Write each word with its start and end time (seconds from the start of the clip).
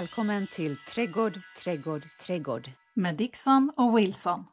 välkommen 0.00 0.46
till 0.46 0.76
Trädgård, 0.76 1.32
trädgård, 1.64 2.02
trädgård. 2.22 2.70
Med 2.94 3.16
Dixon 3.16 3.72
och 3.76 3.98
Wilson. 3.98 4.44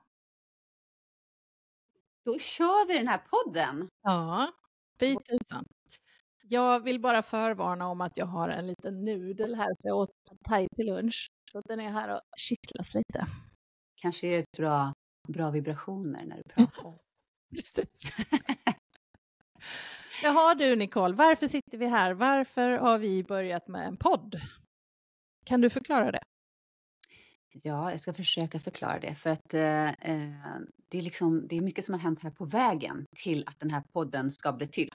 Då 2.25 2.39
kör 2.39 2.87
vi 2.87 2.93
den 2.93 3.07
här 3.07 3.17
podden. 3.17 3.87
Ja, 4.01 4.51
fy 4.99 5.15
tusan. 5.15 5.65
Jag 6.43 6.83
vill 6.83 6.99
bara 6.99 7.21
förvarna 7.21 7.87
om 7.87 8.01
att 8.01 8.17
jag 8.17 8.25
har 8.25 8.49
en 8.49 8.67
liten 8.67 9.03
nudel 9.03 9.55
här, 9.55 9.65
för 9.81 9.87
jag 9.89 9.97
åt 9.97 10.09
thai 10.43 10.67
till 10.75 10.85
lunch. 10.85 11.27
Så 11.51 11.59
att 11.59 11.65
den 11.65 11.79
är 11.79 11.91
här 11.91 12.15
och 12.15 12.21
kittlas 12.37 12.95
lite. 12.95 13.27
Kanske 13.95 14.27
är 14.27 14.37
det 14.37 14.57
bra, 14.57 14.93
bra 15.27 15.49
vibrationer 15.51 16.25
när 16.25 16.37
du 16.37 16.43
pratar. 16.43 16.93
Precis. 17.55 18.13
Jaha 20.23 20.55
du 20.55 20.76
Nicole, 20.76 21.15
varför 21.15 21.48
sitter 21.48 21.77
vi 21.77 21.85
här? 21.85 22.13
Varför 22.13 22.70
har 22.70 22.98
vi 22.98 23.23
börjat 23.23 23.67
med 23.67 23.87
en 23.87 23.98
podd? 23.98 24.41
Kan 25.48 25.62
du 25.62 25.70
förklara 25.70 26.12
det? 26.12 26.20
Ja, 27.63 27.91
jag 27.91 27.99
ska 28.01 28.13
försöka 28.13 28.59
förklara 28.59 28.99
det. 28.99 29.15
För 29.15 29.29
att 29.29 29.54
eh, 29.54 29.87
eh, 29.89 30.59
det, 30.91 30.98
är 30.98 31.01
liksom, 31.01 31.48
det 31.48 31.57
är 31.57 31.62
mycket 31.62 31.85
som 31.85 31.93
har 31.93 31.99
hänt 31.99 32.23
här 32.23 32.31
på 32.31 32.45
vägen 32.45 33.05
till 33.17 33.43
att 33.48 33.59
den 33.59 33.70
här 33.71 33.84
podden 33.93 34.31
ska 34.31 34.54
bli 34.54 34.67
till. 34.67 34.89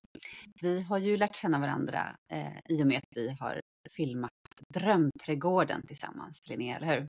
Vi 0.62 0.82
har 0.82 0.98
ju 0.98 1.16
lärt 1.16 1.36
känna 1.36 1.58
varandra 1.58 2.16
eh, 2.32 2.58
i 2.68 2.82
och 2.82 2.86
med 2.86 2.98
att 2.98 3.16
vi 3.16 3.36
har 3.40 3.60
filmat 3.90 4.30
Drömträdgården 4.74 5.86
tillsammans, 5.86 6.48
Linnea, 6.48 6.76
eller 6.76 6.86
hur? 6.86 7.06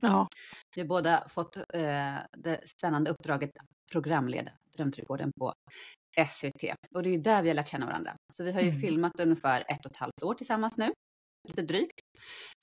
Ja. 0.00 0.28
Vi 0.74 0.80
har 0.80 0.88
båda 0.88 1.28
fått 1.28 1.56
eh, 1.56 2.16
det 2.36 2.60
spännande 2.68 3.10
uppdraget 3.10 3.50
att 3.56 3.66
programleda 3.92 4.52
Drömträdgården 4.76 5.32
på 5.38 5.52
SVT. 6.28 6.64
Och 6.94 7.02
det 7.02 7.08
är 7.08 7.12
ju 7.12 7.20
där 7.22 7.42
vi 7.42 7.48
har 7.48 7.54
lärt 7.54 7.68
känna 7.68 7.86
varandra. 7.86 8.16
Så 8.32 8.44
vi 8.44 8.52
har 8.52 8.60
ju 8.60 8.68
Mm. 8.68 8.80
filmat 8.80 9.20
ungefär 9.20 9.64
ett 9.68 9.84
och 9.86 9.90
ett 9.90 9.96
halvt 9.96 10.22
år 10.22 10.34
tillsammans 10.34 10.76
nu, 10.78 10.92
lite 11.48 11.62
drygt. 11.62 12.00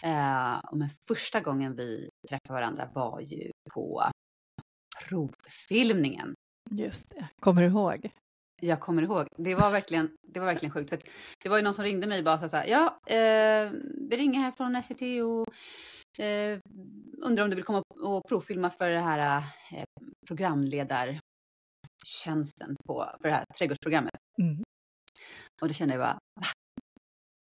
Eh, 0.04 0.62
men 0.74 0.90
första 1.08 1.40
gången 1.40 1.76
vi 1.76 2.10
träffade 2.30 2.54
varandra 2.54 2.90
var 2.94 3.20
ju 3.20 3.52
på 3.74 4.04
provfilmningen. 5.08 6.34
Just 6.72 7.10
det, 7.10 7.28
kommer 7.40 7.62
du 7.62 7.68
ihåg? 7.68 8.12
Jag 8.62 8.80
kommer 8.80 9.02
ihåg, 9.02 9.28
det 9.38 9.56
var 9.56 9.72
verkligen, 9.72 10.16
det 10.28 10.40
var 10.40 10.48
verkligen 10.48 10.74
sjukt. 10.74 10.90
För 10.90 11.00
det 11.44 11.50
var 11.50 11.58
ju 11.58 11.64
någon 11.64 11.74
som 11.74 11.86
ringde 11.86 12.08
mig 12.08 12.20
och 12.20 12.26
bara 12.26 12.50
så 12.50 12.58
här, 12.58 12.68
ja, 12.68 13.00
eh, 13.08 13.72
vi 14.10 14.18
ringer 14.18 14.40
här 14.40 14.52
från 14.52 14.84
SVT 14.84 15.02
och 15.24 15.48
eh, 16.24 16.60
undrar 17.18 17.44
om 17.44 17.50
du 17.50 17.56
vill 17.56 17.66
komma 17.66 17.84
och 18.02 18.28
provfilma 18.28 18.70
för 18.70 18.90
det 18.90 19.00
här 19.00 19.44
eh, 19.72 19.84
programledartjänsten 20.28 22.76
på, 22.88 23.06
för 23.22 23.30
det 23.30 23.36
här 23.36 23.46
trädgårdsprogrammet. 23.58 24.18
Mm. 24.42 24.64
Och 25.62 25.68
då 25.68 25.74
kände 25.74 25.94
jag 25.94 26.02
bara, 26.02 26.20
va? 26.36 26.46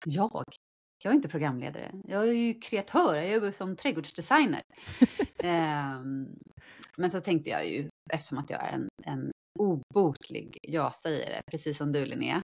Jag? 0.07 0.45
Jag 1.03 1.11
är 1.11 1.15
inte 1.17 1.29
programledare. 1.29 1.91
Jag 2.09 2.29
är 2.29 2.33
ju 2.33 2.55
kreatör, 2.61 3.15
jag 3.15 3.29
jobbar 3.29 3.51
som 3.51 3.77
trädgårdsdesigner. 3.77 4.61
Ehm, 5.43 6.27
men 6.99 7.11
så 7.11 7.21
tänkte 7.21 7.51
jag 7.51 7.69
ju, 7.69 7.89
eftersom 8.11 8.39
att 8.39 8.51
jag 8.51 8.61
är 8.63 8.69
en, 8.73 8.89
en 9.07 9.31
obotlig 9.59 10.59
ja-sägare, 10.63 11.41
precis 11.51 11.77
som 11.79 11.93
du 11.93 12.07
Linnea, 12.07 12.43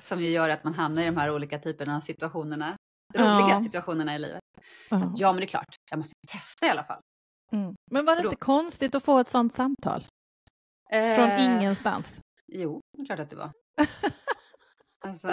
som 0.00 0.20
ju 0.20 0.30
gör 0.30 0.48
att 0.48 0.64
man 0.64 0.74
hamnar 0.74 1.02
i 1.02 1.06
de 1.06 1.16
här 1.16 1.30
olika 1.34 1.58
typerna 1.58 1.96
av 1.96 2.00
situationerna, 2.00 2.76
roliga 3.14 3.48
Ja. 3.54 3.62
situationerna 3.62 4.14
i 4.14 4.18
livet. 4.18 4.40
Ja. 4.90 5.12
Ja, 5.16 5.32
men 5.32 5.40
det 5.40 5.44
är 5.44 5.48
klart, 5.48 5.76
jag 5.90 5.98
måste 5.98 6.14
testa 6.32 6.66
i 6.66 6.70
alla 6.70 6.84
fall. 6.84 7.00
Mm. 7.52 7.74
Men 7.90 8.04
var 8.04 8.12
det 8.14 8.20
Så 8.20 8.22
då- 8.22 8.28
inte 8.30 8.40
konstigt 8.44 8.94
att 8.94 9.04
få 9.04 9.18
ett 9.18 9.28
sånt 9.28 9.52
samtal? 9.52 10.06
Från 10.90 11.28
Eh, 11.30 11.44
ingenstans? 11.44 12.20
Jo, 12.52 12.80
det 12.96 13.02
är 13.02 13.06
klart 13.06 13.18
att 13.20 13.30
det 13.30 13.36
var. 13.36 13.50
alltså. 15.06 15.28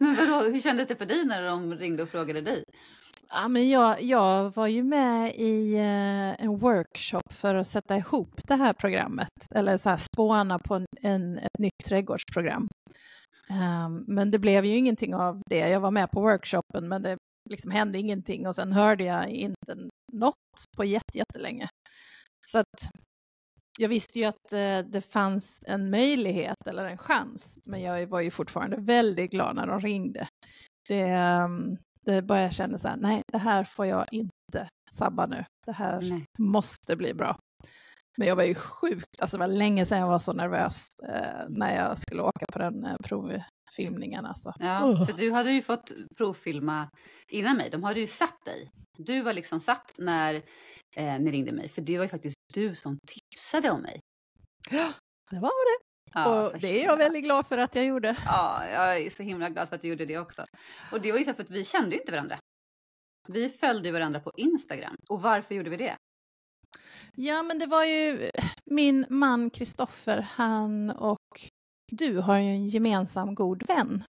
Men 0.00 0.14
vadå, 0.14 0.50
hur 0.52 0.60
kändes 0.60 0.88
det 0.88 0.96
för 0.96 1.06
dig 1.06 1.24
när 1.24 1.42
de 1.42 1.74
ringde 1.74 2.02
och 2.02 2.08
frågade 2.08 2.40
dig? 2.40 2.64
Ja, 3.28 3.48
men 3.48 3.68
jag, 3.68 4.02
jag 4.02 4.54
var 4.54 4.66
ju 4.66 4.82
med 4.82 5.34
i 5.34 5.74
eh, 5.74 6.44
en 6.44 6.58
workshop 6.58 7.32
för 7.32 7.54
att 7.54 7.66
sätta 7.66 7.96
ihop 7.96 8.40
det 8.46 8.54
här 8.54 8.72
programmet, 8.72 9.30
eller 9.54 9.76
så 9.76 9.90
här 9.90 9.96
spåna 9.96 10.58
på 10.58 10.74
en, 10.74 10.86
en, 11.00 11.38
ett 11.38 11.58
nytt 11.58 11.84
trädgårdsprogram. 11.84 12.68
Um, 13.50 14.04
men 14.06 14.30
det 14.30 14.38
blev 14.38 14.64
ju 14.64 14.76
ingenting 14.76 15.14
av 15.14 15.42
det. 15.46 15.68
Jag 15.68 15.80
var 15.80 15.90
med 15.90 16.10
på 16.10 16.20
workshopen, 16.20 16.88
men 16.88 17.02
det 17.02 17.18
liksom 17.50 17.70
hände 17.70 17.98
ingenting 17.98 18.46
och 18.46 18.54
sen 18.54 18.72
hörde 18.72 19.04
jag 19.04 19.28
inte 19.28 19.76
något 20.12 20.36
på 20.76 20.84
jättelänge. 20.84 21.68
Så 22.46 22.58
att 22.58 22.90
jag 23.82 23.88
visste 23.88 24.18
ju 24.18 24.24
att 24.24 24.52
eh, 24.52 24.78
det 24.78 25.12
fanns 25.12 25.64
en 25.66 25.90
möjlighet 25.90 26.66
eller 26.66 26.84
en 26.84 26.98
chans, 26.98 27.60
men 27.66 27.80
jag 27.80 28.06
var 28.06 28.20
ju 28.20 28.30
fortfarande 28.30 28.76
väldigt 28.76 29.30
glad 29.30 29.56
när 29.56 29.66
de 29.66 29.80
ringde. 29.80 30.28
Det, 30.88 31.00
ehm, 31.00 31.76
det 32.06 32.22
bara 32.22 32.42
jag 32.42 32.52
kände 32.52 32.78
så 32.78 32.88
här, 32.88 32.96
nej, 32.96 33.22
det 33.32 33.38
här 33.38 33.64
får 33.64 33.86
jag 33.86 34.06
inte 34.12 34.68
sabba 34.92 35.26
nu. 35.26 35.44
Det 35.66 35.72
här 35.72 35.98
Nej. 36.00 36.24
måste 36.38 36.96
bli 36.96 37.14
bra. 37.14 37.38
Men 38.16 38.28
jag 38.28 38.36
var 38.36 38.44
ju 38.44 38.54
sjukt, 38.54 39.20
alltså 39.20 39.36
det 39.36 39.40
var 39.40 39.54
länge 39.54 39.86
sedan 39.86 39.98
jag 39.98 40.08
var 40.08 40.18
så 40.18 40.32
nervös 40.32 40.86
eh, 41.08 41.48
när 41.48 41.76
jag 41.76 41.98
skulle 41.98 42.22
åka 42.22 42.46
på 42.52 42.58
den 42.58 42.84
eh, 42.84 42.96
provfilmningen. 43.04 44.26
Alltså. 44.26 44.52
Ja, 44.58 45.06
för 45.06 45.12
du 45.12 45.32
hade 45.32 45.52
ju 45.52 45.62
fått 45.62 45.92
provfilma 46.16 46.88
innan 47.28 47.56
mig. 47.56 47.70
De 47.70 47.82
hade 47.82 48.00
ju 48.00 48.06
satt 48.06 48.44
dig. 48.44 48.70
Du 48.98 49.22
var 49.22 49.32
liksom 49.32 49.60
satt 49.60 49.94
när 49.98 50.34
eh, 50.96 51.20
ni 51.20 51.30
ringde 51.30 51.52
mig, 51.52 51.68
för 51.68 51.82
det 51.82 51.98
var 51.98 52.04
ju 52.04 52.08
faktiskt 52.08 52.36
du 52.52 52.74
som 52.74 52.98
tipsade 53.06 53.70
om 53.70 53.82
mig. 53.82 54.00
Det 55.30 55.38
var 55.38 55.78
det. 55.78 55.84
Ja, 56.14 56.46
och 56.46 56.58
det 56.58 56.82
är 56.82 56.84
jag 56.84 56.96
väldigt 56.96 57.24
glad 57.24 57.46
för 57.46 57.58
att 57.58 57.74
jag 57.74 57.84
gjorde. 57.84 58.16
Ja, 58.26 58.68
jag 58.68 58.96
är 58.96 59.10
så 59.10 59.22
himla 59.22 59.50
glad 59.50 59.68
för 59.68 59.76
att 59.76 59.82
du 59.82 59.88
gjorde 59.88 60.06
det 60.06 60.18
också. 60.18 60.46
Och 60.92 61.00
det 61.00 61.12
var 61.12 61.18
ju 61.18 61.24
så 61.24 61.34
för 61.34 61.42
att 61.42 61.50
vi 61.50 61.64
kände 61.64 62.00
inte 62.00 62.12
varandra. 62.12 62.38
Vi 63.28 63.48
följde 63.48 63.92
varandra 63.92 64.20
på 64.20 64.32
Instagram. 64.36 64.96
Och 65.08 65.22
varför 65.22 65.54
gjorde 65.54 65.70
vi 65.70 65.76
det? 65.76 65.96
Ja, 67.14 67.42
men 67.42 67.58
det 67.58 67.66
var 67.66 67.84
ju 67.84 68.30
min 68.64 69.06
man 69.08 69.50
Kristoffer, 69.50 70.20
han 70.20 70.90
och 70.90 71.50
du 71.92 72.18
har 72.18 72.38
ju 72.38 72.48
en 72.48 72.66
gemensam 72.66 73.34
god 73.34 73.66
vän, 73.68 74.04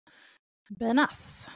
Benas. 0.71 1.50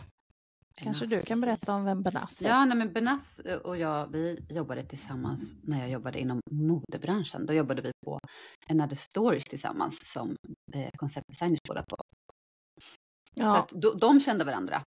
Kanske 0.82 1.06
Benas, 1.06 1.24
du 1.24 1.26
kan 1.26 1.40
precis. 1.40 1.44
berätta 1.44 1.74
om 1.74 1.84
vem 1.84 2.02
Benas 2.02 2.42
är? 2.42 2.48
Ja, 2.48 2.64
nej, 2.64 2.76
men 2.76 2.92
Benas 2.92 3.40
och 3.64 3.76
jag, 3.76 4.12
vi 4.12 4.46
jobbade 4.48 4.82
tillsammans 4.82 5.54
när 5.62 5.78
jag 5.78 5.90
jobbade 5.90 6.20
inom 6.20 6.40
modebranschen. 6.50 7.46
Då 7.46 7.52
jobbade 7.52 7.82
vi 7.82 7.90
på 8.06 8.18
Another 8.70 8.96
Stories 8.96 9.44
tillsammans 9.44 10.12
som 10.12 10.36
eh, 10.74 10.88
konceptdesigners 10.96 11.58
båda 11.68 11.82
två. 11.82 11.96
Så 13.36 13.42
ja. 13.42 13.58
att 13.58 13.72
de, 13.74 13.98
de 13.98 14.20
kände 14.20 14.44
varandra. 14.44 14.82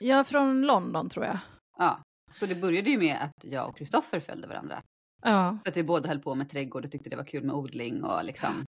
Är 0.00 0.24
från 0.24 0.62
London 0.62 1.08
tror 1.08 1.24
jag. 1.24 1.38
Ja. 1.78 2.02
Så 2.32 2.46
det 2.46 2.54
började 2.54 2.90
ju 2.90 2.98
med 2.98 3.22
att 3.22 3.44
jag 3.44 3.68
och 3.68 3.76
Kristoffer 3.76 4.20
följde 4.20 4.48
varandra. 4.48 4.82
Ja, 5.22 5.58
För 5.64 5.70
att 5.70 5.76
vi 5.76 5.84
båda 5.84 6.08
höll 6.08 6.18
på 6.20 6.34
med 6.34 6.50
trädgård 6.50 6.84
och 6.84 6.90
tyckte 6.90 7.10
det 7.10 7.16
var 7.16 7.24
kul 7.24 7.44
med 7.44 7.56
odling 7.56 8.04
och 8.04 8.24
liksom. 8.24 8.64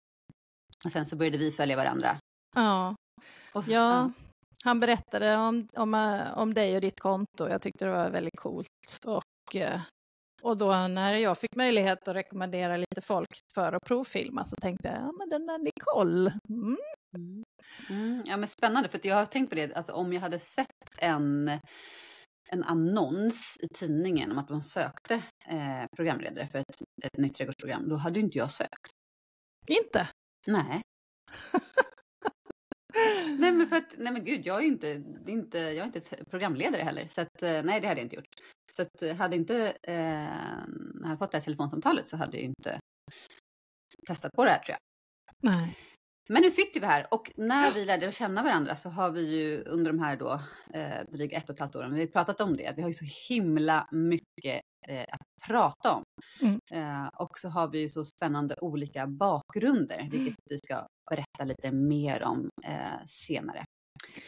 Och 0.86 0.92
sen 0.92 1.06
så 1.06 1.16
började 1.16 1.38
vi 1.38 1.51
följa 1.51 1.75
varandra. 1.75 2.18
ja. 2.56 2.96
Och, 3.54 3.68
ja. 3.68 4.12
Han 4.63 4.80
berättade 4.80 5.38
om, 5.38 5.68
om, 5.74 5.94
eh, 5.94 6.38
om 6.38 6.54
dig 6.54 6.75
och 6.75 6.81
ditt 6.81 7.00
konto. 7.00 7.48
Jag 7.50 7.62
tyckte 7.62 7.86
det 7.86 7.92
var 7.92 8.10
väldigt 8.10 8.40
coolt. 8.40 9.00
Och, 9.06 9.56
eh, 9.56 9.81
och 10.42 10.58
då 10.58 10.88
när 10.88 11.13
jag 11.13 11.38
fick 11.38 11.56
möjlighet 11.56 12.08
att 12.08 12.16
rekommendera 12.16 12.78
lite 12.78 13.02
folk 13.02 13.30
för 13.54 13.74
att 13.74 13.84
provfilma 13.84 14.46
så 14.46 14.56
tänkte 14.56 14.88
jag, 14.88 14.98
ja 14.98 15.12
men 15.12 15.30
den 15.30 15.46
där 15.46 15.58
Nicole, 15.58 16.40
mm. 16.50 16.78
Mm. 17.18 17.44
Mm, 17.90 18.24
ja, 18.25 18.38
men 18.38 18.48
spännande, 18.48 18.90
för 18.90 18.98
att 18.98 19.06
jag 19.06 19.16
har 19.16 19.25
tänkt 19.25 19.50
på 19.50 19.56
det, 19.56 19.74
alltså, 19.74 19.94
om 19.94 20.13
jag 20.13 20.22
hade 20.22 20.40
sett 20.40 21.00
en, 21.00 21.48
en 22.50 22.63
annons 22.63 23.58
i 23.62 23.68
tidningen 23.74 24.31
om 24.31 24.38
att 24.38 24.50
man 24.50 24.62
sökte 24.62 25.13
eh, 25.48 25.86
programledare 25.96 26.48
för 26.48 26.60
ett, 26.60 26.81
ett 27.04 27.18
nytt 27.18 27.34
trädgårdsprogram, 27.34 27.90
då 27.90 27.96
hade 27.96 28.19
ju 28.19 28.25
inte 28.25 28.38
jag 28.38 28.52
sökt. 28.52 28.92
inte. 29.68 30.08
Nej. 30.48 30.81
nej, 33.40 33.52
men 33.52 33.68
för 33.68 33.76
att, 33.76 33.94
nej 33.98 34.14
men 34.14 34.26
gud, 34.26 34.46
jag 34.46 34.58
är 34.58 34.62
ju 34.62 34.68
inte, 34.68 35.04
inte, 35.28 35.58
jag 35.58 35.78
är 35.78 35.86
inte 35.86 36.26
programledare 36.30 36.82
heller, 36.82 37.08
så 37.08 37.22
att, 37.22 37.44
eh, 37.44 37.64
nej, 37.64 37.82
det 37.82 37.88
hade 37.88 38.00
jag 38.00 38.06
inte 38.06 38.16
gjort. 38.16 38.36
Så 38.72 38.82
att 38.82 39.02
eh, 39.02 39.16
hade 39.16 39.36
inte, 39.36 39.78
eh, 39.84 39.96
jag 41.02 41.08
hade 41.08 41.18
fått 41.18 41.32
det 41.32 41.38
här 41.38 41.44
telefonsamtalet 41.44 42.08
så 42.08 42.18
hade 42.18 42.38
jag 42.38 42.44
inte 42.44 42.80
testat 44.08 44.34
på 44.34 44.46
det 44.46 44.52
här 44.52 44.60
tror 44.60 44.78
jag. 44.78 44.80
Nej. 45.54 45.78
Men 46.31 46.42
nu 46.42 46.51
sitter 46.51 46.80
vi 46.80 46.86
här 46.86 47.07
och 47.13 47.31
när 47.36 47.74
vi 47.74 47.86
lärde 47.86 48.12
känna 48.12 48.44
varandra 48.44 48.75
så 48.75 48.89
har 48.89 49.12
vi 49.12 49.22
ju 49.22 49.63
under 49.63 49.92
de 49.92 50.00
här 50.00 50.16
då 50.16 50.42
eh, 50.74 51.12
dryga 51.12 51.38
ett 51.38 51.50
och 51.50 51.54
ett 51.54 51.60
halvt 51.60 51.75
åren, 51.75 51.94
vi 51.94 52.00
har 52.00 52.07
pratat 52.07 52.42
om 52.42 52.57
det, 52.57 52.74
vi 52.75 52.81
har 52.81 52.89
ju 52.89 52.94
så 52.94 53.06
himla 53.30 53.88
mycket 53.92 54.62
eh, 54.88 55.06
att 55.12 55.48
prata 55.48 55.92
om. 55.92 56.04
Mm. 56.42 56.60
Eh, 56.72 57.07
och 57.07 57.38
så 57.38 57.50
har 57.50 57.68
vi 57.68 57.80
ju 57.80 57.89
så 57.89 58.04
spännande 58.04 58.56
olika 58.62 59.07
bakgrunder, 59.07 60.07
vilket 60.12 60.36
vi 60.50 60.57
ska 60.57 60.88
berätta 61.10 61.44
lite 61.44 61.72
mer 61.72 62.24
om 62.24 62.50
eh, 62.63 63.06
senare. 63.07 63.66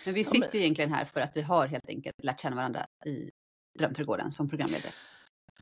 Men 0.06 0.14
vi 0.14 0.24
sitter 0.24 0.58
ju 0.58 0.60
egentligen 0.60 0.94
här 0.94 1.06
för 1.06 1.22
att 1.22 1.32
vi 1.36 1.42
har 1.42 1.68
helt 1.68 1.88
enkelt 1.88 2.24
lärt 2.24 2.42
känna 2.42 2.56
varandra 2.56 2.86
i 3.06 3.30
Drömträdgården 3.80 4.32
som 4.32 4.50
programledare. 4.50 4.94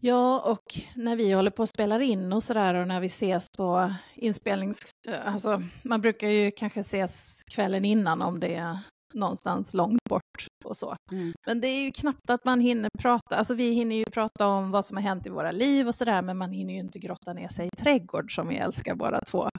Ja, 0.03 0.51
och 0.51 0.65
när 0.95 1.15
vi 1.15 1.31
håller 1.31 1.51
på 1.51 1.61
och 1.61 1.69
spelar 1.69 1.99
in 1.99 2.33
och 2.33 2.43
sådär 2.43 2.73
och 2.73 2.87
när 2.87 2.99
vi 2.99 3.05
ses 3.05 3.47
på 3.57 3.93
inspelnings... 4.15 4.91
Alltså, 5.25 5.63
man 5.83 6.01
brukar 6.01 6.27
ju 6.27 6.51
kanske 6.51 6.79
ses 6.79 7.43
kvällen 7.43 7.85
innan 7.85 8.21
om 8.21 8.39
det 8.39 8.55
är 8.55 8.79
någonstans 9.13 9.73
långt 9.73 10.03
bort. 10.09 10.47
och 10.65 10.77
så. 10.77 10.95
Mm. 11.11 11.33
Men 11.47 11.61
det 11.61 11.67
är 11.67 11.83
ju 11.83 11.91
knappt 11.91 12.29
att 12.29 12.45
man 12.45 12.59
hinner 12.59 12.89
prata, 12.99 13.35
alltså 13.35 13.53
vi 13.55 13.71
hinner 13.71 13.95
ju 13.95 14.05
prata 14.05 14.47
om 14.47 14.71
vad 14.71 14.85
som 14.85 14.97
har 14.97 15.03
hänt 15.03 15.27
i 15.27 15.29
våra 15.29 15.51
liv 15.51 15.87
och 15.87 15.95
sådär, 15.95 16.21
men 16.21 16.37
man 16.37 16.51
hinner 16.51 16.73
ju 16.73 16.79
inte 16.79 16.99
grotta 16.99 17.33
ner 17.33 17.47
sig 17.47 17.67
i 17.67 17.77
trädgård 17.77 18.35
som 18.35 18.47
vi 18.47 18.55
älskar 18.55 18.95
båda 18.95 19.21
två. 19.21 19.49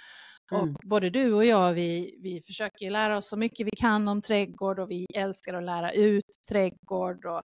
Mm. 0.52 0.62
Och 0.62 0.80
både 0.84 1.10
du 1.10 1.32
och 1.32 1.44
jag, 1.44 1.72
vi, 1.72 2.18
vi 2.22 2.42
försöker 2.46 2.90
lära 2.90 3.16
oss 3.16 3.28
så 3.28 3.36
mycket 3.36 3.66
vi 3.66 3.70
kan 3.76 4.08
om 4.08 4.22
trädgård 4.22 4.78
och 4.78 4.90
vi 4.90 5.06
älskar 5.14 5.54
att 5.54 5.64
lära 5.64 5.92
ut 5.92 6.24
trädgård. 6.48 7.26
Och, 7.26 7.42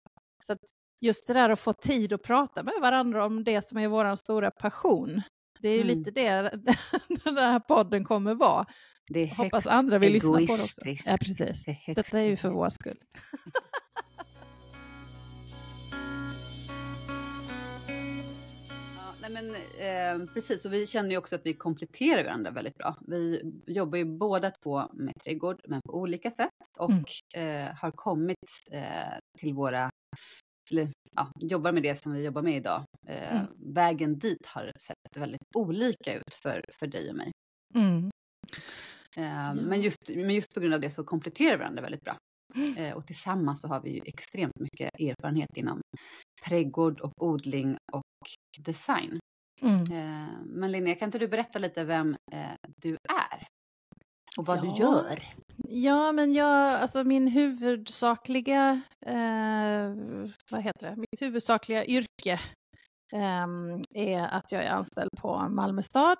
så 0.47 0.53
att 0.53 0.59
just 1.03 1.27
det 1.27 1.35
där 1.35 1.51
att 1.51 1.61
få 1.61 1.73
tid 1.73 2.13
att 2.13 2.23
prata 2.23 2.63
med 2.63 2.75
varandra 2.81 3.25
om 3.25 3.45
det 3.45 3.63
som 3.63 3.79
är 3.79 3.89
vår 3.89 4.17
stora 4.17 4.51
passion, 4.51 5.23
det 5.61 5.69
är 5.69 5.75
ju 5.77 5.83
Mm. 5.83 5.99
lite 5.99 6.11
det 6.11 6.51
den 7.25 7.37
här 7.37 7.61
podden 7.61 8.05
kommer 8.05 8.35
vara. 8.35 8.67
Det 9.09 9.21
är 9.21 9.35
Hoppas 9.35 9.67
andra 9.67 9.99
vill 9.99 10.13
lyssna 10.13 10.31
på 10.31 10.39
det 10.39 10.53
också. 10.53 10.81
Ja, 11.07 11.17
precis. 11.21 11.65
Det 11.65 11.79
är 11.87 11.95
Detta 11.95 12.21
är 12.21 12.25
ju 12.25 12.37
för 12.37 12.49
vår 12.49 12.69
skull. 12.69 12.99
Ja, 18.97 19.15
nej 19.21 19.31
men, 19.31 19.55
eh, 19.55 20.27
precis, 20.35 20.65
och 20.65 20.73
vi 20.73 20.87
känner 20.87 21.11
ju 21.11 21.17
också 21.17 21.35
att 21.37 21.41
vi 21.47 21.55
kompletterar 21.55 22.25
varandra 22.25 22.51
väldigt 22.51 22.79
bra. 22.79 22.97
Vi 23.07 23.53
jobbar 23.67 23.99
ju 23.99 24.05
båda 24.05 24.51
två 24.51 24.83
med 24.93 25.15
trädgård, 25.25 25.61
men 25.69 25.81
på 25.87 25.95
olika 25.95 26.31
sätt. 26.31 26.51
Och 26.79 26.91
Mm. 27.35 27.65
eh, 27.67 27.75
har 27.75 27.91
kommit 27.91 28.37
eh, 28.71 29.19
till 29.39 29.55
våra, 29.55 29.91
eller 30.71 30.89
ja, 31.17 31.31
jobbar 31.41 31.73
med 31.73 31.83
det 31.83 31.95
som 31.97 32.13
vi 32.13 32.25
jobbar 32.25 32.43
med 32.43 32.57
idag. 32.57 32.85
Eh, 33.09 33.37
Mm. 33.37 33.47
Vägen 33.75 34.19
dit 34.19 34.47
har 34.47 34.73
sett 34.81 35.17
väldigt 35.17 35.43
olika 35.57 36.15
ut 36.15 36.35
för, 36.43 36.65
för 36.73 36.87
dig 36.87 37.11
och 37.11 37.17
mig. 37.17 37.31
Mm. 37.75 38.11
Eh, 39.17 39.55
men, 39.55 39.81
just, 39.83 40.11
men 40.17 40.35
just 40.35 40.55
på 40.55 40.61
grund 40.61 40.75
av 40.75 40.81
det 40.81 40.91
så 40.91 41.05
kompletterar 41.05 41.51
vi 41.51 41.57
varandra 41.59 41.83
väldigt 41.83 42.03
bra. 42.05 42.17
Eh, 42.77 42.95
och 42.95 43.07
tillsammans 43.07 43.61
så 43.61 43.69
har 43.69 43.81
vi 43.81 43.91
ju 43.91 44.01
extremt 44.05 44.61
mycket 44.61 44.91
erfarenhet 45.01 45.57
inom 45.57 45.81
trädgård 46.47 47.01
och 47.01 47.13
odling 47.21 47.77
och 47.93 48.03
design. 48.59 49.19
Mm. 49.63 49.81
Eh, 49.83 50.29
men 50.45 50.73
Linnea, 50.73 50.95
kan 50.95 51.07
inte 51.09 51.19
du 51.19 51.29
berätta 51.29 51.59
lite 51.59 51.85
vem 51.85 52.17
eh, 52.33 52.53
du 52.83 52.91
är? 53.33 53.47
Och 54.39 54.47
vad 54.47 54.59
Ja. 54.59 54.63
du 54.63 54.83
gör? 54.83 55.33
Ja, 55.69 56.13
men 56.13 56.33
jag, 56.33 56.75
alltså 56.75 57.05
min 57.05 57.29
huvudsakliga, 57.29 58.83
eh, 59.07 59.95
vad 60.51 60.63
heter 60.63 60.91
det, 60.91 60.97
mitt 60.97 61.23
huvudsakliga 61.23 61.85
yrke 61.85 62.41
eh, 63.13 63.47
är 63.95 64.23
att 64.23 64.53
jag 64.53 64.65
är 64.65 64.71
anställd 64.71 65.11
på 65.21 65.49
Malmö 65.49 65.83
stad, 65.83 66.19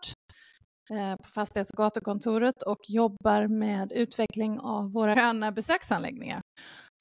eh, 0.91 1.17
på 1.17 1.29
fastighets 1.29 1.71
och 1.71 1.77
gatukontoret 1.77 2.63
och 2.63 2.79
jobbar 2.89 3.47
med 3.47 3.93
utveckling 3.93 4.61
av 4.61 4.93
våra 4.93 5.15
gröna 5.15 5.53
besöksanläggningar. 5.53 6.41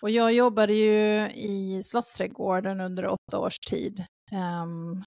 Och 0.02 0.10
jag 0.10 0.34
jobbade 0.34 0.74
ju 0.74 1.32
i 1.32 1.84
Slottsträdgården 1.84 2.82
under 2.82 3.06
åtta 3.08 3.40
års 3.40 3.60
tid 3.60 4.06
ehm, 4.32 5.04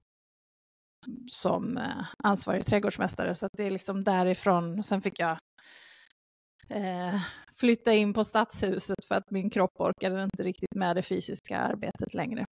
som 1.32 1.76
eh, 1.76 2.06
ansvarig 2.24 2.66
trädgårdsmästare, 2.66 3.34
så 3.34 3.46
att 3.46 3.52
det 3.56 3.64
är 3.64 3.70
liksom 3.70 4.04
därifrån. 4.04 4.82
Sen 4.82 5.02
fick 5.02 5.20
jag 5.20 5.38
eh, 6.68 7.20
flytta 7.56 7.94
in 7.94 8.12
på 8.12 8.24
stadshuset 8.24 9.04
för 9.08 9.14
att 9.14 9.30
min 9.30 9.50
kropp 9.50 9.80
orkade 9.80 10.22
inte 10.24 10.42
riktigt 10.42 10.74
med 10.74 10.96
det 10.96 11.02
fysiska 11.02 11.58
arbetet 11.58 12.14
längre. 12.14 12.44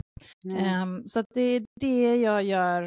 Nej. 0.45 0.65
Ehm, 0.65 1.03
så 1.09 1.23
det 1.35 1.41
är 1.41 1.65
det 1.81 2.17
jag 2.17 2.43
gör 2.43 2.83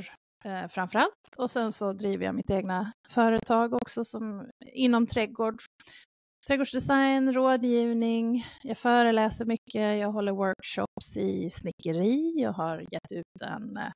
eh, 0.45 0.68
framför 0.68 1.00
allt. 1.00 1.35
Och 1.38 1.51
sen 1.51 1.71
så 1.71 1.94
driver 1.94 2.25
jag 2.25 2.35
mitt 2.35 2.50
egna 2.50 2.91
företag 3.09 3.74
också 3.74 4.06
som, 4.06 4.50
inom 4.74 5.07
trädgård. 5.07 5.56
Trädgårdsdesign, 6.47 7.33
rådgivning, 7.33 8.45
jag 8.63 8.77
föreläser 8.77 9.45
mycket, 9.45 10.00
jag 10.00 10.12
håller 10.12 10.31
workshops 10.31 11.18
i 11.18 11.50
snickeri, 11.50 12.33
jag 12.41 12.51
har 12.53 12.80
gett 12.94 13.12
ut 13.12 13.41
en, 13.44 13.77
eh, 13.77 13.91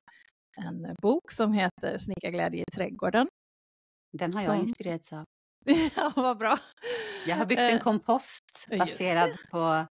en 0.66 0.94
bok 1.02 1.30
som 1.30 1.52
heter 1.52 1.98
Snickarglädje 1.98 2.60
i 2.60 2.64
trädgården. 2.76 3.26
Den 4.18 4.34
har 4.34 4.42
jag 4.42 4.50
som- 4.56 4.60
inspirerats 4.60 5.12
av. 5.12 5.24
ja, 5.96 6.12
vad 6.16 6.38
bra. 6.38 6.58
Jag 7.26 7.36
har 7.36 7.46
byggt 7.46 7.60
en 7.60 7.76
Eh, 7.76 7.82
kompost 7.82 8.66
baserad 8.78 9.30
på, 9.50 9.86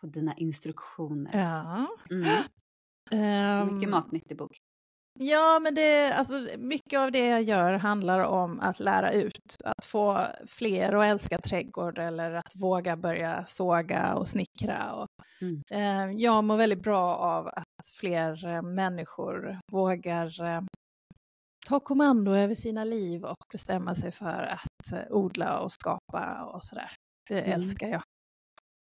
på 0.00 0.06
dina 0.06 0.34
instruktioner. 0.36 1.30
Ja. 1.38 1.86
Mm. 2.10 2.22
Mycket 3.66 3.82
ehm, 3.84 3.90
matnyttig 3.90 4.36
bok. 4.36 4.56
Ja, 5.20 5.58
men 5.62 5.74
det, 5.74 6.12
alltså, 6.12 6.48
mycket 6.58 6.98
av 6.98 7.12
det 7.12 7.26
jag 7.26 7.42
gör 7.42 7.72
handlar 7.72 8.20
om 8.20 8.60
att 8.60 8.80
lära 8.80 9.12
ut, 9.12 9.56
att 9.64 9.84
få 9.84 10.26
fler 10.46 10.92
att 10.92 11.04
älska 11.04 11.38
trädgård 11.38 11.98
eller 11.98 12.32
att 12.34 12.56
våga 12.56 12.96
börja 12.96 13.44
såga 13.46 14.14
och 14.14 14.28
snickra. 14.28 14.92
Och, 14.92 15.06
Mm. 15.40 15.62
eh, 15.70 16.16
jag 16.22 16.44
mår 16.44 16.56
väldigt 16.56 16.82
bra 16.82 17.16
av 17.16 17.46
att 17.46 17.88
fler 18.00 18.46
eh, 18.46 18.62
människor 18.62 19.58
vågar 19.72 20.42
eh, 20.44 20.60
ta 21.68 21.80
kommando 21.80 22.32
över 22.32 22.54
sina 22.54 22.84
liv 22.84 23.24
och 23.24 23.44
bestämma 23.52 23.94
sig 23.94 24.12
för 24.12 24.42
att 24.42 24.66
eh, 24.92 25.06
odla 25.10 25.60
och 25.60 25.72
skapa 25.72 26.44
och 26.54 26.64
sådär. 26.64 26.90
Det 27.28 27.40
Mm. 27.40 27.52
älskar 27.52 27.88
jag. 27.88 28.02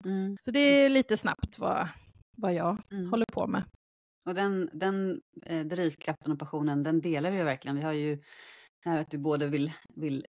Mm. 0.05 0.37
Så 0.41 0.51
det 0.51 0.59
är 0.61 0.89
lite 0.89 1.17
snabbt 1.17 1.59
vad, 1.59 1.89
vad 2.37 2.55
jag 2.55 2.83
Mm. 2.93 3.11
håller 3.11 3.27
på 3.33 3.47
med. 3.47 3.65
Och 4.29 4.35
den, 4.35 4.71
den 4.73 5.21
eh, 5.47 5.67
drivkraften 5.67 6.33
och 6.33 6.39
passionen, 6.39 6.83
den 6.83 7.01
delar 7.01 7.31
vi 7.31 7.37
ju 7.37 7.45
verkligen. 7.45 7.77
Vi 7.77 7.83
har 7.83 7.93
ju 7.93 8.23
här 8.85 9.01
att 9.01 9.15
vi 9.15 9.19
båda 9.19 9.47
vill, 9.47 9.73
vill 9.95 10.27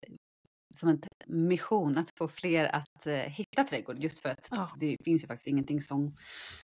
som 0.77 0.89
en 0.89 1.03
mission 1.27 1.99
att 1.99 2.11
få 2.19 2.29
fler 2.29 2.65
att 2.75 3.07
eh, 3.07 3.15
hitta 3.15 3.65
trädgård. 3.65 3.99
Just 3.99 4.21
för 4.21 4.29
att 4.29 4.49
Ja. 4.51 4.71
det 4.81 4.97
finns 5.05 5.23
ju 5.23 5.27
faktiskt 5.27 5.47
ingenting 5.49 5.83
som 5.83 6.17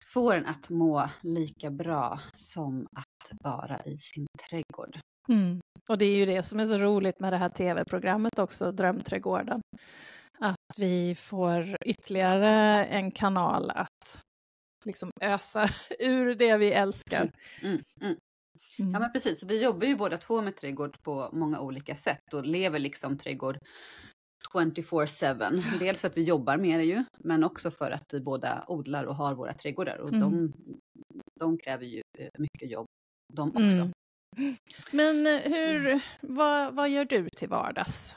får 0.06 0.34
en 0.34 0.46
att 0.46 0.70
må 0.70 1.08
lika 1.22 1.70
bra 1.70 2.20
som 2.34 2.86
att 2.96 3.38
vara 3.44 3.82
i 3.84 3.98
sin 3.98 4.26
trädgård. 4.48 5.00
Mm. 5.30 5.60
Och 5.88 5.98
det 5.98 6.04
är 6.04 6.16
ju 6.16 6.26
det 6.26 6.42
som 6.42 6.60
är 6.60 6.66
så 6.66 6.78
roligt 6.78 7.20
med 7.20 7.32
det 7.32 7.36
här 7.36 7.48
tv-programmet 7.48 8.38
också, 8.38 8.72
Drömträdgården. 8.72 9.60
Att 10.38 10.78
vi 10.78 11.14
får 11.14 11.76
ytterligare 11.86 12.84
en 12.84 13.10
kanal 13.10 13.70
att 13.70 14.20
liksom 14.84 15.10
ösa 15.20 15.68
ur 15.98 16.34
det 16.34 16.56
vi 16.56 16.72
älskar. 16.72 17.30
Mm, 17.62 17.82
mm. 18.00 18.16
Mm. 18.78 18.92
Ja 18.92 19.00
men 19.00 19.12
precis, 19.12 19.40
så 19.40 19.46
vi 19.46 19.62
jobbar 19.64 19.86
ju 19.86 19.96
båda 19.96 20.16
två 20.18 20.40
med 20.42 20.56
trädgård 20.56 21.02
på 21.02 21.30
många 21.32 21.60
olika 21.60 21.94
sätt 21.94 22.34
och 22.34 22.44
lever 22.46 22.78
liksom 22.78 23.18
trädgård 23.18 23.58
24-7. 24.54 25.78
Dels 25.78 26.00
för 26.00 26.08
att 26.08 26.16
vi 26.16 26.22
jobbar 26.22 26.56
med 26.56 26.80
det 26.80 26.84
ju, 26.84 27.04
men 27.18 27.44
också 27.44 27.70
för 27.70 27.90
att 27.90 28.14
vi 28.14 28.20
båda 28.20 28.64
odlar 28.68 29.04
och 29.04 29.16
har 29.16 29.34
våra 29.34 29.52
trädgårdar. 29.52 29.98
Och 29.98 30.08
Mm. 30.12 30.20
de, 30.20 30.52
de 31.40 31.58
kräver 31.58 31.84
ju 31.86 32.02
eh, 32.18 32.28
mycket 32.38 32.70
jobb, 32.70 32.86
de 33.32 33.48
också. 33.48 33.60
Mm. 33.60 33.92
Men 34.90 35.26
eh, 35.26 35.52
hur, 35.52 36.00
vad, 36.20 36.74
vad 36.74 36.90
gör 36.90 37.04
du 37.04 37.28
till 37.36 37.48
vardags? 37.48 38.16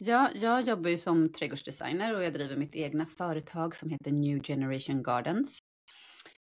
Ja, 0.00 0.30
jag 0.34 0.68
jobbar 0.68 0.90
ju 0.90 0.98
som 0.98 1.32
trädgårdsdesigner 1.32 2.16
och 2.16 2.24
jag 2.24 2.34
driver 2.34 2.56
mitt 2.56 2.74
egna 2.74 3.06
företag 3.06 3.76
som 3.76 3.90
heter 3.90 4.12
New 4.12 4.42
Generation 4.42 5.02
Gardens. 5.02 5.58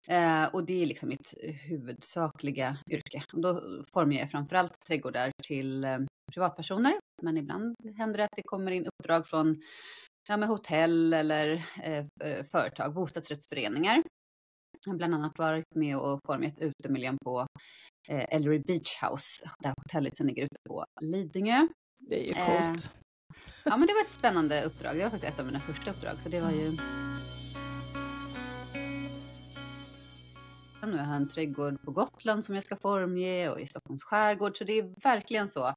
Eh, 0.09 0.45
och 0.45 0.64
det 0.64 0.83
är 0.83 0.87
liksom 0.87 1.09
mitt 1.09 1.35
huvudsakliga 1.43 2.79
yrke. 2.91 3.23
Och 3.33 3.41
då 3.41 3.62
formar 3.93 4.12
jag 4.14 4.31
framförallt 4.31 4.81
trädgårdar 4.81 5.33
till 5.43 5.85
eh, 5.85 5.99
privatpersoner. 6.33 6.99
Men 7.23 7.37
ibland 7.37 7.76
händer 7.97 8.19
det 8.19 8.25
att 8.25 8.37
det 8.37 8.43
kommer 8.43 8.71
in 8.73 8.87
uppdrag 8.87 9.26
från 9.26 9.62
ja, 10.29 10.37
med 10.37 10.49
hotell 10.49 11.14
eller 11.14 11.67
eh, 11.83 12.05
eh, 12.25 12.45
företag, 12.53 12.95
bostadsrättsföreningar. 12.95 14.03
Bland 14.87 15.14
annat 15.14 15.38
varit 15.38 15.75
med 15.75 15.97
och 15.97 16.21
format 16.26 16.61
utemiljön 16.61 17.16
på 17.25 17.47
eh, 18.09 18.35
Ellery 18.35 18.59
Beach 18.59 19.02
House, 19.02 19.50
det 19.59 19.69
här 19.69 19.75
hotellet 19.85 20.16
som 20.16 20.26
ligger 20.26 20.45
ute 20.45 20.57
på 20.69 20.85
Lidingö. 21.00 21.69
Det 21.99 22.25
är 22.25 22.28
ju 22.28 22.35
Eh, 22.35 22.64
coolt. 22.64 22.93
Ja, 23.64 23.76
men 23.76 23.87
det 23.87 23.95
var 23.95 24.00
ett 24.00 24.11
spännande 24.11 24.64
uppdrag. 24.64 24.97
Det 24.97 25.02
var 25.02 25.11
faktiskt 25.11 25.33
ett 25.33 25.40
av 25.40 25.47
mina 25.47 25.61
första 25.61 25.90
uppdrag. 25.90 26.21
Så 26.21 26.28
det 26.28 26.40
var 26.40 26.50
ju... 26.50 26.76
Nu 30.87 30.99
har 30.99 31.07
jag 31.07 31.16
en 31.16 31.28
trädgård 31.28 31.83
på 31.83 31.90
Gotland 31.90 32.45
som 32.45 32.54
jag 32.54 32.64
ska 32.64 32.76
formge 32.76 33.49
och 33.50 33.61
i 33.61 33.66
Stockholms 33.66 34.04
skärgård. 34.04 34.59
Så 34.59 34.64
det 34.64 34.78
är 34.78 35.02
verkligen 35.02 35.49
så 35.49 35.75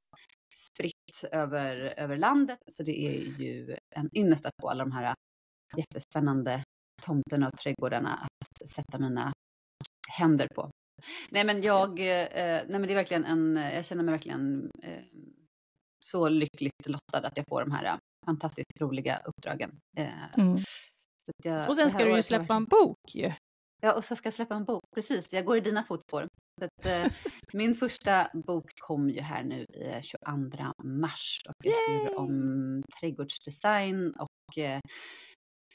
spritt 0.56 1.24
över, 1.32 1.76
över 1.96 2.16
landet. 2.16 2.58
Så 2.70 2.82
det 2.82 3.06
är 3.06 3.40
ju 3.42 3.76
en 3.90 4.16
ynnest 4.16 4.46
att 4.46 4.52
få 4.60 4.68
alla 4.68 4.84
de 4.84 4.92
här 4.92 5.14
jättespännande 5.76 6.64
tomterna 7.02 7.46
och 7.46 7.56
trädgårdarna 7.58 8.14
att 8.14 8.68
sätta 8.68 8.98
mina 8.98 9.32
händer 10.08 10.48
på. 10.54 10.70
Nej 11.30 11.44
men 11.44 11.62
jag, 11.62 12.00
eh, 12.00 12.28
nej 12.32 12.66
men 12.68 12.82
det 12.82 12.92
är 12.92 12.94
verkligen 12.94 13.24
en, 13.24 13.56
jag 13.56 13.84
känner 13.84 14.02
mig 14.04 14.12
verkligen 14.12 14.70
eh, 14.82 15.02
så 16.04 16.28
lyckligt 16.28 16.86
lottad 16.86 17.26
att 17.28 17.36
jag 17.36 17.44
får 17.48 17.60
de 17.60 17.70
här 17.70 17.84
eh, 17.84 17.96
fantastiskt 18.26 18.80
roliga 18.80 19.20
uppdragen. 19.24 19.70
Eh, 19.96 20.38
Mm. 20.38 20.62
jag, 21.44 21.68
Och 21.68 21.76
sen 21.76 21.90
ska 21.90 22.04
du 22.04 22.16
ju 22.16 22.22
släppa 22.22 22.54
en 22.54 22.64
bok 22.64 23.14
ju. 23.14 23.32
Ja, 23.82 23.92
och 23.96 24.04
så 24.04 24.16
ska 24.16 24.26
jag 24.26 24.34
släppa 24.34 24.54
en 24.54 24.64
bok. 24.64 24.82
Precis, 24.94 25.32
jag 25.32 25.44
går 25.44 25.56
i 25.56 25.60
dina 25.60 25.84
fotspår. 25.84 26.26
Att, 26.62 26.86
eh, 26.86 27.12
min 27.52 27.74
första 27.74 28.30
bok 28.46 28.64
kom 28.80 29.10
ju 29.10 29.20
här 29.20 29.42
nu 29.44 29.62
i 29.62 30.02
22 30.02 30.72
mars 30.84 31.38
och 31.48 31.54
jag 31.64 31.74
skriver 31.74 32.10
Yay! 32.10 32.14
om 32.16 32.82
trädgårdsdesign 33.00 34.14
och 34.18 34.58
eh, 34.58 34.80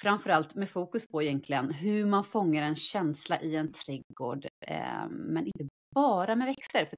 Framförallt 0.01 0.55
med 0.55 0.69
fokus 0.69 1.07
på 1.07 1.23
egentligen 1.23 1.71
hur 1.71 2.05
man 2.05 2.23
fångar 2.23 2.63
en 2.63 2.75
känsla 2.75 3.41
i 3.41 3.55
en 3.55 3.73
trädgård, 3.73 4.45
eh, 4.67 5.07
men 5.09 5.45
inte 5.45 5.67
bara 5.95 6.35
med 6.35 6.47
växter. 6.47 6.85
För 6.85 6.97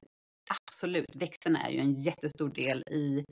absolut, 0.50 1.16
växterna 1.16 1.66
är 1.66 1.70
ju 1.70 1.78
en 1.78 1.92
jättestor 1.92 2.48
del 2.48 2.82
i 2.90 3.24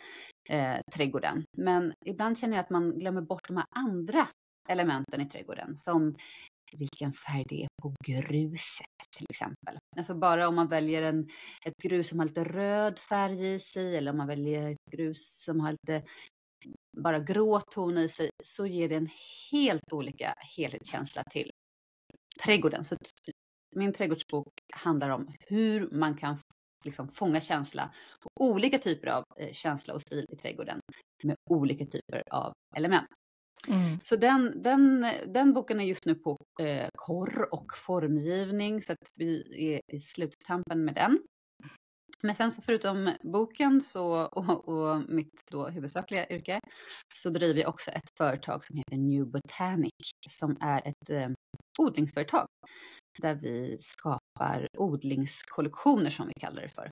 eh, 0.49 0.77
trädgården. 0.95 1.45
Men 1.57 1.93
ibland 2.07 2.39
känner 2.39 2.57
jag 2.57 2.65
att 2.65 2.71
man 2.71 2.99
glömmer 2.99 3.23
bort 3.23 3.49
de 3.49 3.57
här 3.57 3.67
andra 3.71 4.29
elementen 4.69 5.21
i 5.21 5.29
trädgården, 5.29 5.77
som 5.77 6.15
vilken 6.73 7.13
färg 7.13 7.45
det 7.49 7.63
är 7.63 7.69
på 7.83 7.95
gruset 8.07 8.87
till 9.17 9.27
exempel. 9.31 9.79
Alltså 9.97 10.15
bara 10.15 10.49
om 10.49 10.55
man 10.55 10.69
väljer 10.69 11.03
en, 11.03 11.29
ett 11.67 11.77
grus 11.83 12.09
som 12.09 12.19
har 12.19 12.27
lite 12.27 12.45
röd 12.45 12.99
färg 12.99 13.55
i 13.55 13.59
sig 13.59 13.97
eller 13.97 14.11
om 14.11 14.17
man 14.17 14.27
väljer 14.27 14.71
ett 14.71 14.91
grus 14.93 15.43
som 15.45 15.61
har 15.61 15.73
lite 15.73 16.09
bara 16.97 17.19
grå 17.19 17.61
ton 17.61 17.99
i 17.99 18.09
sig 18.09 18.31
så 18.43 18.67
ger 18.67 18.89
det 18.89 18.95
en 18.95 19.11
helt 19.53 19.93
olika 19.93 20.35
helhetskänsla 20.57 21.23
till 21.31 21.51
trädgården. 22.45 22.85
Så 22.85 22.97
min 23.77 23.93
trädgårdsbok 23.93 24.53
handlar 24.73 25.11
om 25.11 25.33
hur 25.41 25.89
man 25.91 26.17
kan 26.17 26.37
liksom 26.85 27.09
fånga 27.09 27.41
känsla 27.41 27.95
på 28.21 28.31
olika 28.45 28.79
typer 28.79 29.07
av 29.07 29.25
eh, 29.39 29.53
känsla 29.53 29.95
och 29.95 30.03
stil 30.03 30.27
i 30.33 30.37
trädgården 30.37 30.81
med 31.23 31.37
olika 31.51 31.87
typer 31.87 32.23
av 32.31 32.53
element. 32.77 33.09
Mm. 33.69 34.01
Så 34.03 34.17
den, 34.17 34.63
den, 34.63 35.07
den 35.27 35.53
boken 35.53 35.81
är 35.81 35.85
just 35.85 36.07
nu 36.07 36.15
på 36.15 36.39
eh, 36.61 36.89
korr 36.95 37.55
och 37.55 37.77
formgivning 37.77 38.83
så 38.83 38.93
att 38.93 39.11
vi 39.19 39.43
är 39.75 39.97
i 39.97 40.01
sluttampen 40.01 40.85
med 40.85 40.95
den. 40.95 41.19
Men 42.25 42.35
sen 42.35 42.53
så 42.53 42.63
förutom 42.63 43.11
boken 43.23 43.81
så, 43.81 44.27
och, 44.27 44.69
och 44.69 45.03
mitt 45.09 45.47
då 45.51 45.69
huvudsakliga 45.69 46.29
yrke 46.29 46.61
så 47.15 47.31
driver 47.31 47.61
jag 47.61 47.69
också 47.69 47.91
ett 47.91 48.11
företag 48.19 48.65
som 48.65 48.77
heter 48.77 48.97
New 48.97 49.27
Botanic 49.27 49.93
som 50.29 50.57
är 50.61 50.89
ett 50.89 51.11
eh, 51.11 51.29
odlingsföretag 51.79 52.47
där 53.19 53.35
vi 53.35 53.77
skapar 53.81 54.67
odlingskollektioner 54.79 56.11
som 56.11 56.27
vi 56.27 56.33
kallar 56.41 56.63
det 56.63 56.69
för. 56.69 56.91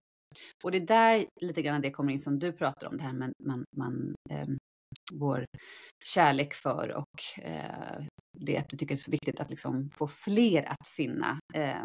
Och 0.64 0.70
det 0.70 0.78
är 0.78 0.86
där 0.86 1.26
lite 1.40 1.62
grann 1.62 1.82
det 1.82 1.90
kommer 1.90 2.12
in 2.12 2.20
som 2.20 2.38
du 2.38 2.52
pratar 2.52 2.86
om, 2.86 2.96
det 2.96 3.02
här 3.02 3.12
med 3.12 3.32
man, 3.44 3.64
man, 3.76 4.14
eh, 4.30 4.48
vår 5.12 5.44
kärlek 6.04 6.54
för 6.54 6.94
och 6.96 7.44
eh, 7.44 8.04
det 8.38 8.58
att 8.58 8.68
du 8.68 8.76
tycker 8.76 8.94
det 8.94 8.98
är 8.98 9.02
så 9.04 9.10
viktigt 9.10 9.40
att 9.40 9.50
liksom 9.50 9.90
få 9.90 10.06
fler 10.06 10.62
att 10.62 10.88
finna 10.88 11.38
eh, 11.54 11.82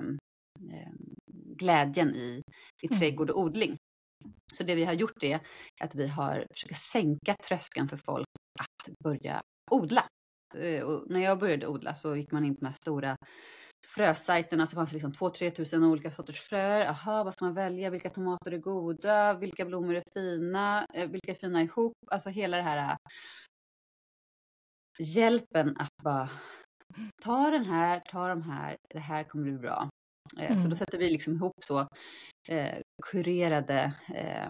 eh 0.71 0.91
glädjen 1.57 2.15
i, 2.15 2.43
i 2.81 2.87
mm. 2.87 2.99
trädgård 2.99 3.29
och 3.29 3.39
odling. 3.39 3.77
Så 4.53 4.63
det 4.63 4.75
vi 4.75 4.85
har 4.85 4.93
gjort 4.93 5.23
är 5.23 5.39
att 5.81 5.95
vi 5.95 6.07
har 6.07 6.45
försökt 6.53 6.77
sänka 6.77 7.35
tröskeln 7.47 7.87
för 7.87 7.97
folk 7.97 8.27
att 8.59 8.99
börja 9.03 9.41
odla. 9.71 10.07
Eh, 10.55 10.83
och 10.83 11.03
när 11.09 11.19
jag 11.19 11.39
började 11.39 11.67
odla 11.67 11.93
så 11.93 12.15
gick 12.15 12.31
man 12.31 12.45
in 12.45 12.55
på 12.55 12.59
de 12.59 12.65
här 12.65 12.75
stora 12.81 13.17
frösajterna 13.87 14.67
så 14.67 14.75
fanns 14.75 14.89
det 14.89 14.93
liksom 14.93 15.11
2-3 15.11 15.51
tusen 15.51 15.83
olika 15.83 16.11
sorters 16.11 16.39
fröer. 16.39 16.85
Aha, 16.85 17.23
vad 17.23 17.33
ska 17.33 17.45
man 17.45 17.53
välja? 17.53 17.89
Vilka 17.89 18.09
tomater 18.09 18.51
är 18.51 18.57
goda? 18.57 19.33
Vilka 19.33 19.65
blommor 19.65 19.95
är 19.95 20.03
fina? 20.13 20.85
Eh, 20.93 21.09
vilka 21.09 21.31
är 21.31 21.35
fina 21.35 21.61
ihop? 21.61 21.93
Alltså 22.11 22.29
hela 22.29 22.57
det 22.57 22.63
här 22.63 22.91
äh, 22.91 22.97
hjälpen 24.99 25.75
att 25.79 26.03
bara 26.03 26.29
ta 27.21 27.49
den 27.49 27.65
här, 27.65 27.99
ta 27.99 28.27
de 28.27 28.41
här, 28.41 28.77
det 28.89 28.99
här 28.99 29.23
kommer 29.23 29.43
bli 29.43 29.53
bra. 29.53 29.89
Mm. 30.45 30.55
Så 30.55 30.61
då 30.61 30.65
mm. 30.65 30.75
sätter 30.75 30.97
vi 30.97 31.09
liksom 31.09 31.35
ihop 31.35 31.63
så 31.63 31.79
eh, 32.47 32.79
kurerade 33.03 33.93
eh, 34.15 34.49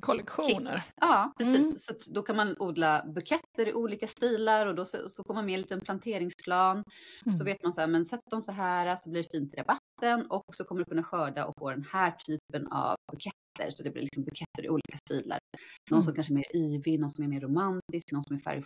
kollektioner. 0.00 0.76
Kit. 0.78 0.92
Ja, 1.00 1.32
precis. 1.38 1.66
Mm. 1.66 1.78
Så 1.78 2.12
då 2.12 2.22
kan 2.22 2.36
man 2.36 2.56
odla 2.58 3.04
buketter 3.14 3.68
i 3.68 3.74
olika 3.74 4.06
stilar 4.06 4.66
och 4.66 4.74
då 4.74 4.84
så, 4.84 5.10
så 5.10 5.24
får 5.24 5.34
man 5.34 5.46
med 5.46 5.54
en 5.54 5.60
liten 5.60 5.80
planteringsplan. 5.80 6.84
Mm. 7.26 7.36
Så 7.36 7.44
vet 7.44 7.62
man 7.62 7.72
så 7.72 7.80
här, 7.80 7.88
men 7.88 8.06
sätt 8.06 8.20
dem 8.30 8.42
så 8.42 8.52
här 8.52 8.96
så 8.96 9.10
blir 9.10 9.22
det 9.22 9.38
fint 9.38 9.54
i 9.54 9.56
rabatten 9.56 10.30
och 10.30 10.54
så 10.54 10.64
kommer 10.64 10.84
du 10.84 10.84
kunna 10.84 11.02
skörda 11.02 11.46
och 11.46 11.54
få 11.58 11.70
den 11.70 11.86
här 11.92 12.10
typen 12.10 12.66
av 12.72 12.96
buketter. 13.12 13.70
Så 13.70 13.82
det 13.82 13.90
blir 13.90 14.02
liksom 14.02 14.24
buketter 14.24 14.64
i 14.64 14.68
olika 14.68 14.98
stilar. 15.08 15.38
Någon 15.90 15.98
mm. 15.98 16.02
som 16.02 16.14
kanske 16.14 16.32
är 16.32 16.34
mer 16.34 16.56
yvig, 16.56 17.00
någon 17.00 17.10
som 17.10 17.24
är 17.24 17.28
mer 17.28 17.40
romantisk, 17.40 18.12
någon 18.12 18.24
som 18.24 18.36
är 18.36 18.40
färg 18.40 18.62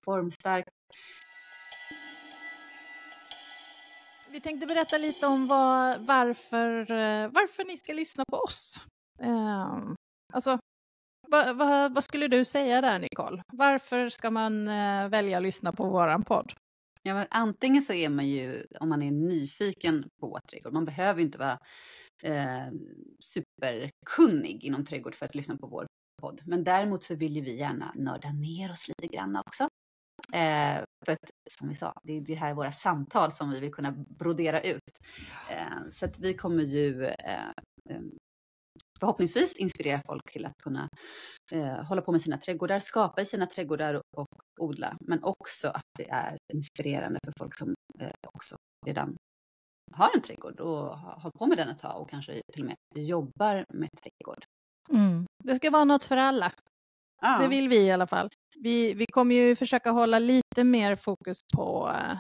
vi 4.33 4.41
tänkte 4.41 4.67
berätta 4.67 4.99
lite 4.99 5.27
om 5.27 5.47
vad, 5.47 6.01
varför, 6.01 6.91
eh, 6.91 7.29
varför 7.29 7.65
ni 7.65 7.77
ska 7.77 7.93
lyssna 7.93 8.25
på 8.29 8.37
oss. 8.37 8.81
Um, 9.19 9.95
alltså, 10.33 10.59
vad, 11.29 11.57
vad, 11.57 11.95
vad, 11.95 12.05
skulle 12.05 12.29
du 12.29 12.45
säga 12.45 12.81
där, 12.81 12.99
Nicole? 12.99 13.43
Varför 13.53 14.09
ska 14.09 14.31
man 14.31 14.69
uh, 14.69 15.09
välja 15.09 15.37
att 15.37 15.43
lyssna 15.43 15.73
på 15.73 15.89
våran 15.91 16.25
podd? 16.25 16.53
Ja, 17.03 17.15
men 17.15 17.27
antingen 17.31 17.83
så 17.83 17.93
är 17.93 18.09
man 18.09 18.29
ju, 18.29 18.67
om 18.81 18.89
man 18.89 19.03
är 19.03 19.11
nyfiken 19.11 20.09
på 20.21 20.39
trädgård, 20.51 20.73
man 20.73 20.85
behöver 20.85 21.21
ju 21.21 21.27
inte 21.27 21.39
vara 21.39 21.59
eh, 22.23 22.73
superkunnig 23.21 24.65
inom 24.65 24.85
trädgård 24.85 25.15
för 25.15 25.27
att 25.27 25.35
lyssna 25.35 25.57
på 25.57 25.67
vår 25.67 25.87
podd. 26.23 26.41
Men 26.45 26.65
däremot 26.65 27.05
så 27.05 27.15
vill 27.15 27.37
ju 27.37 27.43
vi 27.43 27.57
gärna 27.59 27.93
nörda 27.95 28.33
ner 28.33 28.73
oss 28.73 28.89
lite 28.89 29.07
grann 29.07 29.37
också. 29.37 29.69
Eh, 30.33 30.85
för 31.05 31.13
att, 31.13 31.31
som 31.51 31.69
vi 31.69 31.75
sa, 31.75 31.93
det 32.03 32.13
är 32.13 32.21
det 32.21 32.35
här 32.35 32.55
våra 32.55 32.73
samtal 32.73 33.33
som 33.33 33.51
vi 33.51 33.61
vill 33.61 33.73
kunna 33.73 33.93
brodera 33.93 34.61
ut. 34.61 34.99
Eh, 35.51 35.91
så 35.91 36.07
att 36.07 36.19
vi 36.19 36.35
kommer 36.35 36.63
ju 36.63 37.05
eh, 37.05 37.49
eh, 37.91 38.01
förhoppningsvis 39.01 39.57
inspirera 39.57 40.03
folk 40.07 40.33
till 40.33 40.47
att 40.47 40.57
kunna 40.63 40.89
eh, 41.53 41.85
hålla 41.85 42.03
på 42.03 42.13
med 42.13 42.23
sina 42.23 42.39
trädgårdar, 42.39 42.81
skapa 42.81 43.21
i 43.21 43.27
sina 43.27 43.47
trädgårdar 43.47 44.03
och 44.17 44.29
odla. 44.61 44.97
Men 45.01 45.25
också 45.25 45.69
att 45.69 45.87
det 45.99 46.11
är 46.11 46.37
inspirerande 46.53 47.19
för 47.25 47.33
folk 47.39 47.59
som 47.59 47.75
eh, 48.01 48.11
också 48.29 48.57
redan 48.87 49.17
har 49.93 50.11
en 50.15 50.23
trädgård 50.23 50.61
och 50.61 50.99
har 50.99 51.21
hållit 51.21 51.39
på 51.39 51.47
med 51.47 51.59
den 51.59 51.69
ett 51.69 51.79
tag 51.79 52.03
och 52.03 52.11
kanske 52.11 52.41
till 52.53 52.63
och 52.63 52.67
med 52.67 52.77
jobbar 53.07 53.65
med 53.75 53.89
trädgård. 54.03 54.45
Mm. 54.91 55.27
Det 55.45 55.57
ska 55.57 55.71
vara 55.71 55.85
något 55.85 56.05
för 56.05 56.17
alla. 56.17 56.53
Ja. 57.23 57.39
Det 57.43 57.49
vill 57.49 57.69
vi 57.69 57.77
i 57.77 57.91
alla 57.91 58.07
fall. 58.07 58.31
Vi, 58.63 58.95
vi 58.95 59.07
kommer 59.07 59.35
ju 59.35 59.57
försöka 59.57 59.91
hålla 59.91 60.19
lite 60.19 60.65
mer 60.65 60.97
fokus 60.97 61.39
på 61.55 61.89
uh, 61.89 62.19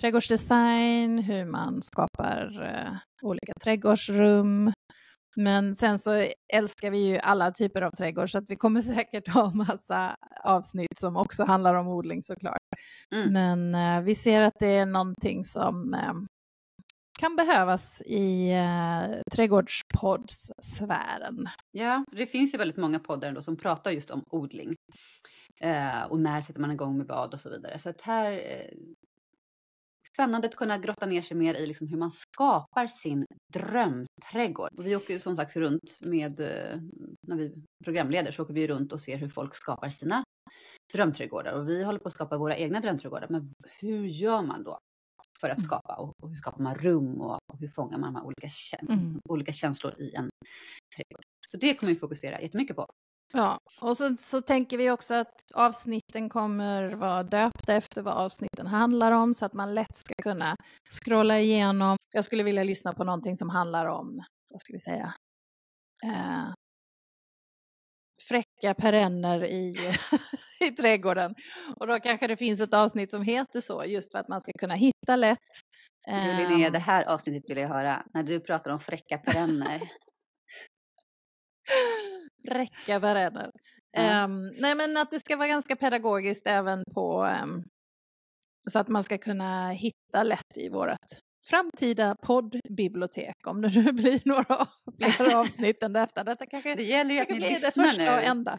trädgårdsdesign, 0.00 1.18
hur 1.18 1.44
man 1.44 1.82
skapar 1.82 2.62
uh, 2.62 2.96
olika 3.22 3.52
trädgårdsrum. 3.64 4.72
Men 5.36 5.74
sen 5.74 5.98
så 5.98 6.26
älskar 6.52 6.90
vi 6.90 6.98
ju 6.98 7.18
alla 7.18 7.52
typer 7.52 7.82
av 7.82 7.90
trädgård 7.90 8.30
så 8.30 8.38
att 8.38 8.50
vi 8.50 8.56
kommer 8.56 8.80
säkert 8.94 9.28
ha 9.28 9.50
massa 9.50 10.16
avsnitt 10.44 10.98
som 10.98 11.16
också 11.16 11.44
handlar 11.44 11.74
om 11.74 11.88
odling 11.88 12.22
såklart. 12.22 12.62
Mm. 13.14 13.32
Men 13.32 13.74
uh, 13.98 14.04
vi 14.04 14.14
ser 14.14 14.40
att 14.40 14.58
det 14.58 14.76
är 14.76 14.86
någonting 14.86 15.44
som 15.44 15.96
kan 17.22 17.36
behövas 17.36 18.02
i 18.06 18.50
eh, 18.50 19.10
trädgårdspoddsfären. 19.32 21.48
Ja, 21.70 22.04
det 22.12 22.26
finns 22.26 22.54
ju 22.54 22.58
väldigt 22.58 22.76
många 22.76 22.98
poddar 22.98 23.28
ändå 23.28 23.42
som 23.42 23.56
pratar 23.56 23.90
just 23.90 24.10
om 24.10 24.24
odling. 24.30 24.74
eh, 25.60 26.02
och 26.02 26.20
när 26.20 26.42
sätter 26.42 26.60
man 26.60 26.70
igång 26.70 26.98
med 26.98 27.06
vad 27.06 27.34
och 27.34 27.40
så 27.40 27.50
vidare. 27.50 27.78
Så 27.78 27.90
att 27.90 28.00
här 28.00 28.32
eh, 28.32 28.66
spännande 30.12 30.48
att 30.48 30.56
kunna 30.56 30.78
grotta 30.78 31.06
ner 31.06 31.22
sig 31.22 31.36
mer 31.36 31.54
i 31.54 31.66
liksom 31.66 31.86
hur 31.86 31.96
man 31.96 32.10
skapar 32.10 32.86
sin 32.86 33.26
drömträdgård. 33.52 34.70
Och 34.78 34.86
vi 34.86 34.96
åker 34.96 35.18
som 35.18 35.36
sagt 35.36 35.56
runt 35.56 35.98
med, 36.02 36.40
eh, 36.40 36.80
när 37.28 37.36
vi 37.36 37.54
programleder 37.84 38.32
så 38.32 38.42
åker 38.42 38.54
vi 38.54 38.68
runt 38.68 38.92
och 38.92 39.00
ser 39.00 39.16
hur 39.16 39.28
folk 39.28 39.54
skapar 39.54 39.90
sina 39.90 40.24
drömträdgårdar. 40.92 41.52
Och 41.52 41.68
vi 41.68 41.84
håller 41.84 41.98
på 41.98 42.08
att 42.08 42.14
skapa 42.14 42.38
våra 42.38 42.56
egna 42.56 42.80
drömträdgårdar. 42.80 43.26
Men 43.30 43.54
hur 43.80 44.06
gör 44.06 44.42
man 44.42 44.64
då? 44.64 44.78
För 45.42 45.50
att 45.50 45.58
mm. 45.58 45.66
skapa 45.66 45.94
och, 45.94 46.12
och 46.22 46.28
hur 46.28 46.36
skapar 46.36 46.62
man 46.62 46.74
rum 46.74 47.20
och, 47.20 47.38
och 47.52 47.58
hur 47.60 47.68
fångar 47.68 47.98
man 47.98 48.12
de 48.12 48.18
här 48.18 48.26
olika, 48.26 48.48
mm. 48.88 49.20
olika 49.28 49.52
känslor 49.52 49.94
i 49.98 50.14
en 50.14 50.30
trädgård. 50.96 51.24
Så 51.48 51.56
det 51.56 51.74
kommer 51.74 51.92
vi 51.92 51.98
fokusera 51.98 52.40
jättemycket 52.40 52.76
på. 52.76 52.86
Ja, 53.32 53.58
och 53.80 53.96
så, 53.96 54.16
så 54.16 54.40
tänker 54.40 54.78
vi 54.78 54.90
också 54.90 55.14
att 55.14 55.34
avsnitten 55.54 56.28
kommer 56.28 56.92
vara 56.94 57.22
döpta 57.22 57.74
efter 57.74 58.02
vad 58.02 58.14
avsnitten 58.14 58.66
handlar 58.66 59.12
om 59.12 59.34
så 59.34 59.44
att 59.44 59.52
man 59.52 59.74
lätt 59.74 59.96
ska 59.96 60.14
kunna 60.22 60.56
scrolla 60.90 61.40
igenom. 61.40 61.96
Jag 62.12 62.24
skulle 62.24 62.42
vilja 62.42 62.64
lyssna 62.64 62.92
på 62.92 63.04
någonting 63.04 63.36
som 63.36 63.50
handlar 63.50 63.86
om, 63.86 64.24
vad 64.50 64.60
ska 64.60 64.72
vi 64.72 64.80
säga, 64.80 65.14
eh, 66.04 66.52
fräcka 68.28 68.74
perenner 68.74 69.44
i 69.44 69.74
i 70.66 70.72
trädgården. 70.72 71.34
Och 71.76 71.86
då 71.86 72.00
kanske 72.00 72.26
det 72.26 72.36
finns 72.36 72.60
ett 72.60 72.74
avsnitt 72.74 73.10
som 73.10 73.22
heter 73.22 73.60
så, 73.60 73.84
just 73.84 74.12
för 74.12 74.18
att 74.18 74.28
man 74.28 74.40
ska 74.40 74.52
kunna 74.58 74.74
hitta 74.74 75.16
lätt. 75.16 75.38
Du 76.06 76.48
Linnea, 76.48 76.70
det 76.70 76.78
här 76.78 77.04
avsnittet 77.04 77.50
vill 77.50 77.58
jag 77.58 77.68
höra, 77.68 78.06
när 78.14 78.22
du 78.22 78.40
pratar 78.40 78.70
om 78.70 78.80
fräcka 78.80 79.18
perenner. 79.18 79.80
Fräcka 82.48 83.00
perenner. 83.00 83.50
Ja. 83.92 84.24
Um, 84.24 84.48
nej 84.60 84.74
men 84.74 84.96
att 84.96 85.10
det 85.10 85.20
ska 85.20 85.36
vara 85.36 85.48
ganska 85.48 85.76
pedagogiskt 85.76 86.46
även 86.46 86.82
på 86.94 87.24
um, 87.42 87.64
så 88.70 88.78
att 88.78 88.88
man 88.88 89.04
ska 89.04 89.18
kunna 89.18 89.70
hitta 89.70 90.22
lätt 90.22 90.56
i 90.56 90.68
vårt 90.68 90.98
framtida 91.44 92.16
poddbibliotek 92.22 93.46
om 93.46 93.62
det 93.62 93.68
nu 93.68 93.92
blir 93.92 94.20
några 94.24 94.66
fler 95.16 95.34
avsnitt 95.34 95.82
än 95.82 95.92
detta. 95.92 96.24
Detta 96.24 96.46
kanske 96.46 96.74
det 96.74 96.82
gäller 96.82 97.14
ju 97.14 97.20
att 97.20 97.30
ni 97.30 97.40
lyssnar 97.40 97.98
nu. 97.98 98.08
Och 98.08 98.22
ända. 98.22 98.58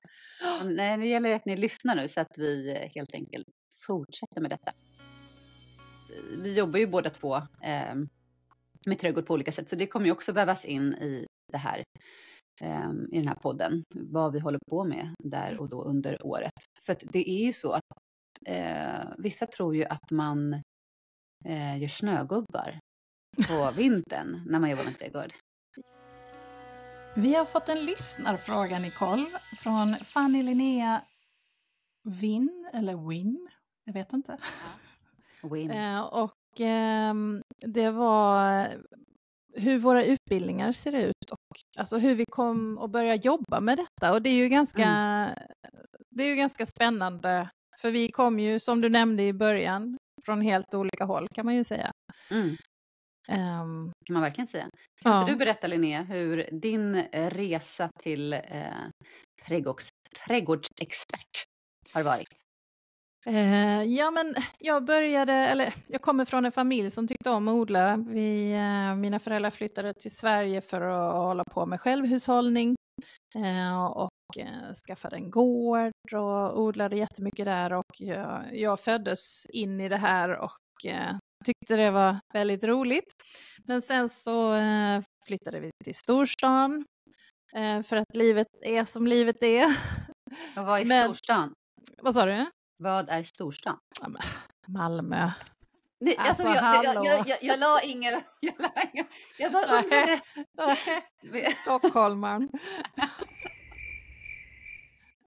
Nej, 0.66 0.98
det 0.98 1.06
gäller 1.06 1.30
ju 1.30 1.36
att 1.36 1.46
ni 1.46 1.58
lyssnar 1.58 1.96
nu 1.96 2.08
så 2.08 2.22
att 2.22 2.38
vi 2.38 2.90
helt 2.96 3.14
enkelt 3.14 3.48
fortsätter 3.86 4.42
med 4.42 4.50
detta. 4.52 4.72
vi 6.38 6.54
jobbar 6.54 6.80
ju 6.80 6.88
båda 6.88 7.10
två 7.10 7.36
eh, 7.64 7.96
med 8.86 9.00
trädgård 9.00 9.26
på 9.26 9.34
olika 9.34 9.52
sätt, 9.52 9.70
så 9.70 9.76
det 9.76 9.88
kommer 9.88 10.06
ju 10.06 10.12
också 10.12 10.32
vävas 10.32 10.66
in 10.66 10.94
i 10.94 11.28
det 11.52 11.58
här 11.58 11.84
eh, 12.62 12.92
i 13.12 13.18
den 13.18 13.28
här 13.28 13.36
podden, 13.36 13.84
vad 13.96 14.34
vi 14.34 14.40
håller 14.40 14.60
på 14.70 14.84
med 14.84 15.16
där 15.24 15.60
och 15.60 15.70
då 15.70 15.84
under 15.84 16.26
året. 16.26 16.52
För 16.86 16.94
att 16.94 17.04
det 17.12 17.30
är 17.30 17.46
ju 17.46 17.54
så 17.54 17.72
att 17.72 17.84
eh, 18.46 19.10
vissa 19.18 19.46
tror 19.46 19.76
ju 19.76 19.86
att 19.86 20.12
man 20.12 20.62
eh, 21.46 21.82
gör 21.82 21.88
snögubbar 21.88 22.80
på 23.48 23.72
vintern 23.76 24.42
när 24.46 24.60
man 24.60 24.70
jobbar 24.70 24.84
med 24.84 25.00
trädgård. 25.00 25.34
Vi 27.16 27.36
har 27.36 27.46
fått 27.46 27.70
en 27.70 27.86
lyssnarfråga, 27.86 28.80
Nicole, 28.80 29.26
från 29.58 29.96
Fanny 29.96 30.44
Linnea 30.44 31.02
Win, 32.04 32.70
eller 32.74 33.10
Win, 33.10 33.50
jag 33.84 33.94
vet 33.94 34.14
inte. 34.14 34.38
Win. 35.44 35.72
Eh, 35.72 36.02
och 36.02 36.62
eh, 36.62 37.14
det 37.66 37.92
var 37.92 38.68
hur 39.54 39.80
våra 39.80 40.04
utbildningar 40.04 40.72
ser 40.74 40.94
ut 40.94 41.32
och 41.32 41.40
alltså 41.78 41.98
hur 41.98 42.16
vi 42.16 42.26
kom 42.26 42.78
och 42.78 42.90
börja 42.90 43.16
jobba 43.16 43.60
med 43.60 43.78
detta. 43.78 44.14
Och 44.14 44.22
det 44.22 44.30
är 44.30 44.38
ju 44.38 44.50
ganska, 44.50 44.86
mm. 44.86 45.36
det 46.10 46.24
är 46.24 46.28
ju 46.28 46.36
ganska 46.36 46.66
spännande, 46.66 47.50
för 47.82 47.92
vi 47.92 48.12
kom 48.12 48.40
ju, 48.40 48.60
som 48.60 48.82
du 48.82 48.90
nämnde 48.90 49.24
i 49.24 49.34
början, 49.34 49.98
från 50.26 50.42
helt 50.42 50.74
olika 50.74 51.06
håll 51.06 51.28
kan 51.36 51.46
man 51.46 51.56
ju 51.56 51.64
säga. 51.64 51.92
Mm. 52.32 52.58
Um, 53.30 53.92
kan 54.06 54.14
man 54.14 54.22
verkligen 54.22 54.48
säga. 54.48 54.70
Kan 55.02 55.12
ja. 55.12 55.26
du 55.28 55.36
berätta 55.36 55.68
Linnea 55.68 56.04
hur 56.04 56.50
din 56.52 57.04
resa 57.12 57.90
till 58.00 58.34
eh, 58.34 58.40
trädgårds, 59.46 59.90
trädgårdsexpert 60.26 61.44
har 61.94 62.04
varit? 62.04 62.28
Eh, 63.26 63.84
ja, 63.84 64.12
men 64.12 64.36
jag 64.60 64.86
började, 64.86 65.34
eller 65.34 65.74
jag 65.88 66.02
kommer 66.02 66.26
från 66.26 66.46
en 66.46 66.52
familj 66.52 66.92
som 66.92 67.08
tyckte 67.08 67.30
om 67.30 67.48
att 67.48 67.54
odla. 67.54 67.98
Vi, 67.98 68.54
eh, 68.54 68.96
mina 68.96 69.20
föräldrar 69.20 69.50
flyttade 69.50 69.94
till 69.94 70.16
Sverige 70.16 70.62
för 70.62 70.82
att 70.82 71.14
hålla 71.14 71.44
på 71.44 71.66
med 71.66 71.82
självhushållning 71.82 72.76
eh, 73.36 73.86
och 73.86 74.10
eh, 74.38 74.74
skaffade 74.88 75.16
en 75.16 75.32
gård 75.32 76.14
och 76.14 76.60
odlade 76.62 76.96
jättemycket 76.96 77.46
där 77.46 77.74
och 77.74 77.92
jag, 77.98 78.50
jag 78.52 78.80
föddes 78.80 79.46
in 79.46 79.82
i 79.82 79.90
det 79.90 79.98
här 79.98 80.30
och 80.38 80.86
eh, 80.86 81.16
tyckte 81.46 81.76
det 81.76 81.92
var 81.92 82.20
väldigt 82.34 82.64
roligt. 82.64 83.14
Men 83.66 83.82
sen 83.82 84.10
så 84.10 84.54
eh, 84.54 85.02
flyttade 85.28 85.60
vi 85.60 85.70
till 85.84 85.96
storstan 85.96 86.86
för 87.86 87.96
att 87.96 88.16
livet 88.16 88.48
är 88.62 88.86
som 88.86 89.08
livet 89.08 89.44
är. 89.44 89.66
Och 90.58 90.66
vad 90.66 90.82
är 90.82 90.86
Men, 90.86 91.04
storstan? 91.04 91.54
Vad 92.02 92.14
sa 92.14 92.26
du? 92.26 92.46
Vad 92.80 93.10
är 93.10 93.24
storstan? 93.24 93.78
Malmö. 94.68 95.32
Nej, 96.04 96.16
alltså, 96.18 96.48
alltså 96.48 96.66
jag, 96.66 96.86
jag, 96.86 97.06
jag, 97.06 97.28
jag, 97.28 97.38
jag 97.42 97.60
la 97.60 97.82
ingen... 97.82 98.14
Jag, 98.40 98.54
la 98.60 98.72
ingen, 98.94 99.06
jag 99.38 99.52
bara 99.52 99.66
undrade. 99.66 100.22
Stockholmaren. 101.62 102.50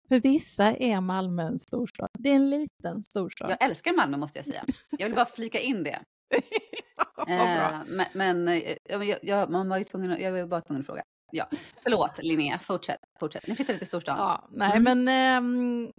För 0.08 0.20
vissa 0.20 0.76
är 0.76 1.00
Malmö 1.00 1.42
en 1.42 1.58
storstad. 1.58 2.08
Det 2.18 2.30
är 2.30 2.34
en 2.34 2.50
liten 2.50 3.02
storstad. 3.02 3.50
Jag 3.50 3.62
älskar 3.62 3.92
Malmö 3.92 4.16
måste 4.16 4.38
jag 4.38 4.46
säga. 4.46 4.64
Jag 4.98 5.06
vill 5.06 5.14
bara 5.14 5.26
flika 5.26 5.60
in 5.60 5.82
det. 5.82 5.98
eh, 7.28 7.78
men, 7.86 8.06
men 8.12 8.48
eh, 8.48 8.76
jag, 8.84 9.18
jag, 9.22 9.50
man 9.50 9.68
var 9.68 9.78
ju 9.78 9.84
tvungen, 9.84 10.20
jag 10.20 10.32
var 10.32 10.46
bara 10.46 10.60
tvungen 10.60 10.80
att 10.80 10.86
fråga. 10.86 11.02
Ja, 11.32 11.48
förlåt 11.82 12.18
Linnea, 12.22 12.58
fortsätt. 12.58 13.00
fortsätt. 13.20 13.46
Ni 13.46 13.56
flyttade 13.56 13.78
till 13.78 13.88
storstan. 13.88 14.18
Ja, 14.18 14.48
nej, 14.50 14.76
mm. 14.76 15.04
men... 15.04 15.36
Ähm, 15.36 15.92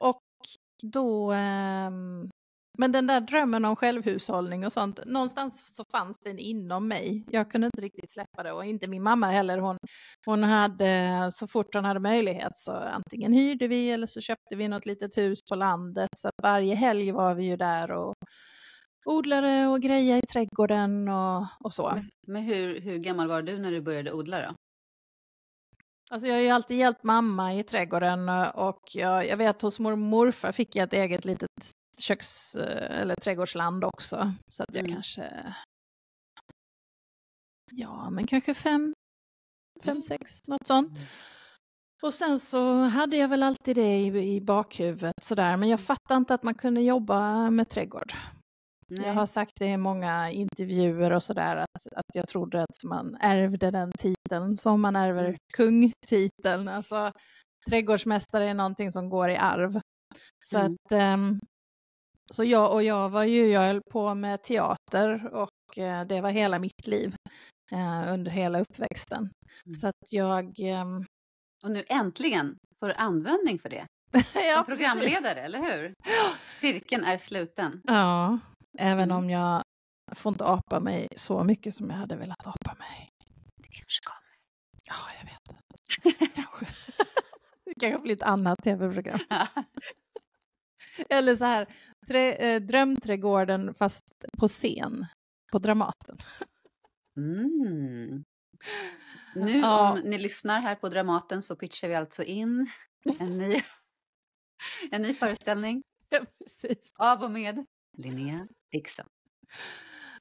och 0.00 0.22
då... 0.82 1.32
Ähm, 1.32 2.30
men 2.78 2.92
den 2.92 3.06
där 3.06 3.20
drömmen 3.20 3.64
om 3.64 3.76
självhushållning 3.76 4.66
och 4.66 4.72
sånt, 4.72 5.00
någonstans 5.06 5.76
så 5.76 5.84
fanns 5.92 6.18
den 6.18 6.38
inom 6.38 6.88
mig. 6.88 7.24
Jag 7.30 7.50
kunde 7.50 7.66
inte 7.66 7.80
riktigt 7.80 8.10
släppa 8.10 8.42
det 8.42 8.52
och 8.52 8.64
inte 8.64 8.86
min 8.86 9.02
mamma 9.02 9.26
heller. 9.26 9.58
Hon, 9.58 9.76
hon 10.26 10.42
hade, 10.42 11.30
så 11.32 11.46
fort 11.46 11.74
hon 11.74 11.84
hade 11.84 12.00
möjlighet 12.00 12.56
så 12.56 12.72
antingen 12.72 13.32
hyrde 13.32 13.68
vi 13.68 13.90
eller 13.90 14.06
så 14.06 14.20
köpte 14.20 14.56
vi 14.56 14.68
något 14.68 14.86
litet 14.86 15.18
hus 15.18 15.38
på 15.50 15.54
landet. 15.54 16.08
Så 16.16 16.28
att 16.28 16.34
varje 16.42 16.74
helg 16.74 17.12
var 17.12 17.34
vi 17.34 17.44
ju 17.44 17.56
där 17.56 17.90
och 17.90 18.14
odlade 19.06 19.66
och 19.66 19.80
grejade 19.80 20.18
i 20.18 20.26
trädgården 20.26 21.08
och, 21.08 21.46
och 21.60 21.72
så. 21.72 21.92
Men, 21.94 22.10
men 22.26 22.42
hur, 22.42 22.80
hur 22.80 22.98
gammal 22.98 23.28
var 23.28 23.42
du 23.42 23.58
när 23.58 23.70
du 23.70 23.80
började 23.80 24.12
odla 24.12 24.40
då? 24.40 24.54
Alltså 26.10 26.28
jag 26.28 26.34
har 26.34 26.40
ju 26.40 26.48
alltid 26.48 26.78
hjälpt 26.78 27.02
mamma 27.02 27.54
i 27.54 27.62
trädgården 27.62 28.28
och 28.54 28.80
jag, 28.92 29.26
jag 29.26 29.36
vet 29.36 29.62
hos 29.62 29.78
mormor 29.78 29.92
och 29.92 29.98
morfar 29.98 30.52
fick 30.52 30.76
jag 30.76 30.84
ett 30.84 30.92
eget 30.92 31.24
litet 31.24 31.50
köks 32.00 32.56
eller 32.56 33.14
trädgårdsland 33.14 33.84
också. 33.84 34.32
Så 34.48 34.62
att 34.62 34.74
jag 34.74 34.80
mm. 34.80 34.92
kanske, 34.92 35.54
ja 37.72 38.10
men 38.10 38.26
kanske 38.26 38.54
fem, 38.54 38.94
fem, 39.84 39.90
mm. 39.90 40.02
sex, 40.02 40.48
något 40.48 40.66
sånt. 40.66 40.96
Mm. 40.96 41.08
Och 42.02 42.14
sen 42.14 42.40
så 42.40 42.74
hade 42.74 43.16
jag 43.16 43.28
väl 43.28 43.42
alltid 43.42 43.76
det 43.76 43.98
i, 43.98 44.36
i 44.36 44.40
bakhuvudet 44.40 45.24
sådär, 45.24 45.56
men 45.56 45.68
jag 45.68 45.80
fattade 45.80 46.18
inte 46.18 46.34
att 46.34 46.42
man 46.42 46.54
kunde 46.54 46.80
jobba 46.80 47.50
med 47.50 47.68
trädgård. 47.68 48.12
Nej. 48.88 49.06
Jag 49.06 49.14
har 49.14 49.26
sagt 49.26 49.52
det 49.58 49.66
i 49.66 49.76
många 49.76 50.30
intervjuer 50.30 51.12
och 51.12 51.22
sådär 51.22 51.56
att, 51.56 51.86
att 51.96 52.14
jag 52.14 52.28
trodde 52.28 52.62
att 52.62 52.84
man 52.84 53.16
ärvde 53.20 53.70
den 53.70 53.92
titeln 53.92 54.56
som 54.56 54.80
man 54.80 54.96
ärver 54.96 55.24
mm. 55.24 55.36
kungtiteln. 55.52 56.68
Alltså 56.68 57.12
trädgårdsmästare 57.68 58.50
är 58.50 58.54
någonting 58.54 58.92
som 58.92 59.08
går 59.08 59.30
i 59.30 59.36
arv. 59.36 59.80
Så 60.44 60.58
mm. 60.58 60.72
att 60.72 60.92
um, 61.14 61.40
så 62.30 62.44
jag 62.44 62.72
och 62.72 62.82
jag 62.82 63.08
var 63.08 63.24
ju, 63.24 63.46
jag 63.46 63.60
höll 63.60 63.80
på 63.90 64.14
med 64.14 64.42
teater 64.42 65.34
och 65.34 65.78
uh, 65.78 66.04
det 66.04 66.20
var 66.20 66.30
hela 66.30 66.58
mitt 66.58 66.86
liv 66.86 67.14
uh, 67.72 68.12
under 68.12 68.30
hela 68.30 68.60
uppväxten. 68.60 69.30
Mm. 69.66 69.76
Så 69.76 69.86
att 69.86 70.12
jag... 70.12 70.58
Um... 70.82 71.06
Och 71.62 71.70
nu 71.70 71.84
äntligen 71.88 72.56
får 72.80 72.88
du 72.88 72.94
användning 72.94 73.58
för 73.58 73.68
det. 73.68 73.86
ja, 74.34 74.56
Som 74.56 74.64
programledare, 74.64 75.34
precis. 75.34 75.44
eller 75.44 75.58
hur? 75.58 75.94
Cirkeln 76.46 77.04
är 77.04 77.18
sluten. 77.18 77.80
Ja, 77.84 78.38
Även 78.78 79.10
mm. 79.10 79.16
om 79.16 79.30
jag 79.30 79.62
får 80.14 80.32
inte 80.32 80.44
apa 80.44 80.80
mig 80.80 81.08
så 81.16 81.44
mycket 81.44 81.74
som 81.74 81.90
jag 81.90 81.96
hade 81.96 82.16
velat 82.16 82.46
apa 82.46 82.74
mig. 82.78 83.08
Det 83.56 83.68
kanske 83.68 84.04
kommer. 84.04 84.36
Ja, 84.88 84.94
jag 85.18 85.24
vet. 85.24 86.34
kanske. 86.34 86.66
det 87.64 87.74
kanske 87.80 88.00
blir 88.00 88.14
ett 88.14 88.22
annat 88.22 88.58
tv-program. 88.64 89.18
Eller 91.08 91.36
så 91.36 91.44
här, 91.44 91.66
trä, 92.08 92.32
eh, 92.34 92.62
Drömträdgården 92.62 93.74
fast 93.74 94.24
på 94.38 94.48
scen, 94.48 95.06
på 95.52 95.58
Dramaten. 95.58 96.18
Mm. 97.16 98.24
Nu 99.34 99.58
ja. 99.58 99.92
om 99.92 99.98
ni 99.98 100.18
lyssnar 100.18 100.60
här 100.60 100.74
på 100.74 100.88
Dramaten 100.88 101.42
så 101.42 101.56
pitchar 101.56 101.88
vi 101.88 101.94
alltså 101.94 102.22
in 102.22 102.70
en 103.18 103.38
ny, 103.38 103.56
en 104.90 105.02
ny 105.02 105.14
föreställning. 105.14 105.82
Ja, 106.08 106.18
precis. 106.44 106.92
Av 106.98 107.22
och 107.22 107.30
med 107.30 107.66
Linnea 107.98 108.48
Dixon. 108.72 109.06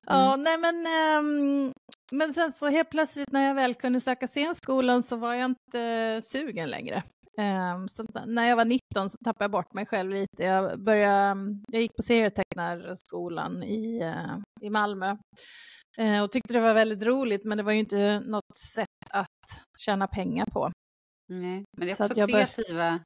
Mm. 0.08 0.22
Ja, 0.22 0.36
nej 0.36 0.58
men, 0.58 0.76
um, 1.20 1.74
men 2.12 2.34
sen 2.34 2.52
så 2.52 2.68
helt 2.68 2.90
plötsligt 2.90 3.32
när 3.32 3.48
jag 3.48 3.56
väl 3.56 3.76
kunde 3.76 4.00
söka 4.00 4.28
scenskolan 4.28 5.04
så 5.04 5.16
var 5.16 5.34
jag 5.34 5.46
inte 5.46 6.22
sugen 6.24 6.70
längre. 6.70 7.04
Um, 7.38 7.88
så 7.88 8.06
när 8.26 8.50
jag 8.50 8.56
var 8.56 8.66
19 8.66 9.10
så 9.10 9.18
tappade 9.26 9.44
jag 9.44 9.52
bort 9.52 9.74
mig 9.74 9.86
själv 9.86 10.12
lite. 10.12 10.44
Jag, 10.44 10.84
började, 10.84 11.40
jag 11.72 11.82
gick 11.82 11.96
på 11.96 12.02
serietecknarskolan 12.02 13.64
i, 13.64 14.04
uh, 14.04 14.38
i 14.62 14.70
Malmö 14.70 15.18
uh, 16.00 16.24
och 16.24 16.32
tyckte 16.32 16.54
det 16.54 16.60
var 16.60 16.74
väldigt 16.74 17.04
roligt 17.04 17.46
men 17.46 17.58
det 17.58 17.64
var 17.64 17.72
ju 17.72 17.80
inte 17.80 18.20
något 18.20 18.58
sätt 18.58 18.88
att 19.10 19.66
tjäna 19.78 20.08
pengar 20.08 20.46
på. 20.46 20.72
Nej, 21.30 21.64
men 21.78 21.88
det 21.88 22.00
är 22.00 22.06
också 22.06 22.28
kreativa 22.28 23.00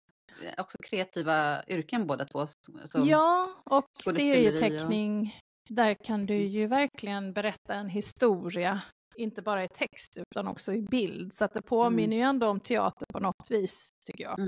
Eh, 0.44 0.54
också 0.58 0.78
kreativa 0.78 1.64
yrken 1.68 2.08
båda 2.08 2.26
två. 2.26 2.48
ja, 2.94 3.50
och 3.66 3.86
serieteckning. 4.16 5.22
Och... 5.22 5.76
Där 5.76 5.94
kan 5.94 6.26
du 6.26 6.36
ju 6.36 6.68
verkligen 6.68 7.34
berätta 7.34 7.74
en 7.74 7.90
historia, 7.90 8.82
inte 9.20 9.42
bara 9.42 9.64
i 9.64 9.68
text 9.68 10.18
utan 10.18 10.48
också 10.48 10.74
i 10.74 10.82
bild. 10.82 11.34
Så 11.34 11.46
att 11.46 11.54
det 11.54 11.62
påminner 11.62 12.04
mm. 12.04 12.18
ju 12.18 12.24
ändå 12.24 12.48
om 12.48 12.60
teater 12.60 13.06
på 13.14 13.20
något 13.20 13.52
vis, 13.52 13.90
tycker 14.06 14.24
jag. 14.24 14.40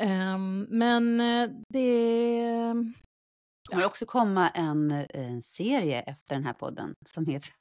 Um, 0.00 0.66
men 0.68 1.20
eh, 1.20 1.50
det... 1.68 2.74
Det 3.68 3.74
kommer 3.74 3.86
också 3.86 4.06
komma 4.06 4.48
en, 4.48 4.90
en 5.10 5.42
serie 5.42 6.00
efter 6.00 6.34
den 6.34 6.44
här 6.44 6.52
podden 6.52 6.94
som 7.06 7.26
heter 7.26 7.52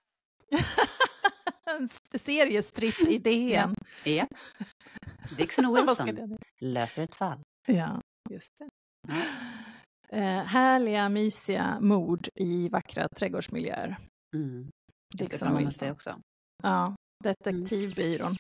en 1.65 1.88
seriestripp-idén. 2.19 3.76
Ja. 4.06 4.28
Dixon 5.38 5.65
och 5.65 5.78
Wilson 5.89 6.38
löser 6.60 7.04
ett 7.04 7.15
fall. 7.15 7.39
Ja, 7.67 8.02
just 8.30 8.58
det. 8.58 8.69
Ja. 9.08 9.21
Eh, 10.17 10.43
härliga, 10.43 11.10
mysiga 11.10 11.78
mord 11.82 12.28
i 12.36 12.69
vackra 12.69 13.08
trädgårdsmiljöer. 13.08 13.97
Mm. 14.36 14.69
Dixon 15.17 15.47
och 15.47 15.60
Wilson. 15.60 15.91
också. 15.91 16.19
Ja, 16.63 16.95
Detektivbyrån. 17.23 18.28
Mm. 18.28 18.38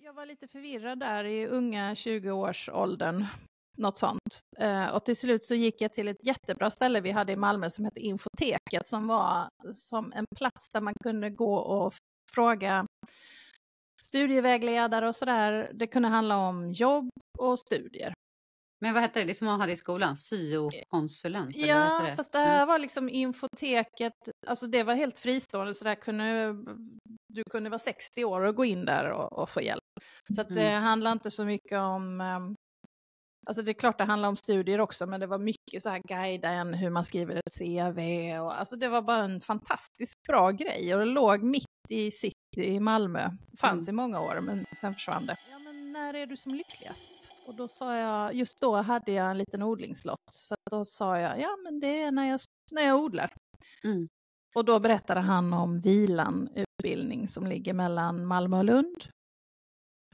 Jag 0.00 0.12
var 0.12 0.26
lite 0.26 0.48
förvirrad 0.48 0.98
där 0.98 1.24
i 1.24 1.46
unga 1.46 1.94
20-årsåldern. 1.94 3.26
något 3.78 3.98
sånt. 3.98 4.40
Eh, 4.58 4.86
och 4.86 5.04
till 5.04 5.16
slut 5.16 5.44
så 5.44 5.54
gick 5.54 5.80
jag 5.80 5.92
till 5.92 6.08
ett 6.08 6.24
jättebra 6.24 6.70
ställe 6.70 7.00
vi 7.00 7.10
hade 7.10 7.32
i 7.32 7.36
Malmö 7.36 7.70
som 7.70 7.84
hette 7.84 8.00
Infoteket 8.00 8.86
som 8.86 9.06
var 9.06 9.48
som 9.74 10.12
en 10.12 10.24
plats 10.36 10.68
där 10.68 10.80
man 10.80 10.94
kunde 11.02 11.30
gå 11.30 11.54
och 11.54 11.92
fråga 12.34 12.86
studievägledare 14.02 15.08
och 15.08 15.16
sådär. 15.16 15.70
Det 15.74 15.86
kunde 15.86 16.08
handla 16.08 16.36
om 16.36 16.72
jobb 16.72 17.10
och 17.38 17.58
studier. 17.58 18.14
Men 18.82 18.94
vad 18.94 19.02
hette 19.02 19.20
det, 19.20 19.24
det 19.26 19.34
som 19.34 19.46
man 19.46 19.60
hade 19.60 19.72
i 19.72 19.76
skolan? 19.76 20.16
Syokonsulent? 20.16 21.56
eller 21.56 21.74
vad 21.74 21.82
Ja, 22.04 22.10
det? 22.10 22.16
fast 22.16 22.32
det 22.32 22.38
Mm. 22.38 22.50
här 22.50 22.66
var 22.66 22.78
liksom 22.78 23.08
infoteket, 23.08 24.12
alltså 24.46 24.66
det 24.66 24.82
var 24.82 24.94
helt 24.94 25.18
fristående 25.18 25.74
så 25.74 25.84
där 25.84 25.94
kunde, 25.94 26.54
du 27.28 27.42
kunde 27.50 27.70
vara 27.70 27.78
60 27.78 28.24
år 28.24 28.40
och 28.40 28.54
gå 28.56 28.64
in 28.64 28.84
där 28.84 29.10
och, 29.10 29.32
och 29.32 29.50
få 29.50 29.60
hjälp. 29.62 29.82
Så 30.34 30.40
att 30.40 30.48
det 30.48 30.68
Mm. 30.68 30.82
handlar 30.82 31.12
inte 31.12 31.30
så 31.30 31.44
mycket 31.44 31.78
om, 31.78 32.20
ehm, 32.20 32.54
alltså 33.46 33.62
det 33.62 33.70
är 33.70 33.74
klart 33.74 33.98
det 33.98 34.04
handlar 34.04 34.28
om 34.28 34.36
studier 34.36 34.80
också, 34.80 35.06
men 35.06 35.20
det 35.20 35.26
var 35.26 35.38
mycket 35.38 35.82
så 35.82 35.88
här 35.90 35.98
guida 36.08 36.48
en 36.48 36.74
hur 36.74 36.90
man 36.90 37.04
skriver 37.04 37.34
ett 37.34 37.58
CV 37.58 38.00
och 38.40 38.58
alltså 38.60 38.76
det 38.76 38.88
var 38.88 39.02
bara 39.02 39.24
en 39.24 39.40
fantastiskt 39.40 40.22
bra 40.28 40.50
grej 40.50 40.94
och 40.94 41.00
det 41.00 41.06
låg 41.06 41.42
mitt 41.42 41.64
i 41.88 42.10
city 42.10 42.34
i 42.56 42.80
Malmö. 42.80 43.30
Fanns 43.60 43.88
Mm. 43.88 43.94
i 43.94 44.02
många 44.02 44.20
år 44.20 44.40
men 44.40 44.64
sen 44.80 44.94
försvann 44.94 45.26
det. 45.26 45.36
När 45.92 46.14
är 46.14 46.26
du 46.26 46.36
som 46.36 46.54
lyckligast? 46.54 47.12
Och 47.46 47.54
då 47.54 47.68
sa 47.68 47.96
jag, 47.96 48.34
just 48.34 48.60
då 48.60 48.76
hade 48.76 49.12
jag 49.12 49.30
en 49.30 49.38
liten 49.38 49.62
odlingslott. 49.62 50.30
Så 50.30 50.54
då 50.70 50.84
sa 50.84 51.18
jag, 51.18 51.40
ja 51.40 51.56
men 51.64 51.80
det 51.80 52.02
är 52.02 52.10
när 52.10 52.28
jag, 52.28 52.40
när 52.72 52.82
jag 52.82 53.00
odlar. 53.00 53.34
Mm. 53.84 54.08
Och 54.54 54.64
då 54.64 54.80
berättade 54.80 55.20
han 55.20 55.52
om 55.52 55.80
Vilan 55.80 56.48
utbildning 56.54 57.28
som 57.28 57.46
ligger 57.46 57.72
mellan 57.72 58.26
Malmö 58.26 58.58
och 58.58 58.64
Lund. 58.64 59.04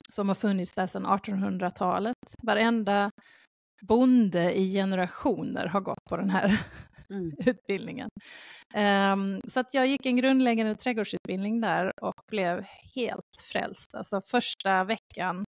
Som 0.09 0.29
har 0.29 0.35
funnits 0.35 0.75
där 0.75 0.87
sedan 0.87 1.07
1800-talet. 1.07 2.17
Varenda 2.43 3.11
bonde 3.83 4.59
i 4.59 4.73
generationer 4.73 5.67
har 5.67 5.81
gått 5.81 6.05
på 6.09 6.17
den 6.17 6.31
här 6.31 6.61
Mm. 7.15 7.33
utbildningen. 7.47 8.09
Um, 8.77 9.41
så 9.49 9.61
att 9.61 9.75
jag 9.75 9.87
gick 9.87 10.07
en 10.07 10.17
grundläggande 10.17 10.75
trädgårdsutbildning 10.75 11.61
där 11.61 11.93
och 12.03 12.23
blev 12.31 12.65
helt 12.95 13.41
frälst. 13.53 13.95
Alltså 13.95 14.21
första 14.31 14.85
veckan 14.85 15.45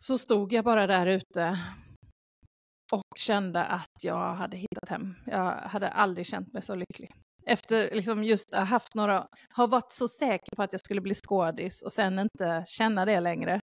så 0.00 0.18
stod 0.18 0.52
jag 0.52 0.64
bara 0.64 0.86
där 0.86 1.06
ute 1.06 1.58
och 2.92 3.18
kände 3.18 3.64
att 3.64 4.04
jag 4.04 4.34
hade 4.34 4.56
hittat 4.56 4.88
hem. 4.88 5.14
Jag 5.26 5.52
hade 5.52 5.88
aldrig 5.88 6.26
känt 6.26 6.52
mig 6.52 6.62
så 6.62 6.74
lycklig. 6.74 7.10
Efter 7.46 7.94
liksom 7.94 8.24
just 8.24 8.52
att 8.52 8.58
ha 8.58 8.64
haft 8.64 8.94
några, 8.94 9.26
har 9.48 9.68
varit 9.68 9.92
så 9.92 10.08
säker 10.08 10.56
på 10.56 10.62
att 10.62 10.72
jag 10.72 10.80
skulle 10.80 11.00
bli 11.00 11.14
skådis 11.14 11.82
och 11.82 11.92
sen 11.92 12.18
inte 12.18 12.64
känna 12.66 13.04
det 13.04 13.20
längre. 13.20 13.60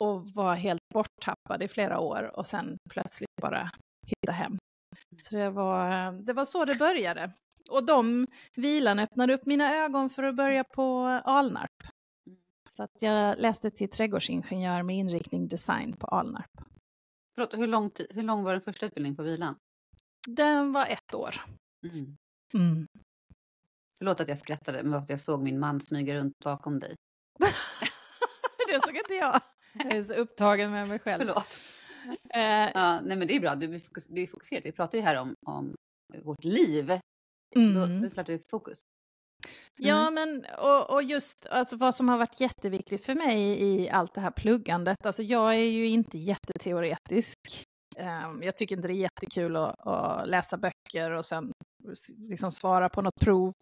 Och 0.00 0.28
var 0.34 0.54
helt 0.54 0.88
borttappad 0.94 1.62
i 1.62 1.68
flera 1.68 1.98
år 1.98 2.38
och 2.38 2.46
sen 2.46 2.76
plötsligt 2.90 3.36
bara 3.42 3.70
hitta 4.06 4.32
hem. 4.32 4.58
Så 5.20 5.36
det 5.36 5.50
var, 5.50 6.12
det 6.12 6.32
var 6.32 6.44
så 6.44 6.64
det 6.64 6.74
började. 6.74 7.32
Och 7.70 7.86
de 7.86 8.26
vilan 8.54 8.98
öppnade 8.98 9.34
upp 9.34 9.46
mina 9.46 9.74
ögon 9.74 10.10
för 10.10 10.22
att 10.22 10.36
börja 10.36 10.64
på 10.64 11.06
Alnarp. 11.24 11.82
Så 12.68 12.82
att 12.82 12.96
jag 13.00 13.38
läste 13.38 13.70
till 13.70 13.90
trädgårdsingenjör 13.90 14.82
med 14.82 14.96
inriktning 14.96 15.48
design 15.48 15.96
på 15.96 16.06
Alnarp. 16.06 16.50
Förlåt, 17.34 17.54
hur 17.54 17.66
lång, 17.66 17.90
hur 18.10 18.22
lång 18.22 18.42
var 18.42 18.52
den 18.52 18.62
första 18.62 18.86
utbildningen 18.86 19.16
på 19.16 19.22
vilan? 19.22 19.56
Den 20.28 20.72
var 20.72 20.86
ett 20.86 21.14
år. 21.14 21.34
Mm. 21.92 22.16
Mm. 22.54 22.88
Förlåt 23.98 24.20
att 24.20 24.28
jag 24.28 24.38
skrattade, 24.38 24.82
men 24.82 24.92
var 24.92 24.98
att 24.98 25.10
jag 25.10 25.20
såg 25.20 25.42
min 25.42 25.58
man 25.58 25.80
smyga 25.80 26.14
runt 26.14 26.38
bakom 26.38 26.80
dig. 26.80 26.96
det 28.68 28.82
såg 28.86 28.96
inte 28.96 29.14
jag. 29.14 29.40
Jag 29.72 29.92
är 29.92 30.02
så 30.02 30.12
upptagen 30.12 30.72
med 30.72 30.88
mig 30.88 30.98
själv. 30.98 31.20
Förlåt. 31.20 31.46
Eh, 32.34 32.70
Ja, 32.74 33.00
nej 33.00 33.16
men 33.16 33.28
det 33.28 33.36
är 33.36 33.40
bra, 33.40 33.54
du 33.54 33.80
du 34.08 34.22
är 34.22 34.26
fokuserad. 34.26 34.62
Vi 34.64 34.72
pratar 34.72 34.98
ju 34.98 35.04
här 35.04 35.16
om, 35.16 35.34
om 35.46 35.74
vårt 36.22 36.44
liv. 36.44 36.90
Mm. 37.56 38.00
då 38.00 38.06
är 38.06 38.10
klart 38.10 38.28
är 38.28 38.40
fokus. 38.50 38.80
Ja, 39.78 40.10
men 40.10 40.44
och, 40.58 40.94
och 40.94 41.02
just 41.02 41.46
alltså, 41.50 41.76
vad 41.76 41.94
som 41.94 42.08
har 42.08 42.18
varit 42.18 42.40
jätteviktigt 42.40 43.06
för 43.06 43.14
mig 43.14 43.62
i 43.62 43.90
allt 43.90 44.14
det 44.14 44.20
här 44.20 44.30
pluggandet. 44.30 45.06
Alltså 45.06 45.22
jag 45.22 45.54
är 45.54 45.70
ju 45.70 45.88
inte 45.88 46.18
jätteteoretisk. 46.18 47.38
Ehm, 47.96 48.42
jag 48.42 48.56
tycker 48.56 48.76
inte 48.76 48.88
det 48.88 48.94
är 48.94 49.08
jättekul 49.08 49.56
att, 49.56 49.86
att 49.86 50.28
läsa 50.28 50.56
böcker 50.56 51.10
och 51.10 51.26
sen 51.26 51.52
liksom 52.28 52.52
svara 52.52 52.88
på 52.88 53.02
något 53.02 53.20
prov. 53.20 53.52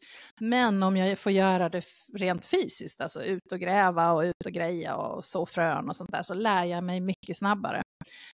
Men 0.40 0.83
om 0.83 0.96
jag 0.96 1.18
får 1.18 1.33
göra 1.33 1.68
det 1.68 1.85
rent 2.14 2.44
fysiskt, 2.44 3.00
alltså 3.00 3.22
ut 3.22 3.52
och 3.52 3.61
gräva 3.61 4.12
och 4.12 4.20
ut 4.22 4.46
och 4.46 4.52
greja 4.52 4.96
och 4.96 5.24
så 5.24 5.46
frön 5.46 5.88
och 5.88 5.96
sånt 5.96 6.11
där, 6.12 6.22
så 6.22 6.35
lär 6.35 6.64
jag 6.64 6.85
mig 6.85 7.00
mycket 7.00 7.37
snabbare. 7.37 7.83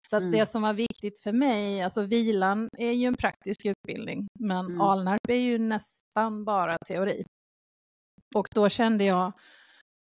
Så 0.10 0.18
Mm. 0.18 0.32
det 0.32 0.46
som 0.46 0.62
var 0.62 0.74
viktigt 0.74 1.20
för 1.20 1.32
mig, 1.32 1.82
alltså 1.82 2.02
vilan 2.02 2.70
är 2.78 2.92
ju 2.92 3.08
en 3.08 3.16
praktisk 3.16 3.66
utbildning, 3.66 4.28
men 4.40 4.66
Mm. 4.66 4.82
Alnarp 4.82 5.30
är 5.30 5.34
ju 5.40 5.58
nästan 5.58 6.46
bara 6.46 6.78
teori. 6.88 7.24
Och 8.36 8.48
då 8.52 8.70
kände 8.70 9.04
jag 9.04 9.32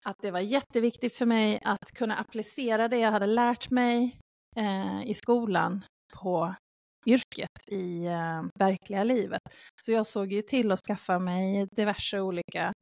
att 0.05 0.15
det 0.21 0.31
var 0.31 0.39
jätteviktigt 0.39 1.13
för 1.13 1.25
mig 1.25 1.59
att 1.63 1.91
kunna 1.91 2.15
applicera 2.15 2.87
det 2.87 2.97
jag 2.97 3.11
hade 3.11 3.25
lärt 3.27 3.69
mig 3.69 4.17
eh, 4.55 5.03
i 5.05 5.13
skolan 5.13 5.85
på 6.13 6.55
yrket 7.05 7.69
i 7.71 8.05
eh, 8.05 8.43
verkliga 8.59 9.03
livet. 9.03 9.41
Så 9.81 9.91
jag 9.91 10.07
såg 10.07 10.33
ju 10.33 10.41
till 10.41 10.71
att 10.71 10.79
skaffa 10.79 11.19
mig 11.19 11.67
diverse 11.71 12.19
olika 12.19 12.73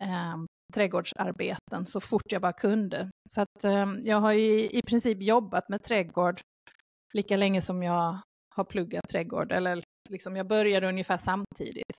eh, 0.00 0.36
trädgårdsarbeten 0.74 1.86
så 1.86 2.00
fort 2.00 2.32
jag 2.32 2.42
bara 2.42 2.52
kunde. 2.52 3.10
Så 3.30 3.40
att 3.40 3.64
eh, 3.64 3.86
jag 4.04 4.20
har 4.20 4.32
ju 4.32 4.70
i 4.70 4.82
princip 4.82 5.22
jobbat 5.22 5.68
med 5.68 5.82
trädgård 5.82 6.40
lika 7.14 7.36
länge 7.36 7.62
som 7.62 7.82
jag 7.82 8.20
har 8.54 8.64
pluggat 8.64 9.08
trädgård. 9.08 9.52
Eller 9.52 9.84
liksom 10.08 10.36
jag 10.36 10.46
började 10.46 10.88
ungefär 10.88 11.16
samtidigt. 11.16 11.98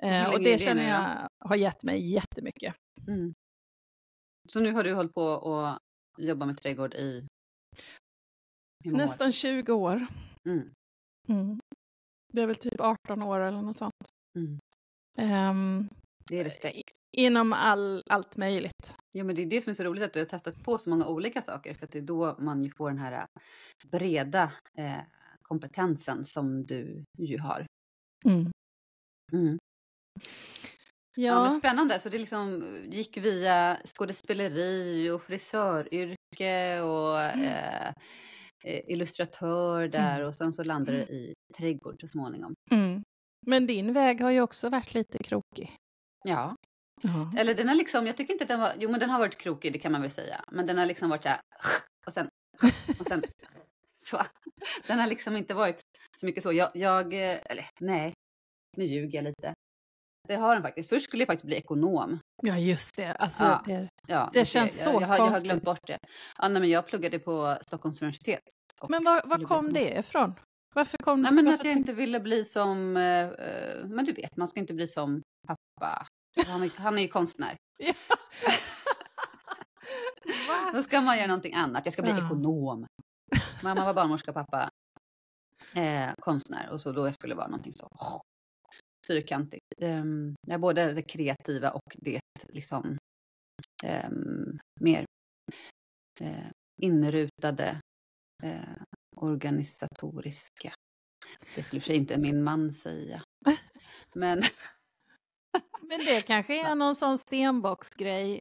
Eh, 0.00 0.28
och 0.28 0.40
är 0.40 0.44
det 0.44 0.58
känner 0.58 0.88
jag 0.88 1.28
har 1.48 1.56
gett 1.56 1.82
mig 1.82 2.12
jättemycket. 2.12 2.74
Mm. 3.08 3.34
Så 4.48 4.60
nu 4.60 4.72
har 4.72 4.84
du 4.84 4.94
hållit 4.94 5.14
på 5.14 5.52
att 5.54 5.78
jobba 6.18 6.46
med 6.46 6.58
trädgård 6.58 6.94
i 6.94 7.26
år? 8.86 8.96
Nästan 8.96 9.32
20 9.32 9.72
år. 9.72 10.06
Mm. 10.48 10.70
Mm. 11.28 11.58
Det 12.32 12.42
är 12.42 12.46
väl 12.46 12.56
typ 12.56 12.80
18 12.80 13.22
år 13.22 13.40
eller 13.40 13.62
något 13.62 13.76
sånt. 13.76 13.94
Mm. 14.38 14.58
Ehm, 15.18 15.88
Det 16.30 16.38
är 16.40 16.44
respekt. 16.44 16.90
inom 17.16 17.52
all, 17.52 18.02
allt 18.06 18.36
möjligt. 18.36 18.96
Ja, 19.12 19.24
men 19.24 19.36
det 19.36 19.42
är 19.42 19.46
det 19.46 19.60
som 19.60 19.70
är 19.70 19.74
så 19.74 19.84
roligt 19.84 20.02
att 20.04 20.12
du 20.12 20.18
har 20.18 20.26
testat 20.26 20.64
på 20.64 20.78
så 20.78 20.90
många 20.90 21.06
olika 21.06 21.42
saker. 21.42 21.74
För 21.74 21.86
att 21.86 21.92
det 21.92 21.98
är 21.98 22.02
då 22.02 22.36
man 22.38 22.64
ju 22.64 22.70
får 22.70 22.90
den 22.90 22.98
här 22.98 23.12
äh, 23.12 23.24
breda 23.90 24.52
eh, 24.78 24.98
kompetensen 25.42 26.24
som 26.26 26.66
du 26.66 27.04
ju 27.18 27.38
har. 27.38 27.66
Mm. 28.26 28.50
Mm. 29.32 29.58
Ja. 31.16 31.24
Ja, 31.26 31.42
men 31.42 31.54
spännande. 31.54 31.98
Så 31.98 32.08
det 32.08 32.18
liksom 32.18 32.64
gick 32.90 33.16
via 33.16 33.78
skådespeleri 33.84 35.10
och 35.10 35.22
frisöryrke 35.22 36.80
och 36.80 37.20
eh, 37.20 37.86
eh, 37.88 37.94
illustratör 38.64 39.88
där 39.88 40.20
och 40.22 40.34
sen 40.34 40.52
så 40.52 40.64
landade 40.64 40.98
det 40.98 41.12
i 41.12 41.34
trädgård 41.58 42.00
så 42.00 42.08
småningom. 42.08 42.54
mm. 42.70 43.02
men 43.46 43.66
din 43.66 43.92
väg 43.92 44.20
har 44.20 44.30
ju 44.30 44.40
också 44.40 44.68
varit 44.68 44.94
lite 44.94 45.18
krokig. 45.18 45.76
Ja, 46.24 46.54
Ja. 47.02 47.32
eller 47.38 47.54
den 47.54 47.68
har 47.68 47.74
liksom, 47.74 48.06
jag 48.06 48.16
tycker 48.16 48.32
inte 48.32 48.44
att 48.44 48.48
den 48.48 48.60
var, 48.60 48.72
jo 48.78 48.90
men 48.90 49.00
den 49.00 49.10
har 49.10 49.18
varit 49.18 49.38
krokig, 49.38 49.72
det 49.72 49.78
kan 49.78 49.92
man 49.92 50.00
väl 50.00 50.10
säga. 50.10 50.44
Men 50.52 50.66
den 50.66 50.78
har 50.78 50.86
liksom 50.86 51.08
varit 51.10 51.22
så 51.22 51.28
här, 51.28 51.40
och 52.06 52.12
sen, 52.12 52.28
och 53.00 53.06
sen, 53.06 53.22
så. 54.04 54.22
Den 54.86 54.98
har 54.98 55.06
liksom 55.06 55.36
inte 55.36 55.54
varit 55.54 55.80
så 56.20 56.26
mycket 56.26 56.42
så. 56.42 56.52
Jag, 56.52 56.70
jag 56.74 57.14
eh, 57.14 57.38
eller 57.44 57.66
nej, 57.80 58.12
nu 58.76 58.84
ljuger 58.84 59.18
jag 59.18 59.24
lite. 59.24 59.54
Det 60.28 60.34
har 60.36 60.54
den 60.54 60.62
faktiskt. 60.62 60.88
Först 60.88 61.04
skulle 61.04 61.20
jag 61.22 61.26
faktiskt 61.26 61.46
bli 61.46 61.56
ekonom. 61.56 62.18
ja, 62.42 62.58
just 62.58 62.96
det. 62.96 63.12
Alltså, 63.14 63.44
Ja. 63.44 63.62
det 63.66 63.88
Ja, 64.08 64.30
Det 64.32 64.44
ser, 64.44 64.60
känns 64.60 64.84
jag, 64.84 64.94
så 64.94 65.00
jag, 65.00 65.08
har, 65.08 65.16
jag 65.16 65.24
har 65.26 65.40
glömt 65.40 65.62
bort 65.64 65.86
det. 65.86 65.98
Ja, 66.38 66.48
nej, 66.48 66.60
men 66.60 66.70
jag 66.70 66.86
pluggade 66.86 67.18
på 67.18 67.56
Stockholms 67.66 68.02
universitet. 68.02 68.40
Och 68.80 68.90
men 68.90 69.04
var, 69.04 69.22
var 69.24 69.38
kom 69.38 69.72
det 69.72 69.98
ifrån? 69.98 70.34
Varför 70.74 70.98
kom 70.98 71.20
Nej, 71.20 71.32
men 71.32 71.44
varför 71.44 71.58
att 71.58 71.64
jag 71.64 71.76
inte 71.76 71.92
ville 71.92 72.20
bli 72.20 72.44
som, 72.44 72.96
eh, 72.96 73.28
eh, 73.28 73.86
men 73.86 74.04
du 74.04 74.12
vet, 74.12 74.36
man 74.36 74.48
ska 74.48 74.60
inte 74.60 74.74
bli 74.74 74.88
som 74.88 75.22
pappa. 75.46 76.06
Han 76.46 76.62
är, 76.62 76.70
han 76.78 76.98
är 76.98 77.02
ju 77.02 77.08
konstnär. 77.08 77.56
Ja. 77.78 77.94
Då 80.72 80.82
ska 80.82 81.00
man 81.00 81.16
göra 81.16 81.26
någonting 81.26 81.54
annat. 81.54 81.84
Jag 81.84 81.92
ska 81.92 82.02
bli 82.02 82.10
Ja. 82.10 82.26
ekonom. 82.26 82.86
Mamma 83.62 83.84
var 83.84 83.94
barnmorska, 83.94 84.32
pappa 84.32 84.70
eh, 85.74 86.10
konstnär. 86.18 86.70
Och 86.70 86.80
så 86.80 86.92
då 86.92 87.06
jag 87.06 87.14
skulle 87.14 87.34
vara 87.34 87.46
någonting 87.46 87.72
så 87.72 87.86
oh, 87.86 88.20
fyrkantigt. 89.06 89.64
Um, 89.82 90.34
jag 90.46 90.54
är 90.54 90.58
både 90.58 90.92
det 90.92 91.02
kreativa 91.02 91.70
och 91.70 91.94
det 91.94 92.20
liksom 92.48 92.98
ehm, 93.84 94.58
mer 94.80 95.04
eh, 96.20 96.50
inrutade 96.82 97.80
eh, 98.42 98.82
organisatoriska. 99.16 100.72
Det 101.54 101.62
skulle 101.62 101.80
för 101.80 101.86
sig 101.86 101.96
inte 101.96 102.18
min 102.18 102.42
man 102.44 102.72
säga. 102.72 103.22
Men 104.14 104.42
Men 105.88 105.98
det 106.06 106.22
kanske 106.22 106.70
är 106.70 106.74
någon 106.74 106.96
sån 106.96 107.18
stenbocksgrej 107.18 108.40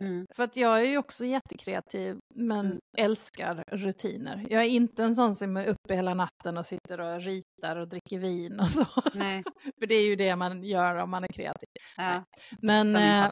Mm. 0.00 0.26
För 0.36 0.42
att 0.42 0.56
jag 0.56 0.80
är 0.80 0.84
ju 0.84 0.98
också 0.98 1.24
jättekreativ, 1.24 2.18
men 2.34 2.66
Mm. 2.66 2.78
älskar 2.98 3.64
rutiner. 3.72 4.46
Jag 4.50 4.62
är 4.62 4.68
inte 4.68 5.04
en 5.04 5.14
sån 5.14 5.34
som 5.34 5.56
är 5.56 5.66
uppe 5.66 5.94
hela 5.94 6.14
natten 6.14 6.58
och 6.58 6.66
sitter 6.66 7.00
och 7.00 7.20
ritar 7.20 7.76
och 7.76 7.88
dricker 7.88 8.18
vin 8.18 8.60
och 8.60 8.70
så. 8.70 8.86
Nej, 9.14 9.42
För 9.78 9.86
det 9.86 9.94
är 9.94 10.06
ju 10.06 10.16
det 10.16 10.36
man 10.36 10.62
gör 10.64 10.94
om 10.94 11.10
man 11.10 11.24
är 11.24 11.28
kreativ. 11.28 11.68
ja, 11.96 12.24
Men, 12.62 12.96
eh. 12.96 13.30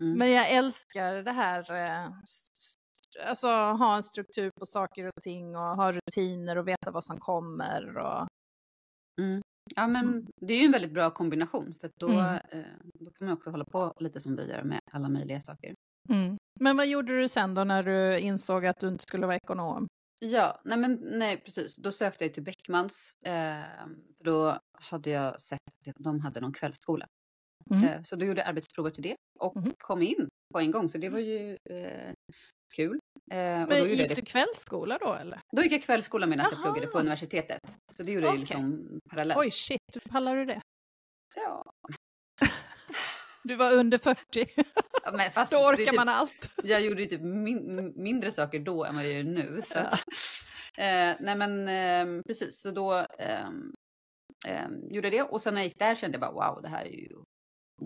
Mm. 0.00 0.18
men 0.18 0.30
jag 0.30 0.50
älskar 0.50 1.14
det 1.14 1.32
här, 1.32 1.72
eh, 1.74 2.10
alltså 3.26 3.46
ha 3.48 3.96
en 3.96 4.02
struktur 4.02 4.50
på 4.60 4.66
saker 4.66 5.06
och 5.06 5.22
ting 5.22 5.56
och 5.56 5.62
ha 5.76 5.92
rutiner 5.92 6.58
och 6.58 6.68
veta 6.68 6.90
vad 6.90 7.04
som 7.04 7.18
kommer. 7.20 7.96
Och, 7.98 8.26
Mm. 9.20 9.40
Ja, 9.76 9.86
men 9.86 10.08
Mm. 10.08 10.26
det 10.40 10.54
är 10.54 10.58
ju 10.58 10.64
en 10.64 10.72
väldigt 10.72 10.92
bra 10.94 11.10
kombination 11.10 11.74
för 11.80 11.90
då, 12.00 12.08
Mm. 12.08 12.34
eh, 12.34 12.64
då 13.00 13.10
kan 13.10 13.26
man 13.28 13.36
också 13.36 13.50
hålla 13.50 13.64
på 13.64 13.94
lite 14.00 14.20
som 14.20 14.36
vi 14.36 14.50
gör 14.50 14.62
med 14.62 14.80
alla 14.92 15.08
möjliga 15.08 15.40
saker. 15.40 15.74
Mm. 16.08 16.36
Men 16.60 16.76
vad 16.76 16.86
gjorde 16.86 17.20
du 17.20 17.28
sen 17.28 17.54
då 17.54 17.64
när 17.64 17.82
du 17.82 18.18
insåg 18.18 18.66
att 18.66 18.80
du 18.80 18.88
inte 18.88 19.02
skulle 19.02 19.26
vara 19.26 19.36
ekonom? 19.36 19.86
Ja, 20.18 20.60
nej 20.64 20.78
men 20.78 20.92
nej 21.02 21.40
precis. 21.40 21.76
Då 21.76 21.92
sökte 21.92 22.24
jag 22.24 22.34
till 22.34 22.42
Beckmans. 22.42 23.12
Eh, 23.26 23.86
då 24.24 24.58
hade 24.72 25.10
jag 25.10 25.40
sett 25.40 25.58
att 25.88 25.94
de 26.04 26.20
hade 26.20 26.40
någon 26.40 26.52
kvällsskola. 26.52 27.06
Mm. 27.70 27.84
Eh, 27.84 28.02
så 28.02 28.16
då 28.16 28.26
gjorde 28.26 28.40
jag 28.40 28.48
arbetsprover 28.48 28.90
till 28.90 29.02
det 29.02 29.16
och 29.40 29.56
Mhm. 29.56 29.72
kom 29.78 30.02
in 30.02 30.28
på 30.54 30.60
en 30.60 30.70
gång. 30.70 30.88
Så 30.88 30.98
det 30.98 31.08
var 31.08 31.18
ju 31.18 31.56
eh, 31.70 32.12
kul. 32.76 32.98
Eh, 33.30 33.62
och 33.62 33.68
då, 33.68 33.74
Men 33.74 33.78
gjorde 33.78 33.78
jag 33.78 33.88
gick 33.88 34.08
det. 34.08 34.14
du 34.14 34.22
kvällsskola 34.22 34.98
då 34.98 35.14
eller? 35.14 35.40
då 35.56 35.62
gick 35.62 35.72
jag 35.72 35.82
kvällsskola 35.82 36.26
medan 36.26 36.46
jag 36.50 36.62
pluggade 36.62 36.86
på 36.86 36.98
universitetet. 36.98 37.60
Så 37.92 38.02
det 38.02 38.12
gjorde 38.12 38.26
jag 38.26 38.36
ju 38.36 38.42
Okej. 38.42 38.56
liksom 38.56 38.98
parallellt. 39.10 39.38
Oj 39.40 39.50
shit, 39.50 39.80
pallar 40.10 40.36
du 40.36 40.44
det? 40.44 40.60
Ja, 41.34 41.64
Du 43.44 43.56
var 43.56 43.72
under 43.72 43.98
40, 43.98 44.46
ja, 45.04 45.30
fast 45.34 45.52
då 45.52 45.58
orkar 45.58 45.84
typ- 45.84 45.94
man 45.94 46.08
allt. 46.08 46.50
Jag 46.62 46.80
gjorde 46.84 47.02
ju 47.02 47.06
typ 47.08 47.20
min, 47.20 47.92
mindre 48.02 48.32
saker 48.32 48.58
då 48.58 48.84
än 48.84 48.94
vad 48.96 49.04
jag 49.04 49.12
gör 49.12 49.22
nu. 49.24 49.60
Så 49.64 49.74
Ja. 49.74 49.80
att, 49.80 49.92
eh, 50.78 51.16
nej 51.26 51.36
men 51.36 51.68
eh, 51.68 52.22
precis, 52.26 52.60
så 52.60 52.70
då 52.70 52.92
ehm, 53.18 53.72
gjorde 54.90 55.08
jag 55.08 55.12
det. 55.12 55.22
Och 55.22 55.40
sen 55.40 55.54
när 55.54 55.60
jag 55.60 55.66
gick 55.66 55.78
där 55.78 55.94
kände 55.94 56.18
jag 56.18 56.34
bara 56.34 56.52
wow, 56.52 56.62
det 56.62 56.68
här 56.68 56.84
är 56.84 56.90
ju 56.90 57.08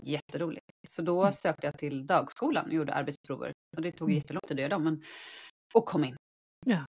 jätteroligt. 0.05 0.67
Så 0.88 1.03
då 1.03 1.20
Mm. 1.22 1.33
sökte 1.33 1.66
jag 1.66 1.79
till 1.79 2.07
dagskolan 2.07 2.64
och 2.66 2.72
gjorde 2.72 2.94
arbetsprover. 2.94 3.53
Och 3.77 3.83
det 3.83 3.92
tog 3.92 4.09
Mm. 4.09 4.16
jättelång 4.16 4.40
tid 4.48 4.57
att 4.57 4.61
göra 4.61 4.68
dem, 4.68 4.85
men 4.85 5.03
och 5.74 5.87
kom 5.87 6.05
in. 6.05 6.16
Ja. 6.66 6.85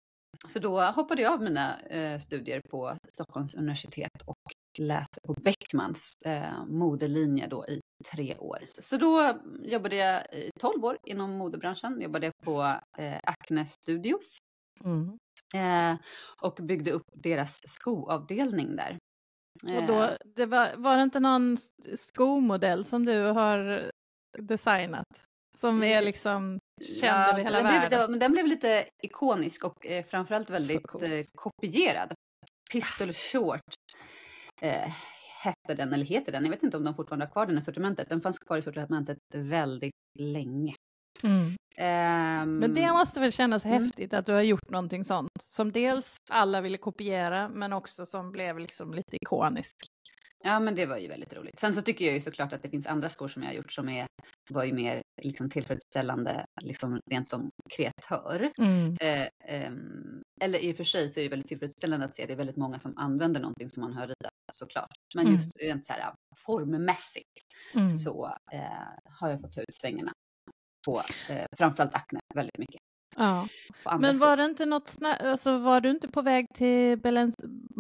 Så 0.49 0.59
då 0.59 0.81
hoppade 0.81 1.23
jag 1.23 1.33
av 1.33 1.43
mina 1.43 1.81
eh, 1.81 2.19
studier 2.19 2.61
på 2.71 2.97
Stockholms 3.13 3.55
universitet 3.55 4.23
och 4.25 4.37
läste 4.79 5.21
på 5.27 5.33
Beckmans 5.33 6.13
eh, 6.27 6.67
modelinje 6.67 7.47
då 7.47 7.67
i 7.67 7.81
tre 8.11 8.37
år. 8.39 8.59
Så 8.81 8.97
då 8.97 9.41
jobbade 9.61 9.97
jag 9.97 10.35
i 10.35 10.51
12 10.61 10.85
år 10.85 10.97
inom 11.07 11.31
modebranschen. 11.33 12.01
Jobbade 12.01 12.33
på 12.45 12.63
eh, 12.99 13.19
Acne 13.23 13.67
Studios 13.67 14.39
Mm. 14.85 15.19
eh, 15.55 15.99
och 16.43 16.55
byggde 16.63 16.91
upp 16.93 17.03
deras 17.23 17.59
skoavdelning 17.69 18.77
där. 18.77 18.99
Och 19.63 19.83
då, 19.87 20.09
det 20.25 20.47
var, 20.47 20.69
var 20.77 20.97
det 20.97 21.03
inte 21.03 21.21
någon 21.21 21.57
skomodell 21.97 22.85
som 22.85 23.05
du 23.05 23.23
har 23.23 23.91
designat? 24.39 25.25
Som 25.59 25.83
är 25.83 26.03
liksom 26.03 26.59
känd 27.01 27.29
över 27.29 27.39
hela 27.45 27.59
den 27.59 27.67
blev, 27.67 27.81
världen? 27.81 28.11
men 28.11 28.21
den 28.21 28.33
blev 28.33 28.47
lite 28.47 28.85
ikonisk 29.03 29.65
och 29.65 29.87
eh, 29.87 30.05
framförallt 30.05 30.51
väldigt 30.51 30.95
eh, 31.03 31.27
kopierad. 31.35 32.13
Pistol 32.73 33.13
Short 33.13 33.75
eh, 34.63 34.93
hette 35.43 35.75
den, 35.75 35.93
eller 35.93 36.05
heter 36.05 36.33
den. 36.33 36.45
Jag 36.45 36.51
vet 36.51 36.63
inte 36.63 36.77
om 36.77 36.85
de 36.85 36.95
fortfarande 36.95 37.25
har 37.27 37.31
kvar 37.31 37.47
den 37.47 37.59
i 37.59 37.63
sortimentet. 37.63 38.09
Den 38.09 38.21
fanns 38.21 38.39
kvar 38.39 38.57
i 38.59 38.63
sortimentet 38.63 39.19
väldigt 39.35 39.95
länge. 40.19 40.75
Mm. 41.23 41.53
Ehm, 41.77 42.59
Men 42.59 42.75
det 42.75 42.93
måste 42.93 43.21
väl 43.21 43.33
kännas 43.33 43.65
Mm. 43.65 43.83
häftigt 43.83 44.15
att 44.15 44.27
du 44.27 44.33
har 44.33 44.43
gjort 44.43 44.71
någonting 44.71 45.05
sånt. 45.05 45.31
Som 45.43 45.73
dels 45.73 46.17
alla 46.31 46.61
ville 46.61 46.79
kopiera, 46.79 47.49
men 47.49 47.73
också 47.73 48.07
som 48.07 48.33
blev 48.33 48.59
liksom 48.59 48.95
lite 48.95 49.17
ikonisk. 49.23 49.77
Ja, 50.45 50.61
men 50.61 50.75
det 50.75 50.87
var 50.87 50.97
ju 50.99 51.09
väldigt 51.09 51.33
roligt. 51.35 51.61
Sen 51.61 51.75
så 51.75 51.83
tycker 51.83 52.05
jag 52.05 52.15
ju 52.15 52.21
såklart 52.21 52.53
att 52.53 52.63
det 52.63 52.71
finns 52.71 52.87
andra 52.87 53.09
skor 53.09 53.29
som 53.29 53.43
jag 53.43 53.51
har 53.51 53.55
gjort 53.55 53.73
som 53.73 53.89
är, 53.89 54.07
var 54.51 54.65
ju 54.65 54.73
mer 54.73 55.03
liksom 55.23 55.51
tillfredsställande, 55.51 56.45
liksom 56.63 57.01
rent 57.11 57.29
som 57.29 57.51
kreatör. 57.77 58.51
Mm. 58.59 58.97
Eh, 59.01 59.27
ehm, 59.45 60.23
eller 60.43 60.59
i 60.59 60.73
och 60.73 60.77
för 60.77 60.85
sig 60.85 61.09
så 61.11 61.21
är 61.21 61.25
det 61.25 61.31
väldigt 61.31 61.49
tillfredsställande 61.49 62.07
att 62.07 62.15
se 62.15 62.23
att 62.23 62.29
det 62.29 62.35
är 62.35 62.39
väldigt 62.39 62.57
många 62.57 62.79
som 62.81 62.97
använder 62.97 63.41
någonting 63.41 63.69
som 63.69 63.81
man 63.81 63.93
har 63.93 64.03
ritat 64.07 64.33
såklart. 64.53 64.97
Men 65.15 65.25
Mm. 65.27 65.37
just 65.37 65.57
rent 65.57 65.87
så 65.87 65.93
här 65.93 66.13
formmässigt 66.47 67.31
Mm. 67.75 67.95
så 67.95 68.27
eh, 68.53 68.61
har 69.21 69.29
jag 69.31 69.41
fått 69.41 69.53
ta 69.53 69.61
ut 69.61 69.75
svängarna 69.75 70.13
på 70.87 71.03
eh, 71.29 71.45
framförallt 71.59 71.95
Acne 71.95 72.21
väldigt 72.35 72.59
mycket. 72.59 72.81
Ja. 73.17 73.49
Men 74.01 74.19
var 74.19 74.37
det 74.37 74.45
inte 74.45 74.67
något 74.67 74.89
sna- 74.89 75.23
alltså 75.31 75.59
var 75.59 75.81
du 75.81 75.91
inte 75.91 76.09
på 76.09 76.23
väg 76.23 76.47
till 76.55 76.99
Balens... 76.99 77.35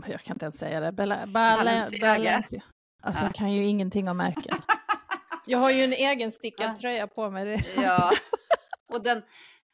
Jag 0.06 0.20
kan 0.20 0.34
inte 0.34 0.44
ens 0.44 0.58
säga 0.58 0.80
det. 0.80 0.92
Bala... 0.92 1.26
Bala... 1.26 1.56
Balenciaga. 1.56 2.14
Balencia- 2.18 2.62
Alltså 3.02 3.22
Ja. 3.22 3.26
jag 3.28 3.34
kan 3.34 3.52
ju 3.52 3.66
ingenting 3.66 4.08
om 4.08 4.16
märken. 4.16 4.58
Jag 5.48 5.58
har 5.58 5.70
ju 5.70 5.84
en 5.84 5.92
egen 5.92 6.32
stickad 6.32 6.70
Ja. 6.70 6.76
tröja 6.76 7.06
på 7.06 7.30
mig. 7.30 7.66
Ja, 7.76 8.10
och 8.92 9.02
den, 9.02 9.22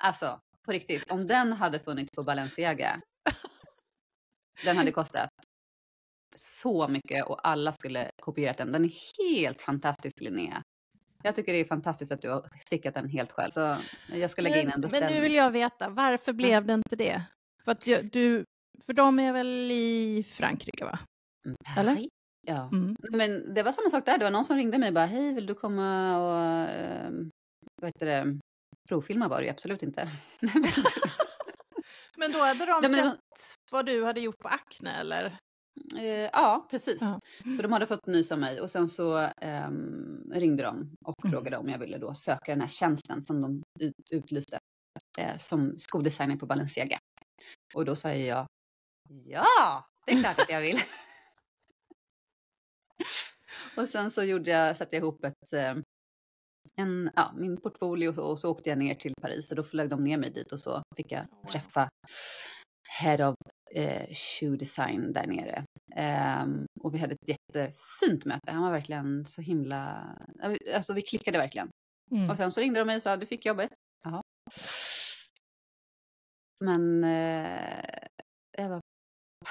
alltså 0.04 0.40
på 0.66 0.72
riktigt, 0.72 1.10
om 1.10 1.26
den 1.26 1.52
hade 1.52 1.78
funnits 1.80 2.10
på 2.16 2.22
Balenciaga, 2.22 3.00
den 4.64 4.76
hade 4.76 4.92
kostat 4.92 5.30
så 6.36 6.88
mycket 6.88 7.24
och 7.26 7.48
alla 7.48 7.72
skulle 7.72 8.10
kopierat 8.22 8.58
den. 8.58 8.72
Den 8.72 8.84
är 8.84 8.92
helt 9.28 9.62
fantastisk 9.62 10.20
Linnea. 10.20 10.62
Jag 11.22 11.34
tycker 11.34 11.52
det 11.52 11.60
är 11.60 11.64
fantastiskt 11.64 12.12
att 12.12 12.22
du 12.22 12.28
har 12.28 12.48
stickat 12.66 12.94
den 12.94 13.08
helt 13.08 13.32
själv. 13.32 13.50
Så 13.50 13.76
jag 14.12 14.30
ska 14.30 14.42
lägga 14.42 14.56
in 14.56 14.62
en 14.62 14.68
Men, 14.68 14.80
men 14.80 14.90
beställning. 14.90 15.14
nu 15.14 15.20
vill 15.22 15.34
jag 15.34 15.50
veta, 15.50 15.88
varför 15.88 16.32
blev 16.32 16.66
det 16.66 16.74
inte 16.74 16.96
det? 16.96 17.22
För, 17.64 17.72
att 17.72 17.86
jag, 17.86 18.10
du, 18.10 18.44
för 18.86 18.92
de 18.92 19.18
är 19.18 19.32
väl 19.32 19.70
i 19.70 20.24
Frankrike 20.28 20.84
va? 20.84 20.98
Mm, 21.46 21.56
eller? 21.76 21.94
Paris? 21.94 22.08
Ja. 22.46 22.68
Mm. 22.72 22.96
Men 23.10 23.54
det 23.54 23.62
var 23.62 23.72
samma 23.72 23.90
sak 23.90 24.06
där. 24.06 24.18
Det 24.18 24.24
var 24.24 24.30
någon 24.30 24.44
som 24.44 24.56
ringde 24.56 24.78
mig 24.78 24.88
och 24.88 24.94
bara, 24.94 25.06
hej, 25.06 25.34
vill 25.34 25.46
du 25.46 25.54
komma 25.54 26.18
och, 26.18 26.70
eh, 26.70 27.10
vad 27.76 27.88
heter 27.88 28.06
det, 28.06 28.38
provfilma 28.88 29.28
var 29.28 29.38
det 29.38 29.44
ju 29.44 29.50
absolut 29.50 29.82
inte. 29.82 30.08
Men 32.16 32.32
då 32.32 32.38
hade 32.38 32.66
de 32.66 32.80
Nej, 32.82 32.90
men 32.90 33.10
sett 33.10 33.56
vad 33.70 33.86
du 33.86 34.04
hade 34.04 34.20
gjort 34.20 34.38
på 34.38 34.48
Acne 34.48 35.00
eller? 35.00 35.38
Eh, 35.98 36.04
ja, 36.32 36.66
precis. 36.70 37.00
Ja. 37.02 37.20
Så 37.56 37.62
de 37.62 37.72
hade 37.72 37.86
fått 37.86 38.06
nys 38.06 38.32
av 38.32 38.38
mig 38.38 38.60
och 38.60 38.70
sen 38.70 38.88
så 38.88 39.16
ehm, 39.40 40.30
ringde 40.34 40.62
de 40.62 40.96
och 41.04 41.24
Mm. 41.24 41.32
frågade 41.32 41.56
om 41.56 41.68
jag 41.68 41.78
ville 41.78 41.98
då 41.98 42.14
söka 42.14 42.52
den 42.52 42.60
här 42.60 42.68
tjänsten 42.68 43.22
som 43.22 43.40
de 43.40 43.62
ut, 43.80 43.94
utlyste 44.10 44.58
eh, 45.18 45.36
som 45.38 45.78
skodesigner 45.78 46.36
på 46.36 46.46
Balenciaga. 46.46 46.98
Och 47.74 47.84
då 47.84 47.96
sa 47.96 48.12
jag 48.14 48.46
ja, 49.26 49.86
det 50.06 50.12
är 50.12 50.20
klart 50.22 50.38
att 50.40 50.50
jag 50.50 50.60
vill. 50.60 50.76
och 53.76 53.88
sen 53.88 54.10
så 54.10 54.22
gjorde 54.22 54.50
jag, 54.50 54.76
satte 54.76 54.96
jag 54.96 55.02
ihop 55.02 55.24
ett, 55.24 55.52
eh, 55.52 55.74
en, 56.76 57.10
ja, 57.16 57.32
min 57.36 57.60
portfolio 57.60 58.08
och 58.08 58.14
så, 58.14 58.22
och 58.24 58.38
så 58.38 58.50
åkte 58.50 58.68
jag 58.68 58.78
ner 58.78 58.94
till 58.94 59.14
Paris 59.22 59.50
och 59.50 59.56
då 59.56 59.62
flög 59.62 59.90
de 59.90 60.04
ner 60.04 60.18
mig 60.18 60.30
dit 60.30 60.52
och 60.52 60.60
så 60.60 60.82
fick 60.96 61.12
jag 61.12 61.26
Wow. 61.30 61.44
träffa 61.50 61.88
Head 63.00 63.28
of 63.28 63.36
eh, 63.74 64.14
Shoe 64.14 64.56
Design 64.56 65.12
där 65.12 65.26
nere. 65.26 65.64
Ehm, 65.96 66.66
och 66.80 66.94
vi 66.94 66.98
hade 66.98 67.14
ett 67.14 67.28
jättefint 67.28 68.24
möte. 68.24 68.52
Han 68.52 68.62
var 68.62 68.72
verkligen 68.72 69.24
så 69.26 69.42
himla... 69.42 70.16
Alltså 70.74 70.92
vi 70.92 71.02
klickade 71.02 71.38
verkligen. 71.38 71.68
Mm. 72.10 72.30
Och 72.30 72.36
sen 72.36 72.52
så 72.52 72.60
ringde 72.60 72.78
de 72.78 72.84
mig 72.84 72.96
och 72.96 73.02
sa 73.02 73.16
du 73.16 73.26
fick 73.26 73.46
jobbet. 73.46 73.70
Jaha. 74.04 74.22
Men 76.60 77.04
eh, 77.04 77.98
det 78.56 78.68
var 78.68 78.80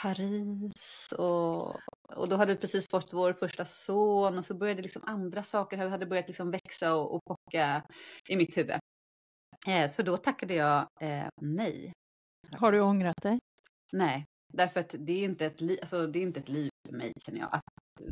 Paris 0.01 1.13
och, 1.17 1.75
och 2.15 2.29
då 2.29 2.35
hade 2.35 2.53
vi 2.53 2.59
precis 2.59 2.89
fått 2.91 3.13
vår 3.13 3.33
första 3.33 3.65
son 3.65 4.37
och 4.37 4.45
så 4.45 4.53
började 4.53 4.81
liksom 4.81 5.01
andra 5.05 5.43
saker 5.43 5.77
här 5.77 5.87
hade 5.87 6.05
börjat 6.05 6.27
liksom 6.27 6.51
växa 6.51 6.95
och, 6.95 7.15
och 7.15 7.21
pocka 7.25 7.83
i 8.29 8.35
mitt 8.35 8.57
huvud. 8.57 8.79
Eh, 9.67 9.89
så 9.89 10.03
då 10.03 10.17
tackade 10.17 10.53
jag 10.53 10.87
eh, 11.01 11.27
nej. 11.41 11.91
Har 12.57 12.71
du 12.71 12.81
ångrat 12.81 13.21
dig? 13.21 13.39
Nej, 13.93 14.25
därför 14.53 14.79
att 14.79 14.95
det 14.99 15.13
är 15.13 15.23
inte 15.23 15.45
ett, 15.45 15.61
li- 15.61 15.79
alltså, 15.81 16.07
det 16.07 16.19
är 16.19 16.23
inte 16.23 16.39
ett 16.39 16.49
liv 16.49 16.69
för 16.89 16.95
mig 16.97 17.11
känner 17.25 17.39
jag. 17.39 17.49
Att, 17.53 17.63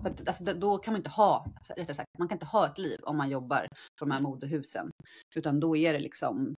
att, 0.06 0.28
alltså, 0.28 0.44
då 0.44 0.78
kan 0.78 0.94
man 0.94 1.00
inte 1.00 1.10
ha, 1.10 1.46
alltså, 1.56 1.74
rättare 1.74 1.96
sagt, 1.96 2.08
man 2.20 2.28
kan 2.28 2.36
inte 2.36 2.46
ha 2.46 2.68
ett 2.72 2.78
liv 2.78 3.00
om 3.04 3.18
man 3.18 3.30
jobbar 3.30 3.68
på 4.00 4.06
de 4.06 4.12
här 4.12 4.22
modehusen. 4.22 4.90
Utan 5.36 5.60
då 5.60 5.76
är 5.78 5.94
det 5.94 6.00
liksom 6.00 6.54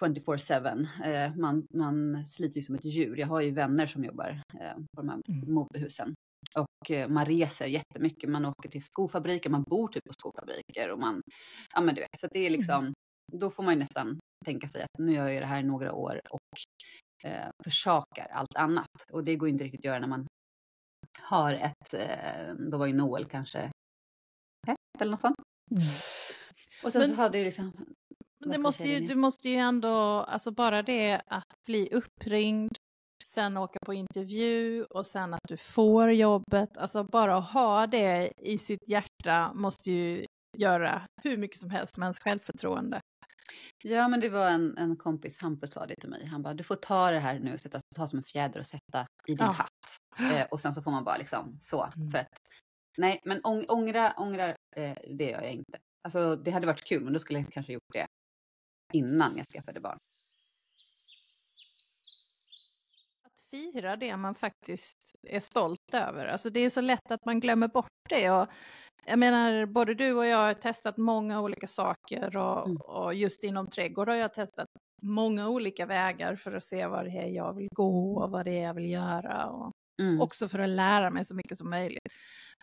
24-7. 0.00 0.86
Eh, 1.04 1.34
man, 1.36 1.66
man 1.74 2.26
sliter 2.26 2.56
ju 2.56 2.62
som 2.62 2.74
ett 2.74 2.84
djur. 2.84 3.16
Jag 3.16 3.26
har 3.26 3.40
ju 3.40 3.50
vänner 3.50 3.86
som 3.86 4.04
jobbar 4.04 4.42
eh, 4.60 4.74
på 4.96 5.02
de 5.02 5.08
här 5.08 5.20
Mm. 5.28 5.54
modehusen. 5.54 6.14
Och 6.58 6.90
eh, 6.90 7.08
man 7.08 7.26
reser 7.26 7.66
jättemycket. 7.66 8.30
Man 8.30 8.46
åker 8.46 8.68
till 8.68 8.82
skofabriker, 8.84 9.50
man 9.50 9.62
bor 9.62 9.88
typ 9.88 10.04
på 10.04 10.12
skofabriker. 10.12 10.90
Och 10.92 10.98
man, 11.00 11.20
ja 11.74 11.80
men 11.80 11.94
du 11.94 12.00
vet, 12.00 12.20
så 12.20 12.26
det 12.30 12.38
är 12.46 12.50
liksom, 12.50 12.92
då 13.32 13.50
får 13.50 13.62
man 13.62 13.74
ju 13.74 13.80
nästan 13.80 14.18
tänka 14.48 14.68
sig 14.68 14.82
att 14.82 14.98
nu 14.98 15.12
gör 15.12 15.28
jag 15.28 15.42
det 15.42 15.46
här 15.46 15.60
i 15.60 15.62
några 15.62 15.92
år 15.92 16.20
och 16.30 16.58
eh, 17.24 17.48
försakar 17.64 18.26
allt 18.30 18.56
annat. 18.56 18.96
Och 19.12 19.24
det 19.24 19.36
går 19.36 19.48
inte 19.48 19.64
riktigt 19.64 19.80
att 19.80 19.84
göra 19.84 19.98
när 19.98 20.08
man 20.08 20.26
har 21.20 21.54
ett, 21.54 21.94
eh, 21.94 22.54
då 22.70 22.78
var 22.78 22.86
ju 22.86 22.92
Noel 22.92 23.24
kanske 23.24 23.60
ett 24.68 25.00
eller 25.00 25.10
något 25.10 25.20
sånt. 25.20 25.36
Mm. 25.70 25.82
Och 26.84 26.92
sen 26.92 27.00
Men- 27.00 27.10
så 27.10 27.16
hade 27.22 27.38
ju 27.38 27.44
liksom, 27.44 27.72
Men 28.40 28.50
det 28.50 28.58
måste 28.58 28.84
ju, 28.88 29.08
du 29.08 29.14
måste 29.14 29.48
ju 29.48 29.56
ändå, 29.56 29.94
alltså 30.34 30.50
bara 30.50 30.82
det 30.82 31.22
att 31.26 31.56
bli 31.66 31.88
uppringd, 31.92 32.72
sen 33.24 33.56
åka 33.56 33.78
på 33.86 33.94
intervju 33.94 34.84
och 34.84 35.06
sen 35.06 35.34
att 35.34 35.48
du 35.48 35.56
får 35.56 36.12
jobbet, 36.12 36.76
alltså 36.76 37.04
bara 37.04 37.36
att 37.36 37.50
ha 37.52 37.86
det 37.86 38.32
i 38.42 38.58
sitt 38.58 38.88
hjärta 38.88 39.52
måste 39.54 39.90
ju 39.90 40.26
göra 40.58 41.02
hur 41.22 41.36
mycket 41.36 41.58
som 41.58 41.70
helst 41.70 41.98
med 41.98 42.06
ens 42.06 42.18
självförtroende. 42.20 43.00
Ja, 43.82 44.08
men 44.08 44.20
det 44.20 44.28
var 44.28 44.50
en, 44.50 44.78
en 44.78 44.96
kompis, 44.96 45.38
Hampus 45.38 45.72
sa 45.72 45.86
det 45.86 45.94
till 46.00 46.08
mig. 46.08 46.26
Han 46.26 46.42
bara, 46.42 46.54
du 46.54 46.64
får 46.64 46.76
ta 46.76 47.10
det 47.10 47.18
här 47.20 47.38
nu 47.38 47.58
sätta, 47.58 47.80
ta 47.96 48.08
som 48.08 48.18
en 48.18 48.24
fjäder 48.24 48.60
och 48.60 48.66
sätta 48.66 49.06
i 49.26 49.34
din 49.34 49.36
ja. 49.38 49.52
hatt. 49.52 49.70
Eh, 50.34 50.46
och 50.50 50.60
sen 50.60 50.74
så 50.74 50.82
får 50.82 50.90
man 50.90 51.04
bara 51.04 51.16
liksom 51.16 51.56
så. 51.60 51.84
Mm. 51.96 52.10
För 52.10 52.18
att, 52.18 52.38
nej, 52.96 53.20
men 53.24 53.40
ång, 53.44 53.64
ångra, 53.68 54.14
ångra 54.16 54.48
eh, 54.76 54.96
det 55.14 55.30
gör 55.30 55.42
jag 55.42 55.52
inte. 55.52 55.78
Alltså 56.02 56.36
det 56.36 56.50
hade 56.50 56.66
varit 56.66 56.84
kul, 56.84 57.04
men 57.04 57.12
då 57.12 57.18
skulle 57.18 57.38
jag 57.38 57.52
kanske 57.52 57.72
gjort 57.72 57.92
det 57.92 58.06
innan 58.92 59.36
jag 59.36 59.46
skaffade 59.46 59.80
barn. 59.80 59.98
Att 63.26 63.40
fira 63.50 63.96
det 63.96 64.16
man 64.16 64.34
faktiskt 64.34 65.14
är 65.22 65.40
stolt 65.40 65.94
över. 65.94 66.26
Alltså 66.26 66.50
det 66.50 66.60
är 66.60 66.70
så 66.70 66.80
lätt 66.80 67.10
att 67.10 67.24
man 67.24 67.40
glömmer 67.40 67.68
bort 67.68 67.88
det. 68.08 68.30
Och 68.30 68.48
jag 69.08 69.18
menar, 69.18 69.66
både 69.66 69.94
du 69.94 70.12
och 70.12 70.26
jag 70.26 70.36
har 70.36 70.54
testat 70.54 70.96
många 70.96 71.40
olika 71.40 71.66
saker 71.66 72.36
och, 72.36 72.66
mm. 72.66 72.76
och 72.76 73.14
just 73.14 73.44
inom 73.44 73.66
trädgård 73.66 74.08
har 74.08 74.16
jag 74.16 74.34
testat 74.34 74.68
många 75.02 75.48
olika 75.48 75.86
vägar 75.86 76.36
för 76.36 76.52
att 76.52 76.64
se 76.64 76.86
vad 76.86 77.04
det 77.04 77.10
är 77.10 77.26
jag 77.26 77.54
vill 77.54 77.68
gå 77.74 78.16
och 78.16 78.30
vad 78.30 78.44
det 78.44 78.58
är 78.58 78.64
jag 78.64 78.74
vill 78.74 78.90
göra. 78.90 79.46
Och 79.46 79.72
mm. 80.02 80.20
Också 80.20 80.48
för 80.48 80.58
att 80.58 80.68
lära 80.68 81.10
mig 81.10 81.24
så 81.24 81.34
mycket 81.34 81.58
som 81.58 81.70
möjligt. 81.70 82.12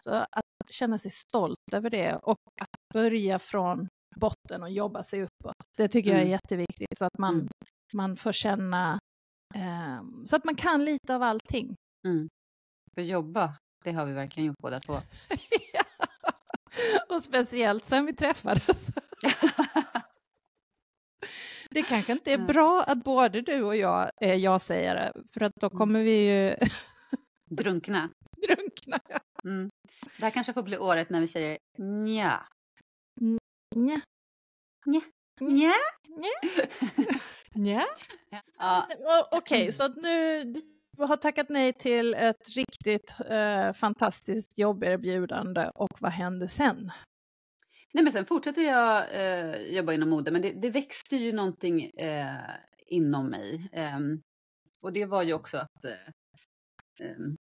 Så 0.04 0.12
att 0.12 0.46
känna 0.70 0.98
sig 0.98 1.12
stolt 1.12 1.74
över 1.74 1.90
det 1.90 2.16
och 2.16 2.40
att 2.62 2.94
börja 2.94 3.40
från 3.40 3.88
botten 4.16 4.64
och 4.64 4.70
jobba 4.70 5.04
sig 5.04 5.24
uppåt. 5.24 5.56
Det 5.78 5.88
tycker 5.88 6.10
mm. 6.10 6.18
jag 6.18 6.22
är 6.22 6.28
mm. 6.28 6.32
jätteviktigt 6.32 6.98
så 6.98 7.06
att 7.06 7.18
man, 7.18 7.34
mm. 7.34 7.48
man 7.94 8.18
får 8.18 8.32
känna, 8.32 9.00
eh, 9.56 10.04
så 10.26 10.36
att 10.36 10.46
man 10.46 10.56
kan 10.56 10.86
lite 10.86 11.16
av 11.16 11.24
allting. 11.24 11.76
Mm. 12.08 12.30
För 12.96 13.02
jobba, 13.02 13.58
det 13.84 13.92
har 13.92 14.06
vi 14.06 14.14
verkligen 14.14 14.48
gjort 14.48 14.58
båda 14.62 14.80
två. 14.80 14.94
Och 17.10 17.24
speciellt 17.24 17.86
sen 17.86 18.06
vi 18.06 18.14
träffades. 18.14 18.88
det 21.70 21.82
kanske 21.82 22.12
inte 22.12 22.34
är 22.34 22.38
bra 22.38 22.84
att 22.88 23.04
både 23.04 23.42
du 23.42 23.64
och 23.64 23.76
jag 23.76 24.12
är 24.18 24.34
ja-sägare, 24.34 25.12
för 25.34 25.42
att 25.42 25.54
då 25.56 25.68
mm. 25.68 25.78
kommer 25.78 26.04
vi 26.04 26.32
ju... 26.32 26.56
Drunkna. 27.50 28.10
Drunkna, 28.48 29.00
ja. 29.08 29.20
Mm. 29.44 29.70
Det 30.18 30.26
här 30.26 30.32
kanske 30.32 30.54
får 30.54 30.64
bli 30.64 30.78
året 30.78 31.10
när 31.10 31.22
vi 31.22 31.28
säger 31.28 31.58
nja. 31.78 32.48
Nja. 33.76 34.02
Nja. 34.86 35.02
Nja. 35.40 35.74
Nja. 37.54 37.86
Ja. 38.58 38.88
Okej, 39.32 39.62
okay, 39.62 39.72
så 39.72 39.84
att 39.84 39.96
nu 39.96 40.44
har 40.98 41.18
tackat 41.18 41.50
nej 41.50 41.74
till 41.74 42.14
ett 42.14 42.50
riktigt 42.56 43.14
eh, 43.30 43.74
fantastiskt 43.74 44.58
jobberbjudande 44.58 45.70
och 45.76 46.02
vad 46.02 46.12
hände 46.12 46.48
sen? 46.48 46.92
Nej, 47.94 48.04
men 48.04 48.14
sen 48.14 48.26
fortsatte 48.26 48.62
jag 48.62 49.16
eh, 49.16 49.76
jobba 49.76 49.94
inom 49.94 50.10
mode, 50.10 50.32
men 50.32 50.42
det, 50.42 50.52
det 50.52 50.70
växte 50.70 51.16
ju 51.16 51.32
någonting 51.32 51.84
eh, 51.84 52.40
inom 52.88 53.28
mig. 53.28 53.70
Ehm, 53.72 54.22
och 54.82 54.94
det 54.94 55.06
var 55.06 55.24
ju 55.24 55.34
också 55.34 55.58
att 55.58 55.86
eh, 55.86 57.08
ehm, 57.08 57.36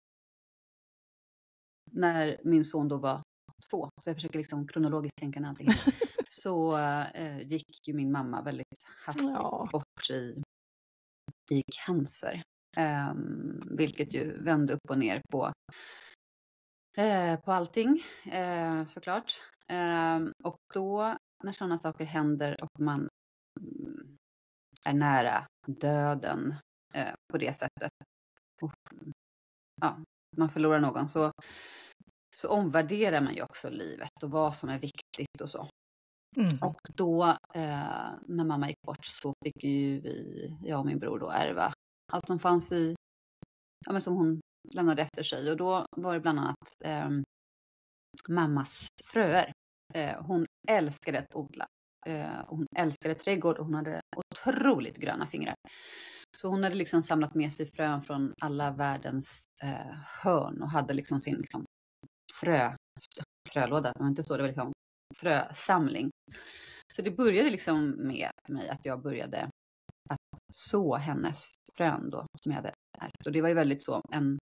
när 1.92 2.38
min 2.44 2.66
son 2.66 2.88
då 2.88 2.98
var 2.98 3.22
två, 3.70 3.90
så 4.02 4.10
jag 4.10 4.16
försöker 4.16 4.38
liksom 4.40 4.68
kronologiskt 4.68 5.18
tänka 5.18 5.40
när 5.40 5.50
allting 5.50 5.68
så 6.30 6.78
eh, 7.14 7.42
gick 7.42 7.88
ju 7.88 7.94
min 7.94 8.12
mamma 8.12 8.42
väldigt 8.42 8.84
hastigt 9.06 9.30
ja. 9.36 9.70
bort 9.72 10.10
i, 10.10 10.42
i 11.52 11.64
cancer. 11.86 12.44
Eh, 12.78 13.14
vilket 13.66 14.14
ju 14.14 14.44
vände 14.44 14.74
upp 14.74 14.90
och 14.90 14.98
ner 14.98 15.22
på, 15.32 15.52
eh, 16.98 17.40
på 17.40 17.52
allting 17.52 18.04
eh, 18.32 18.86
såklart. 18.86 19.42
Ehm, 19.68 20.32
och 20.44 20.58
då 20.74 21.18
när 21.44 21.52
sådana 21.52 21.78
saker 21.78 22.06
händer 22.06 22.64
och 22.64 22.80
man 22.80 23.10
mm, 23.62 24.18
är 24.86 24.94
nära 24.94 25.48
döden 25.68 26.56
eh, 26.94 27.14
på 27.32 27.38
det 27.38 27.54
sättet, 27.54 27.92
och, 28.62 28.74
ja, 29.82 29.98
man 30.38 30.50
förlorar 30.50 30.80
någon, 30.80 31.08
så 31.08 31.32
så 32.36 32.50
omvärderar 32.50 33.22
man 33.22 33.36
ju 33.36 33.42
också 33.42 33.70
livet 33.70 34.24
och 34.24 34.32
vad 34.32 34.56
som 34.56 34.70
är 34.70 34.80
viktigt 34.80 35.42
och 35.42 35.50
så. 35.50 35.68
Mm. 36.38 36.58
Och 36.62 36.80
då 36.96 37.24
eh, 37.54 38.10
när 38.28 38.44
mamma 38.44 38.68
gick 38.68 38.82
bort 38.82 39.06
så 39.06 39.34
fick 39.46 39.64
ju 39.64 40.00
vi, 40.00 40.58
jag 40.64 40.80
och 40.80 40.86
min 40.86 41.00
bror 41.00 41.20
då 41.20 41.30
ärva 41.30 41.74
allt 42.16 42.28
som 42.28 42.40
fanns 42.40 42.72
i, 42.72 42.96
ja 43.86 43.92
men 43.92 44.02
som 44.02 44.16
hon 44.16 44.42
lämnade 44.74 45.02
efter 45.02 45.24
sig. 45.24 45.52
Och 45.52 45.58
då 45.58 45.86
var 45.98 46.14
det 46.14 46.20
bland 46.20 46.40
annat 46.40 46.56
eh, 46.86 47.10
mammas 48.30 48.88
fröer. 49.04 49.52
Eh, 49.94 50.24
hon 50.24 50.46
älskade 50.70 51.20
att 51.20 51.36
odla. 51.36 51.66
Eh, 52.08 52.40
och 52.40 52.58
hon 52.58 52.66
älskade 52.78 53.16
trädgård 53.16 53.58
och 53.58 53.66
hon 53.66 53.74
hade 53.74 54.02
otroligt 54.16 54.98
gröna 54.98 55.28
fingrar. 55.28 55.56
Så 56.38 56.48
hon 56.48 56.64
hade 56.64 56.76
liksom 56.76 57.04
samlat 57.04 57.36
med 57.36 57.54
sig 57.54 57.66
frön 57.66 58.04
från 58.04 58.34
alla 58.42 58.72
världens 58.72 59.46
eh, 59.64 59.96
hörn 60.24 60.62
och 60.62 60.70
hade 60.70 60.94
liksom 60.94 61.22
sin 61.22 61.36
liksom, 61.36 61.66
frö, 62.40 62.76
frölåda, 63.50 63.92
det 63.92 64.00
var 64.00 64.08
inte 64.08 64.24
så, 64.24 64.38
det 64.38 64.44
var 64.44 64.48
liksom 64.48 64.74
frösamling. 65.16 66.10
Så 66.94 67.02
det 67.02 67.12
började 67.12 67.50
liksom 67.50 67.90
med 67.90 68.30
mig 68.50 68.70
att 68.70 68.86
jag 68.86 69.02
började 69.02 69.50
att 70.10 70.40
så 70.54 70.96
hennes 70.96 71.52
frön 71.78 72.10
då 72.10 72.26
som 72.44 72.52
jag 72.52 72.56
hade 72.56 72.74
ärvt. 73.02 73.26
Och 73.26 73.32
det 73.32 73.42
var 73.42 73.50
ju 73.50 73.56
väldigt 73.56 73.84
så 73.84 74.02
en 74.12 74.38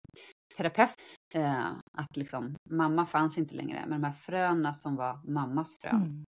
terapeut, 0.56 0.90
eh, 1.34 1.70
att 1.98 2.16
liksom 2.16 2.54
mamma 2.70 3.06
fanns 3.06 3.38
inte 3.38 3.54
längre, 3.54 3.84
men 3.88 4.00
de 4.00 4.06
här 4.06 4.14
fröna 4.14 4.74
som 4.74 4.96
var 4.96 5.20
mammas 5.24 5.78
frön 5.82 6.02
mm. 6.02 6.24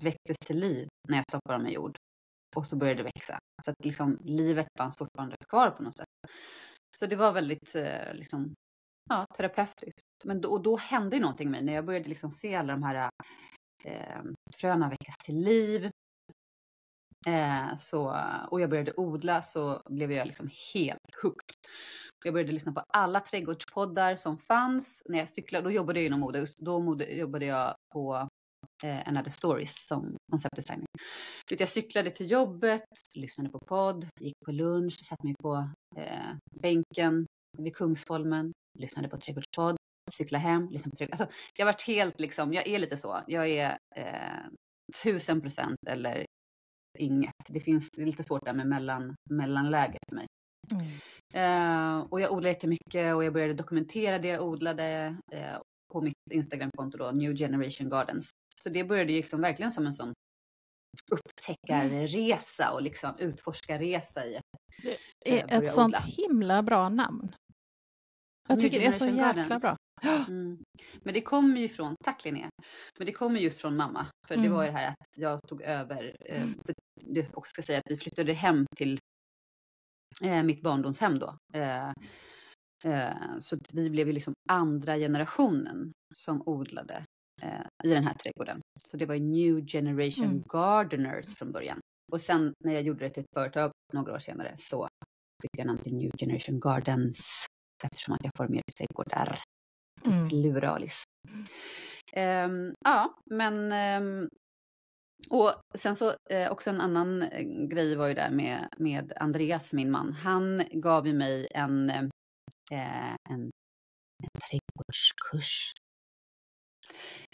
väcktes 0.00 0.36
till 0.46 0.58
liv 0.58 0.88
när 1.08 1.16
jag 1.16 1.24
stoppade 1.28 1.58
dem 1.58 1.66
i 1.66 1.74
jord. 1.74 1.96
Och 2.56 2.66
så 2.66 2.76
började 2.76 3.02
det 3.02 3.10
växa. 3.14 3.38
Så 3.64 3.70
att 3.70 3.84
liksom 3.84 4.18
livet 4.24 4.68
fanns 4.78 4.96
fortfarande 4.96 5.36
kvar 5.48 5.70
på 5.70 5.82
något 5.82 5.96
sätt. 5.96 6.06
Så 6.98 7.06
det 7.06 7.16
var 7.16 7.32
väldigt 7.32 7.74
eh, 7.74 8.14
liksom, 8.14 8.54
ja, 9.10 9.26
terapeutiskt. 9.36 10.24
Men 10.24 10.40
då, 10.40 10.48
och 10.50 10.62
då 10.62 10.76
hände 10.76 11.16
ju 11.16 11.22
någonting 11.22 11.50
med 11.50 11.58
mig 11.58 11.66
när 11.66 11.72
jag 11.72 11.84
började 11.84 12.08
liksom 12.08 12.30
se 12.30 12.54
alla 12.54 12.72
de 12.72 12.82
här 12.82 13.10
eh, 13.84 14.22
fröna 14.56 14.88
väckas 14.88 15.16
till 15.24 15.40
liv. 15.40 15.90
Eh, 17.26 17.76
så, 17.76 18.16
och 18.50 18.60
jag 18.60 18.70
började 18.70 18.92
odla 18.96 19.42
så 19.42 19.82
blev 19.88 20.12
jag 20.12 20.26
liksom 20.26 20.50
helt 20.74 21.14
hooked. 21.22 21.56
Jag 22.24 22.34
började 22.34 22.52
lyssna 22.52 22.72
på 22.72 22.82
alla 22.88 23.20
trädgårdspoddar 23.20 24.16
som 24.16 24.38
fanns. 24.38 25.02
När 25.08 25.18
jag 25.18 25.28
cyklade, 25.28 25.64
då 25.64 25.70
jobbade 25.70 25.98
jag 25.98 26.06
inom 26.06 26.20
mode. 26.20 26.46
Då 26.58 26.80
mode, 26.80 27.04
jobbade 27.04 27.44
jag 27.44 27.74
på 27.92 28.28
eh, 28.84 29.08
Another 29.08 29.30
Stories 29.30 29.86
som 29.86 30.16
konceptdesigner. 30.30 30.86
Jag 31.48 31.68
cyklade 31.68 32.10
till 32.10 32.30
jobbet, 32.30 32.82
lyssnade 33.14 33.50
på 33.50 33.58
podd, 33.58 34.06
gick 34.20 34.34
på 34.44 34.52
lunch, 34.52 35.04
satte 35.04 35.26
mig 35.26 35.34
på 35.42 35.68
eh, 35.96 36.34
bänken 36.60 37.26
vid 37.58 37.76
Kungsholmen, 37.76 38.52
lyssnade 38.78 39.08
på 39.08 39.16
trädgårdspodd, 39.16 39.76
cyklade 40.12 40.42
hem, 40.42 40.68
lyssnade 40.68 40.90
på 40.90 40.96
trädgård. 40.96 41.20
Alltså, 41.20 41.36
jag 41.56 41.66
har 41.66 41.72
varit 41.72 41.86
helt 41.86 42.20
liksom, 42.20 42.52
jag 42.52 42.66
är 42.66 42.78
lite 42.78 42.96
så. 42.96 43.20
Jag 43.26 43.48
är 43.48 43.78
eh, 43.96 44.44
tusen 45.02 45.40
procent 45.40 45.78
eller 45.86 46.26
inget. 47.00 47.34
Det 47.48 47.60
finns 47.60 47.88
det 47.90 48.02
är 48.02 48.06
lite 48.06 48.22
svårt 48.22 48.44
där 48.44 48.52
med 48.52 48.66
mellan, 48.66 49.14
mellanläget 49.30 50.00
för 50.08 50.16
mig. 50.16 50.26
Mm. 50.72 50.86
Eh, 51.34 52.06
och 52.10 52.20
jag 52.20 52.32
odlade 52.32 52.48
jättemycket 52.48 53.14
och 53.14 53.24
jag 53.24 53.32
började 53.32 53.54
dokumentera 53.54 54.18
det 54.18 54.28
jag 54.28 54.42
odlade 54.42 55.16
eh, 55.32 55.58
på 55.92 56.00
mitt 56.00 56.14
Instagramkonto 56.30 56.98
då, 56.98 57.10
New 57.10 57.36
Generation 57.36 57.88
Gardens. 57.88 58.30
Så 58.62 58.68
det 58.68 58.84
började 58.84 59.12
ju 59.12 59.16
liksom 59.16 59.40
verkligen 59.40 59.72
som 59.72 59.86
en 59.86 59.94
sån 59.94 60.12
upptäckarresa 61.12 62.72
och 62.72 62.82
liksom 62.82 63.18
utforskarresa 63.18 64.26
i 64.26 64.40
Det 65.24 65.40
är 65.40 65.52
eh, 65.52 65.58
ett 65.58 65.70
sånt 65.70 65.96
himla 65.96 66.62
bra 66.62 66.88
namn. 66.88 67.34
Jag 68.48 68.60
tycker 68.60 68.80
det 68.80 68.86
är 68.86 68.92
så 68.92 69.06
jäkla 69.06 69.58
bra. 69.58 69.76
Mm. 70.28 70.58
Men 71.02 71.14
det 71.14 71.22
kommer 71.22 71.60
ju 71.60 71.68
från, 71.68 71.94
tack 72.04 72.24
Linnea, 72.24 72.48
men 72.98 73.06
det 73.06 73.12
kommer 73.12 73.40
just 73.40 73.60
från 73.60 73.76
mamma. 73.76 74.06
För 74.26 74.34
mm. 74.34 74.46
det 74.46 74.52
var 74.54 74.64
ju 74.64 74.70
det 74.70 74.76
här 74.76 74.88
att 74.88 75.16
jag 75.16 75.40
tog 75.48 75.62
över, 75.62 76.16
eh, 76.20 76.46
det 76.94 77.34
också 77.34 77.50
ska 77.50 77.62
säga 77.62 77.78
att 77.78 77.90
vi 77.90 77.96
flyttade 77.96 78.32
hem 78.32 78.66
till 78.76 78.98
eh, 80.22 80.42
mitt 80.42 80.62
barndomshem 80.62 81.18
då. 81.18 81.36
Eh, 81.54 81.88
eh, 82.84 83.38
så 83.38 83.58
vi 83.72 83.90
blev 83.90 84.06
ju 84.06 84.12
liksom 84.12 84.32
andra 84.48 84.96
generationen 84.96 85.92
som 86.14 86.42
odlade 86.46 87.04
eh, 87.42 87.66
i 87.84 87.94
den 87.94 88.04
här 88.04 88.14
trädgården. 88.14 88.60
Så 88.82 88.96
det 88.96 89.06
var 89.06 89.14
ju 89.14 89.20
New 89.20 89.66
Generation 89.66 90.24
mm. 90.24 90.42
Gardeners 90.48 91.34
från 91.34 91.52
början. 91.52 91.80
Och 92.12 92.20
sen 92.20 92.52
när 92.64 92.72
jag 92.72 92.82
gjorde 92.82 93.04
det 93.04 93.10
till 93.10 93.22
ett 93.22 93.34
företag 93.34 93.72
några 93.92 94.14
år 94.14 94.18
senare 94.18 94.54
så 94.58 94.88
bytte 95.42 95.58
jag 95.58 95.66
namn 95.66 95.82
till 95.82 95.94
New 95.94 96.10
Generation 96.18 96.60
Gardens 96.60 97.46
eftersom 97.84 98.14
att 98.14 98.24
jag 98.24 98.32
får 98.36 98.48
mer 98.48 98.62
trädgårdar. 98.78 99.42
Mm. 100.04 100.28
Pluralis. 100.28 101.02
Um, 102.16 102.74
ja, 102.84 103.14
men 103.30 103.72
um, 104.02 104.28
Och 105.30 105.52
sen 105.78 105.96
så 105.96 106.14
eh, 106.30 106.50
också 106.52 106.70
en 106.70 106.80
annan 106.80 107.22
eh, 107.22 107.42
grej 107.68 107.96
var 107.96 108.06
ju 108.06 108.14
där 108.14 108.30
med, 108.30 108.68
med 108.78 109.12
Andreas, 109.16 109.72
min 109.72 109.90
man. 109.90 110.12
Han 110.12 110.62
gav 110.72 111.06
ju 111.06 111.12
mig 111.14 111.48
en, 111.54 111.90
eh, 111.90 112.06
en, 113.30 113.50
en 114.22 114.40
trädgårdskurs. 114.40 115.72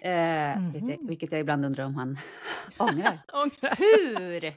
Eh, 0.02 0.58
Mhm. 0.58 0.72
vilket, 0.72 1.00
vilket 1.08 1.32
jag 1.32 1.40
ibland 1.40 1.64
undrar 1.64 1.84
om 1.84 1.94
han 1.94 2.18
ångrar. 2.78 3.18
Ångrar. 3.32 3.76
Hur? 3.78 4.56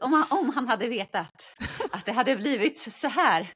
Om 0.00 0.12
han, 0.12 0.38
om 0.38 0.50
han 0.50 0.68
hade 0.68 0.88
vetat 0.88 1.56
att 1.92 2.06
det 2.06 2.12
hade 2.12 2.36
blivit 2.36 2.78
så 2.78 3.08
här, 3.08 3.52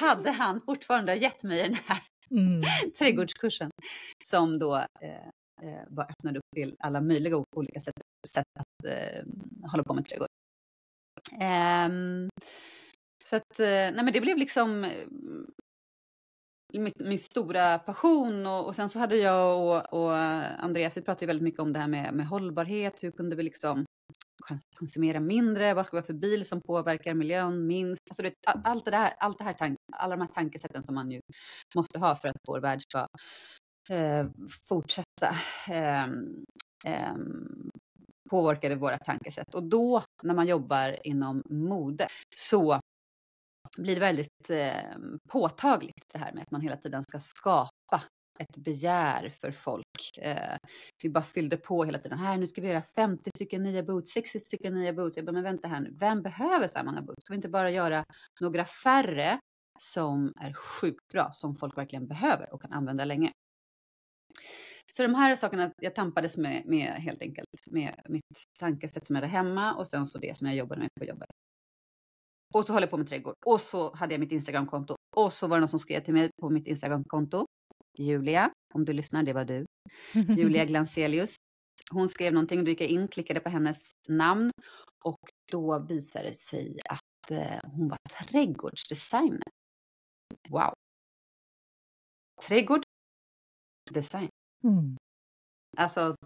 hade 0.00 0.30
han 0.30 0.60
fortfarande 0.66 1.14
gett 1.14 1.42
mig 1.42 1.62
den 1.62 1.74
här 1.86 2.02
Mm. 2.32 2.62
trädgårdskursen 2.98 3.70
som 4.24 4.58
då 4.58 4.76
eh, 4.76 5.26
eh 5.62 5.88
bara 5.88 6.06
öppnade 6.06 6.38
upp 6.38 6.50
till 6.54 6.76
alla 6.78 7.00
möjliga 7.00 7.44
olika 7.56 7.80
sätt, 7.80 7.94
sätt 8.28 8.46
att 8.58 8.86
eh, 8.88 9.24
hålla 9.70 9.84
på 9.84 9.94
med 9.94 10.06
trädgård. 10.06 10.28
Ehm, 11.40 12.28
så 13.24 13.36
att, 13.36 13.60
eh, 13.60 13.66
nej 13.66 14.04
men 14.04 14.12
det 14.12 14.20
blev 14.20 14.36
liksom 14.36 14.84
eh, 14.84 15.08
mitt, 16.72 17.00
min 17.00 17.18
stora 17.18 17.78
passion 17.78 18.46
och, 18.46 18.66
och 18.66 18.74
sen 18.74 18.88
så 18.88 18.98
hade 18.98 19.16
jag 19.16 19.60
och, 19.60 20.02
och 20.02 20.16
Andreas, 20.64 20.96
vi 20.96 21.02
pratade 21.02 21.24
ju 21.24 21.26
väldigt 21.26 21.44
mycket 21.44 21.60
om 21.60 21.72
det 21.72 21.78
här 21.78 21.88
med, 21.88 22.14
med 22.14 22.26
hållbarhet, 22.26 23.02
hur 23.02 23.10
kunde 23.10 23.36
vi 23.36 23.42
liksom 23.42 23.84
konsumera 24.78 25.20
mindre, 25.20 25.74
vad 25.74 25.86
ska 25.86 25.96
vi 25.96 26.00
ha 26.00 26.06
för 26.06 26.12
bil 26.12 26.44
som 26.44 26.60
påverkar 26.60 27.14
miljön 27.14 27.66
minst? 27.66 28.02
Alltså 28.10 28.22
det, 28.22 28.34
allt 28.64 28.84
det 28.84 28.90
där, 28.90 29.14
allt 29.18 29.38
det 29.38 29.44
här 29.44 29.52
tank, 29.52 29.78
alla 29.92 30.16
de 30.16 30.22
här 30.22 30.34
tankesätten 30.34 30.84
som 30.84 30.94
man 30.94 31.10
ju 31.10 31.20
måste 31.74 31.98
ha 31.98 32.16
för 32.16 32.28
att 32.28 32.36
vår 32.48 32.60
värld 32.60 32.82
ska 32.82 33.06
eh, 33.88 34.26
fortsätta 34.68 35.36
eh, 35.68 36.04
eh, 36.84 37.16
påverkade 38.30 38.74
våra 38.74 38.98
tankesätt. 38.98 39.54
Och 39.54 39.62
då 39.62 40.04
när 40.22 40.34
man 40.34 40.46
jobbar 40.46 41.06
inom 41.06 41.42
mode 41.50 42.08
så 42.36 42.80
blir 43.78 43.94
det 43.94 44.00
väldigt 44.00 44.50
eh, 44.50 44.98
påtagligt 45.28 46.12
det 46.12 46.18
här 46.18 46.32
med 46.32 46.42
att 46.42 46.50
man 46.50 46.60
hela 46.60 46.76
tiden 46.76 47.04
ska 47.04 47.18
skapa 47.18 48.02
ett 48.38 48.56
begär 48.56 49.28
för 49.40 49.52
folk. 49.52 50.18
Eh, 50.18 50.56
vi 51.02 51.08
bara 51.10 51.24
fyllde 51.24 51.56
på 51.56 51.84
hela 51.84 51.98
tiden. 51.98 52.18
Här, 52.18 52.36
nu 52.36 52.46
ska 52.46 52.60
vi 52.60 52.68
göra 52.68 52.82
50 52.82 53.30
stycken 53.36 53.62
nya 53.62 53.82
boots, 53.82 54.12
60 54.12 54.40
stycken 54.40 54.74
nya 54.74 54.92
boots. 54.92 55.16
Jag 55.16 55.26
bara, 55.26 55.32
men 55.32 55.42
vänta 55.42 55.68
här 55.68 55.80
nu, 55.80 55.96
vem 56.00 56.22
behöver 56.22 56.68
så 56.68 56.78
här 56.78 56.84
många 56.84 57.02
boots? 57.02 57.24
Ska 57.24 57.32
vi 57.32 57.36
inte 57.36 57.48
bara 57.48 57.70
göra 57.70 58.04
några 58.40 58.64
färre 58.64 59.38
som 59.78 60.32
är 60.40 60.52
sjukt 60.52 61.08
bra, 61.12 61.30
som 61.32 61.56
folk 61.56 61.78
verkligen 61.78 62.06
behöver 62.06 62.54
och 62.54 62.62
kan 62.62 62.72
använda 62.72 63.04
länge? 63.04 63.32
Så 64.92 65.02
de 65.02 65.14
här 65.14 65.36
sakerna 65.36 65.72
jag 65.76 65.94
tampades 65.94 66.36
med, 66.36 66.62
med 66.66 66.92
helt 66.92 67.22
enkelt 67.22 67.48
med 67.70 67.94
mitt 68.08 68.24
tankesätt 68.58 69.06
som 69.06 69.16
jag 69.16 69.22
hade 69.22 69.32
hemma 69.32 69.74
och 69.74 69.86
sen 69.86 70.06
så 70.06 70.18
det 70.18 70.36
som 70.36 70.46
jag 70.46 70.56
jobbade 70.56 70.80
med 70.80 70.88
på 71.00 71.04
jobbet. 71.04 71.28
Och 72.54 72.64
så 72.64 72.72
håller 72.72 72.86
jag 72.86 72.90
på 72.90 72.96
med 72.96 73.08
trädgård. 73.08 73.34
Och 73.46 73.60
så 73.60 73.94
hade 73.94 74.14
jag 74.14 74.20
mitt 74.20 74.32
Instagramkonto. 74.32 74.94
Och 75.16 75.32
så 75.32 75.46
var 75.46 75.56
det 75.56 75.60
någon 75.60 75.68
som 75.68 75.78
skrev 75.78 76.00
till 76.00 76.14
mig 76.14 76.30
på 76.40 76.50
mitt 76.50 76.66
Instagramkonto. 76.66 77.46
Julia, 77.98 78.50
om 78.74 78.84
du 78.84 78.92
lyssnar, 78.92 79.22
det 79.22 79.32
var 79.32 79.44
du. 79.44 79.66
Julia 80.12 80.64
Glanselius. 80.70 81.34
Hon 81.90 82.08
skrev 82.08 82.32
någonting, 82.32 82.64
då 82.64 82.70
gick 82.70 82.80
jag 82.80 82.88
in, 82.88 83.08
klickade 83.08 83.40
på 83.40 83.48
hennes 83.48 83.90
namn 84.08 84.50
och 85.04 85.18
då 85.52 85.78
visade 85.78 86.28
det 86.28 86.34
sig 86.34 86.76
att 86.90 87.30
eh, 87.30 87.70
hon 87.70 87.88
var 87.88 87.98
trädgårdsdesigner. 88.18 89.48
Wow. 90.48 90.74
Trädgård, 92.46 92.82
design. 93.90 94.28
Mm. 94.64 94.96
Alltså, 95.76 96.16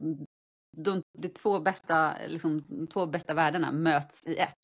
de, 0.77 1.03
de 1.19 1.29
två, 1.29 1.61
bästa, 1.61 2.17
liksom, 2.27 2.87
två 2.93 3.07
bästa 3.07 3.35
världarna 3.35 3.73
möts 3.73 4.27
i 4.27 4.37
ett. 4.37 4.55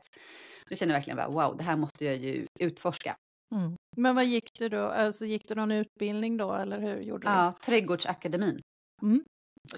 Då 0.67 0.77
känner 0.77 0.95
jag 0.95 0.99
verkligen 0.99 1.17
bara, 1.17 1.29
wow, 1.29 1.57
det 1.57 1.65
här 1.65 1.77
måste 1.77 2.05
jag 2.05 2.17
ju 2.17 2.47
utforska. 2.61 3.17
Mm. 3.53 3.77
Men 3.97 4.15
vad 4.15 4.25
gick 4.25 4.59
du 4.59 4.69
då? 4.69 4.83
Alltså, 4.85 5.25
gick 5.25 5.49
du 5.49 5.55
någon 5.55 5.73
utbildning 5.73 6.37
då 6.37 6.55
eller 6.55 6.81
hur 6.81 7.01
gjorde 7.01 7.27
Ja, 7.29 7.55
Trädgårdsakademin. 7.65 8.61
du? 9.01 9.25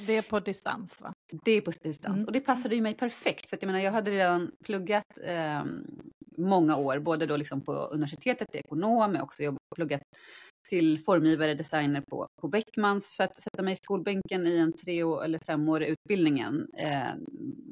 Det 0.07 0.17
är 0.17 0.23
på 0.23 0.41
distans 0.41 1.03
va? 1.03 1.13
Det 1.45 1.53
är 1.53 1.61
på 1.61 1.71
distans. 1.71 2.17
Mm. 2.17 2.27
Och 2.27 2.33
det 2.33 2.41
passade 2.41 2.75
ju 2.75 2.81
mig 2.81 2.95
perfekt. 2.95 3.49
För 3.49 3.57
att 3.57 3.63
jag 3.63 3.67
menar, 3.67 3.81
jag 3.81 3.93
hade 3.93 4.11
redan 4.11 4.51
pluggat 4.65 5.19
eh, 5.25 5.65
många 6.37 6.77
år, 6.77 6.99
både 6.99 7.27
då 7.27 7.37
liksom 7.37 7.61
på 7.61 7.73
universitetet 7.73 8.49
till 8.51 8.61
ekonom, 8.61 9.13
men 9.13 9.21
också 9.21 9.43
jobbat, 9.43 9.61
pluggat 9.75 10.03
till 10.69 10.99
formgivare, 10.99 11.55
designer 11.55 12.03
på, 12.11 12.27
på 12.41 12.49
Beckmans. 12.49 13.17
Så 13.17 13.23
att 13.23 13.43
sätta 13.43 13.63
mig 13.63 13.73
i 13.73 13.77
skolbänken 13.77 14.47
i 14.47 14.57
en 14.57 14.73
tre 14.73 15.01
eller 15.01 15.39
femårig 15.47 15.89
utbildningen 15.89 16.69
eh, 16.79 17.15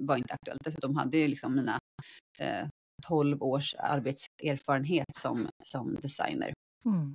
var 0.07 0.16
inte 0.16 0.34
aktuellt. 0.34 0.64
Dessutom 0.64 0.96
hade 0.96 1.18
jag 1.18 1.30
liksom 1.30 1.57
mina 1.57 1.78
eh, 2.38 2.66
12 3.03 3.42
års 3.42 3.74
arbetserfarenhet 3.78 5.07
som, 5.16 5.48
som 5.62 5.94
designer. 5.94 6.53
Mm. 6.84 7.14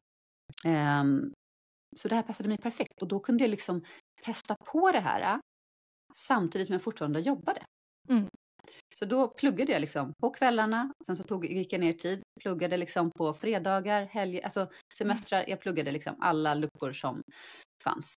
Ehm, 0.65 1.33
så 1.95 2.07
det 2.07 2.15
här 2.15 2.23
passade 2.23 2.49
mig 2.49 2.57
perfekt 2.57 3.01
och 3.01 3.07
då 3.07 3.19
kunde 3.19 3.43
jag 3.43 3.51
liksom 3.51 3.85
testa 4.23 4.55
på 4.65 4.91
det 4.91 4.99
här 4.99 5.21
äh, 5.21 5.39
samtidigt 6.15 6.67
som 6.67 6.73
jag 6.73 6.81
fortfarande 6.81 7.19
jobbade. 7.19 7.63
Mm. 8.09 8.27
Så 8.95 9.05
då 9.05 9.27
pluggade 9.27 9.71
jag 9.71 9.81
liksom 9.81 10.13
på 10.21 10.29
kvällarna, 10.29 10.93
sen 11.07 11.17
så 11.17 11.23
tog, 11.23 11.45
gick 11.45 11.73
jag 11.73 11.79
ner 11.79 11.93
tid, 11.93 12.21
pluggade 12.41 12.77
liksom 12.77 13.11
på 13.11 13.33
fredagar, 13.33 14.05
helger, 14.05 14.43
alltså 14.43 14.69
semestrar, 14.97 15.45
jag 15.47 15.59
pluggade 15.61 15.91
liksom 15.91 16.15
alla 16.19 16.53
luckor 16.53 16.91
som 16.91 17.21
fanns. 17.83 18.13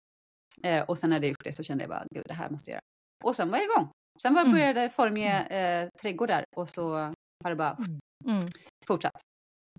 Eh, 0.64 0.84
och 0.84 0.98
sen 0.98 1.10
när 1.10 1.20
jag 1.20 1.30
gjort 1.30 1.44
det 1.44 1.54
så 1.54 1.64
kände 1.64 1.84
jag 1.84 1.90
bara, 1.90 2.06
gud 2.16 2.24
det 2.28 2.34
här 2.34 2.50
måste 2.50 2.70
jag 2.72 2.76
göra. 2.76 2.82
Och 3.24 3.36
sen 3.36 3.50
var 3.52 3.58
jag 3.58 3.66
igång. 3.66 3.90
Sen 4.22 4.34
var 4.34 4.42
Mm. 4.42 4.54
började 4.54 4.82
jag 4.82 4.94
formge 4.94 5.46
eh, 5.48 5.90
trädgårdar 6.02 6.44
och 6.56 6.70
så 6.70 7.14
har 7.44 7.50
det 7.50 7.56
bara 7.56 7.78
Mm. 8.26 8.48
fortsatt. 8.88 9.22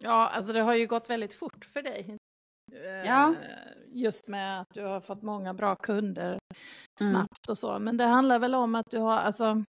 Ja, 0.02 0.28
alltså 0.28 0.52
det 0.52 0.60
har 0.60 0.74
ju 0.74 0.86
gått 0.86 1.10
väldigt 1.10 1.34
fort 1.34 1.64
för 1.64 1.82
dig. 1.82 2.16
Eh, 2.72 3.06
Ja. 3.06 3.34
Just 3.86 4.28
med 4.28 4.60
att 4.60 4.66
du 4.74 4.84
har 4.84 5.00
fått 5.00 5.22
många 5.22 5.54
bra 5.54 5.76
kunder 5.76 6.38
Mm. 7.00 7.12
snabbt 7.12 7.48
och 7.48 7.58
så. 7.58 7.78
Men 7.78 7.96
det 7.96 8.04
handlar 8.04 8.38
väl 8.38 8.54
om 8.54 8.74
att 8.74 8.90
du 8.90 8.98
har, 8.98 9.18
alltså, 9.18 9.64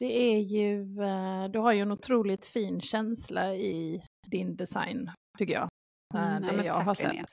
det 0.00 0.34
är 0.34 0.38
ju, 0.38 1.02
eh, 1.02 1.48
du 1.50 1.58
har 1.58 1.72
ju 1.72 1.80
en 1.80 1.92
otroligt 1.92 2.44
fin 2.46 2.80
känsla 2.80 3.54
i 3.54 4.02
din 4.26 4.56
design, 4.56 5.10
tycker 5.38 5.52
jag. 5.54 5.68
Eh, 6.14 6.30
Mm, 6.36 6.42
det 6.42 6.52
men 6.56 6.66
jag 6.66 6.74
har 6.74 6.94
sett. 6.94 7.26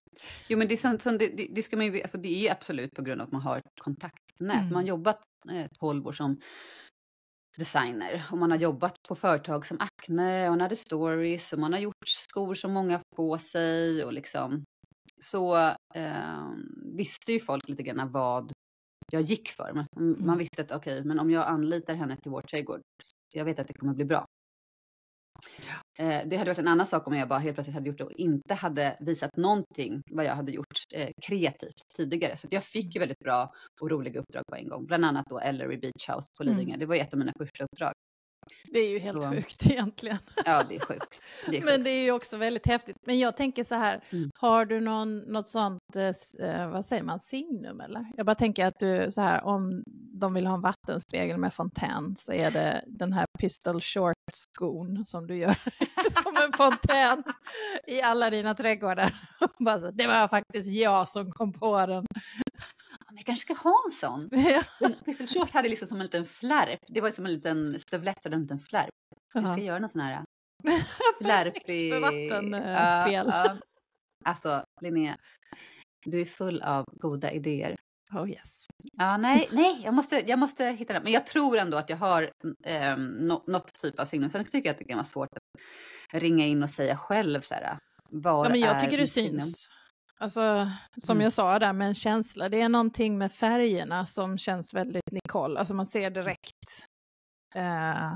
Jo, 0.49 0.58
men 0.58 0.68
det, 0.68 0.74
är 0.74 0.99
så 0.99 1.12
det, 1.18 1.47
det, 1.55 1.64
ska 1.64 1.78
man 1.78 1.86
ju, 1.86 2.01
alltså 2.01 2.18
det 2.18 2.47
är 2.47 2.51
absolut 2.51 2.91
på 2.91 3.01
grund 3.01 3.22
av 3.22 3.28
att 3.28 3.32
man 3.34 3.41
har 3.41 3.58
ett 3.58 3.64
kontaktnät. 3.82 4.58
Mm. 4.62 4.66
Man 4.66 4.76
har 4.76 4.84
jobbat 4.84 5.22
eh, 5.51 5.66
12 5.80 6.08
år 6.08 6.12
som 6.12 6.39
designer 7.60 8.24
och 8.32 8.38
man 8.38 8.51
har 8.51 8.58
jobbat 8.58 8.93
på 9.08 9.16
företag 9.16 9.66
som 9.66 9.78
Acne 9.80 10.49
och 10.49 10.58
Nade 10.58 10.76
Stories 10.76 11.53
och 11.53 11.60
man 11.60 11.74
har 11.74 11.80
gjort 11.80 12.08
skor 12.08 12.53
som 12.53 12.74
många 12.74 12.93
haft 12.93 13.16
på 13.16 13.38
sig 13.38 14.05
och 14.05 14.14
liksom 14.14 14.64
så 15.24 15.58
eh, 15.95 16.47
visste 16.95 17.32
ju 17.32 17.39
folk 17.39 17.70
lite 17.70 17.84
grann 17.84 18.12
vad 18.12 18.51
jag 19.12 19.22
gick 19.22 19.49
för. 19.49 19.74
Man, 19.74 19.86
man 19.95 20.24
Mm. 20.24 20.38
visste 20.38 20.62
att 20.62 20.72
okej, 20.72 21.03
men 21.03 21.20
om 21.20 21.32
jag 21.32 21.47
anlitar 21.47 21.93
henne 21.93 22.18
till 22.18 22.32
vår 22.32 22.41
trädgård, 22.41 22.82
jag 23.34 23.45
vet 23.45 23.60
att 23.60 23.68
det 23.68 23.74
kommer 23.74 23.93
bli 23.93 24.05
bra. 24.05 24.26
Eh, 25.99 26.21
det 26.25 26.38
hade 26.38 26.51
varit 26.51 26.59
en 26.59 26.67
annan 26.67 26.85
sak 26.85 27.07
om 27.07 27.13
jag 27.13 27.27
bara 27.27 27.39
helt 27.39 27.55
plötsligt 27.55 27.73
hade 27.73 27.88
gjort 27.89 27.97
det 27.97 28.03
och 28.03 28.11
inte 28.11 28.53
hade 28.53 28.97
visat 28.99 29.38
någonting 29.38 30.01
vad 30.11 30.25
jag 30.25 30.35
hade 30.35 30.51
gjort 30.51 30.77
eh, 30.93 31.09
kreativt 31.25 31.81
tidigare. 31.97 32.38
Så 32.38 32.47
jag 32.51 32.63
fick 32.63 32.95
ju 32.95 32.99
väldigt 32.99 33.19
bra 33.19 33.51
och 33.81 33.91
roliga 33.91 34.19
uppdrag 34.19 34.43
på 34.49 34.55
en 34.55 34.69
gång. 34.69 34.85
Bland 34.85 35.05
annat 35.05 35.25
då 35.29 35.39
Ellery 35.39 35.77
Beach 35.77 36.09
House 36.09 36.27
på 36.38 36.43
Mm. 36.43 36.55
Lidingö. 36.57 36.77
Det 36.77 36.85
var 36.85 36.95
ett 36.95 37.13
av 37.13 37.19
mina 37.19 37.33
första 37.39 37.63
uppdrag. 37.63 37.93
Det 38.73 38.79
är 38.79 38.89
ju 38.89 38.99
helt 38.99 39.23
Så- 39.23 39.29
sjukt 39.29 39.65
egentligen. 39.69 40.17
Ja, 40.45 40.63
det 40.69 40.75
är 40.75 40.79
sjukt. 40.79 41.21
Det 41.47 41.57
är 41.57 41.61
Men 41.65 41.73
sjukt. 41.73 41.83
det 41.83 41.89
är 41.89 42.03
ju 42.03 42.11
också 42.11 42.37
väldigt 42.37 42.67
häftigt. 42.67 42.95
Men 43.05 43.19
jag 43.19 43.37
tänker 43.37 43.63
så 43.63 43.75
här, 43.75 44.03
Mm. 44.11 44.31
har 44.35 44.65
du 44.65 44.79
någon, 44.79 45.17
något 45.19 45.47
sånt, 45.47 45.95
eh, 45.95 46.47
eh, 46.49 46.69
vad 46.69 46.85
säger 46.85 47.03
man, 47.03 47.19
signum 47.19 47.81
eller? 47.81 48.05
Jag 48.17 48.25
bara 48.25 48.35
tänker 48.35 48.65
att 48.65 48.79
du, 48.79 49.11
så 49.11 49.21
här, 49.21 49.43
om 49.43 49.83
de 50.13 50.33
vill 50.33 50.47
ha 50.47 50.55
en 50.55 50.61
vattenspegel 50.61 51.37
med 51.37 51.53
fontän 51.53 52.15
så 52.17 52.31
är 52.33 52.51
det 52.51 52.83
den 52.87 53.13
här 53.13 53.25
pistol 53.39 53.81
short-skon 53.81 55.05
som 55.05 55.27
du 55.27 55.35
gör 55.37 55.55
som 56.23 56.35
en 56.45 56.51
fontän 56.57 57.23
i 57.87 58.01
alla 58.01 58.29
dina 58.29 58.53
trädgårdar. 58.55 59.15
bara 59.59 59.79
så, 59.79 59.91
det 59.91 60.07
var 60.07 60.27
faktiskt 60.27 60.67
jag 60.71 61.09
som 61.09 61.31
kom 61.31 61.53
på 61.53 61.85
den. 61.85 62.05
Ja, 63.28 63.34
kanske 63.34 63.53
ska 63.53 63.63
ha 63.69 63.84
en 63.86 63.91
sån. 63.91 64.30
Den- 64.80 64.95
Pistol 65.05 65.28
Short 65.28 65.51
hade 65.51 65.69
liksom 65.69 65.88
som 65.88 65.97
en 65.97 66.03
liten 66.03 66.25
flärp. 66.25 66.80
Det 66.88 67.01
var 67.01 67.11
som 67.11 67.25
en 67.25 67.32
liten 67.34 67.80
stövlett 67.80 68.23
hade 68.23 68.36
en 68.36 68.41
liten 68.41 68.59
flärp. 68.59 68.89
Jag 69.34 69.53
ska 69.53 69.61
göra 69.63 69.80
någon 69.80 69.89
sån 69.89 70.01
här 70.01 70.23
flärpig... 71.21 71.93
för 71.93 71.99
vattenspel. 72.01 73.28
Ja, 73.28 73.45
ja. 73.45 73.57
Alltså, 74.25 74.63
Linnea, 74.82 75.17
du 76.05 76.21
är 76.21 76.25
full 76.25 76.61
av 76.61 76.86
goda 76.91 77.32
idéer. 77.32 77.75
Oh 78.13 78.30
yes. 78.30 78.65
Ja, 78.97 79.17
nej, 79.17 79.49
nej, 79.51 79.82
jag 79.84 79.93
måste, 79.93 80.23
jag 80.30 80.39
måste 80.39 80.65
hitta 80.65 80.93
den. 80.93 81.03
Men 81.03 81.11
jag 81.11 81.25
tror 81.25 81.57
ändå 81.57 81.78
att 81.78 81.89
jag 81.89 81.97
har 81.97 82.32
eh, 82.65 82.97
nå- 82.97 83.43
något 83.47 83.73
typ 83.73 83.99
av 83.99 84.05
signum. 84.05 84.30
Sen 84.30 84.45
tycker 84.45 84.69
jag 84.69 84.73
att 84.73 84.78
det 84.78 84.84
kan 84.86 84.97
vara 84.97 85.05
svårt 85.05 85.30
att 85.34 86.21
ringa 86.21 86.45
in 86.45 86.63
och 86.63 86.69
säga 86.69 86.97
själv 86.97 87.41
så 87.41 87.53
här. 87.53 87.78
Var 88.09 88.45
Ja, 88.45 88.49
men 88.51 88.59
jag 88.59 88.75
är 88.75 88.82
tycker 88.82 88.97
det 88.97 89.07
syns. 89.07 89.67
Alltså, 90.20 90.72
som 90.97 91.15
Mm. 91.18 91.24
jag 91.24 91.34
sa 91.34 91.59
där 91.59 91.74
med 91.74 91.88
en 91.88 91.93
känsla, 91.95 92.49
det 92.49 92.61
är 92.61 92.70
någonting 92.70 93.18
med 93.18 93.32
färgerna 93.32 94.05
som 94.05 94.38
känns 94.38 94.74
väldigt 94.74 95.11
Nicole. 95.11 95.59
Alltså 95.59 95.74
man 95.74 95.86
ser 95.86 96.09
direkt. 96.09 96.86
Eh, 97.55 98.13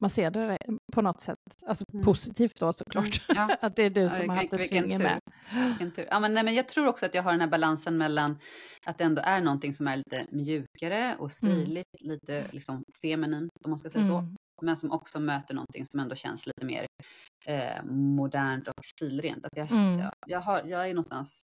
man 0.00 0.10
ser 0.10 0.30
det 0.30 0.58
på 0.92 1.02
något 1.02 1.20
sätt, 1.20 1.36
alltså 1.66 1.84
Mm. 1.92 2.04
positivt 2.04 2.60
då 2.60 2.72
såklart. 2.72 3.22
Ja. 3.28 3.56
Att 3.60 3.76
det 3.76 3.82
är 3.82 3.90
du 3.90 4.00
Ja, 4.00 4.08
som 4.08 4.28
har 4.28 4.36
haft 4.36 4.52
ett 4.52 4.68
finger 4.68 4.98
tur. 4.98 5.04
med. 5.04 5.20
Vilken 5.68 5.90
tur. 5.92 6.06
Ja, 6.10 6.20
men, 6.20 6.34
nej, 6.34 6.44
men 6.44 6.54
jag 6.54 6.68
tror 6.68 6.86
också 6.86 7.06
att 7.06 7.14
jag 7.14 7.22
har 7.22 7.30
den 7.32 7.40
här 7.40 7.48
balansen 7.48 7.98
mellan 7.98 8.38
att 8.86 8.98
det 8.98 9.04
ändå 9.04 9.22
är 9.24 9.40
någonting 9.40 9.74
som 9.74 9.88
är 9.88 9.96
lite 9.96 10.26
mjukare 10.30 11.16
och 11.18 11.32
stiligt, 11.32 12.00
lite 12.00 12.46
liksom 12.50 12.84
feminint 13.02 13.50
om 13.64 13.70
man 13.70 13.78
ska 13.78 13.88
säga 13.90 14.04
så. 14.04 14.16
Mm. 14.18 14.36
Men 14.62 14.76
som 14.76 14.90
också 14.92 15.20
möter 15.20 15.54
någonting 15.54 15.86
som 15.86 16.00
ändå 16.00 16.14
känns 16.14 16.46
lite 16.46 16.64
mer 16.66 16.86
eh, 17.44 17.84
modernt 17.84 18.68
och 18.68 18.84
stilrent. 18.84 19.44
Att 19.44 19.56
jag, 19.56 19.70
Mm. 19.70 19.98
jag, 19.98 20.12
jag, 20.26 20.40
har, 20.40 20.62
jag 20.64 20.88
är 20.90 20.94
någonstans 20.94 21.40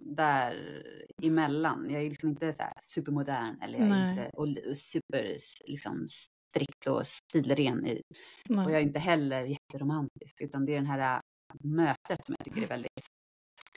där 0.00 0.82
emellan. 1.22 1.86
Jag 1.90 2.02
är 2.02 2.10
liksom 2.10 2.28
inte 2.28 2.52
så 2.52 2.62
supermodern 2.80 3.60
eller 3.62 3.78
jag 3.78 3.88
är 3.88 4.10
inte 4.10 4.30
och, 4.32 4.48
och 4.70 4.76
super 4.76 5.36
liksom, 5.66 6.06
strikt 6.08 6.86
och 6.86 7.06
stilren. 7.06 7.86
I, 7.86 8.02
Nej. 8.48 8.64
och 8.66 8.70
jag 8.72 8.78
är 8.80 8.84
inte 8.84 8.98
heller 8.98 9.40
jätteromantisk. 9.40 10.40
Utan 10.40 10.66
det 10.66 10.72
är 10.72 10.76
den 10.76 10.86
här 10.86 11.14
äh, 11.16 11.20
mötet 11.64 12.24
som 12.26 12.34
jag 12.38 12.44
tycker 12.44 12.62
är 12.62 12.66
väldigt 12.68 13.06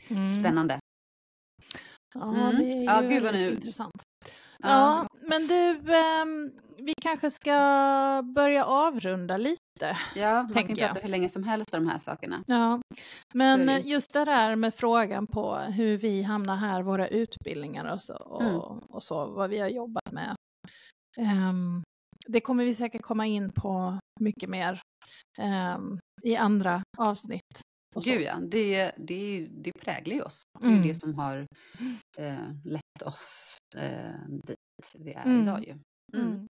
Mm. 0.10 0.40
spännande. 0.40 0.80
Ja, 2.14 2.34
Mm. 2.36 2.56
det 2.58 2.64
är 2.74 2.78
ju 2.78 2.84
Ja, 2.84 3.02
gud, 3.02 3.24
väldigt 3.24 3.50
nu- 3.50 3.56
intressant. 3.56 4.04
Ja. 4.26 4.28
Ja, 4.70 5.08
men 5.30 5.48
du, 5.48 5.94
ehm, 5.94 6.52
vi 6.78 6.94
kanske 7.02 7.32
ska 7.32 8.22
börja 8.36 8.66
avrunda 8.66 9.38
lite. 9.38 9.63
Ja, 10.16 10.44
man 10.44 10.54
kan 10.54 10.76
jag. 10.76 10.78
prata 10.90 11.00
hur 11.02 11.10
länge 11.10 11.30
som 11.30 11.44
helst 11.44 11.74
om 11.74 11.84
de 11.84 11.90
här 11.90 11.98
sakerna. 11.98 12.44
Ja, 12.48 12.82
men 13.34 13.82
just 13.88 14.14
det 14.14 14.26
där 14.26 14.56
med 14.56 14.74
frågan 14.76 15.28
på 15.28 15.56
hur 15.56 15.98
vi 15.98 16.24
hamnar 16.24 16.56
här, 16.56 16.82
våra 16.82 17.08
utbildningar 17.08 17.94
och 17.94 18.02
så, 18.04 18.16
och, 18.16 18.42
Mm. 18.42 18.56
och 18.90 19.04
så 19.04 19.26
vad 19.26 19.50
vi 19.50 19.60
har 19.60 19.70
jobbat 19.70 20.12
med. 20.12 20.36
Ehm, 21.18 21.84
det 22.28 22.42
kommer 22.42 22.64
vi 22.66 22.74
säkert 22.74 23.02
komma 23.02 23.26
in 23.28 23.52
på 23.56 24.00
mycket 24.20 24.50
mer 24.50 24.82
ehm, 25.38 26.00
i 26.24 26.36
andra 26.36 26.84
avsnitt. 26.98 27.62
Gud 28.06 28.22
ja, 28.22 28.36
det, 28.42 28.92
det, 28.98 29.48
det 29.52 29.72
präglar 29.82 30.16
ju 30.16 30.22
oss. 30.22 30.42
Det 30.60 30.68
är 30.68 30.72
Mm. 30.72 30.88
det 30.88 30.96
som 30.96 31.14
har 31.14 31.46
eh, 32.18 32.50
lett 32.66 33.02
oss 33.06 33.58
eh, 33.78 34.20
dit 34.30 34.58
vi 34.98 35.14
är 35.14 35.24
Mm. 35.26 35.42
idag 35.44 35.64
ju. 35.68 35.78
Mm. 36.20 36.48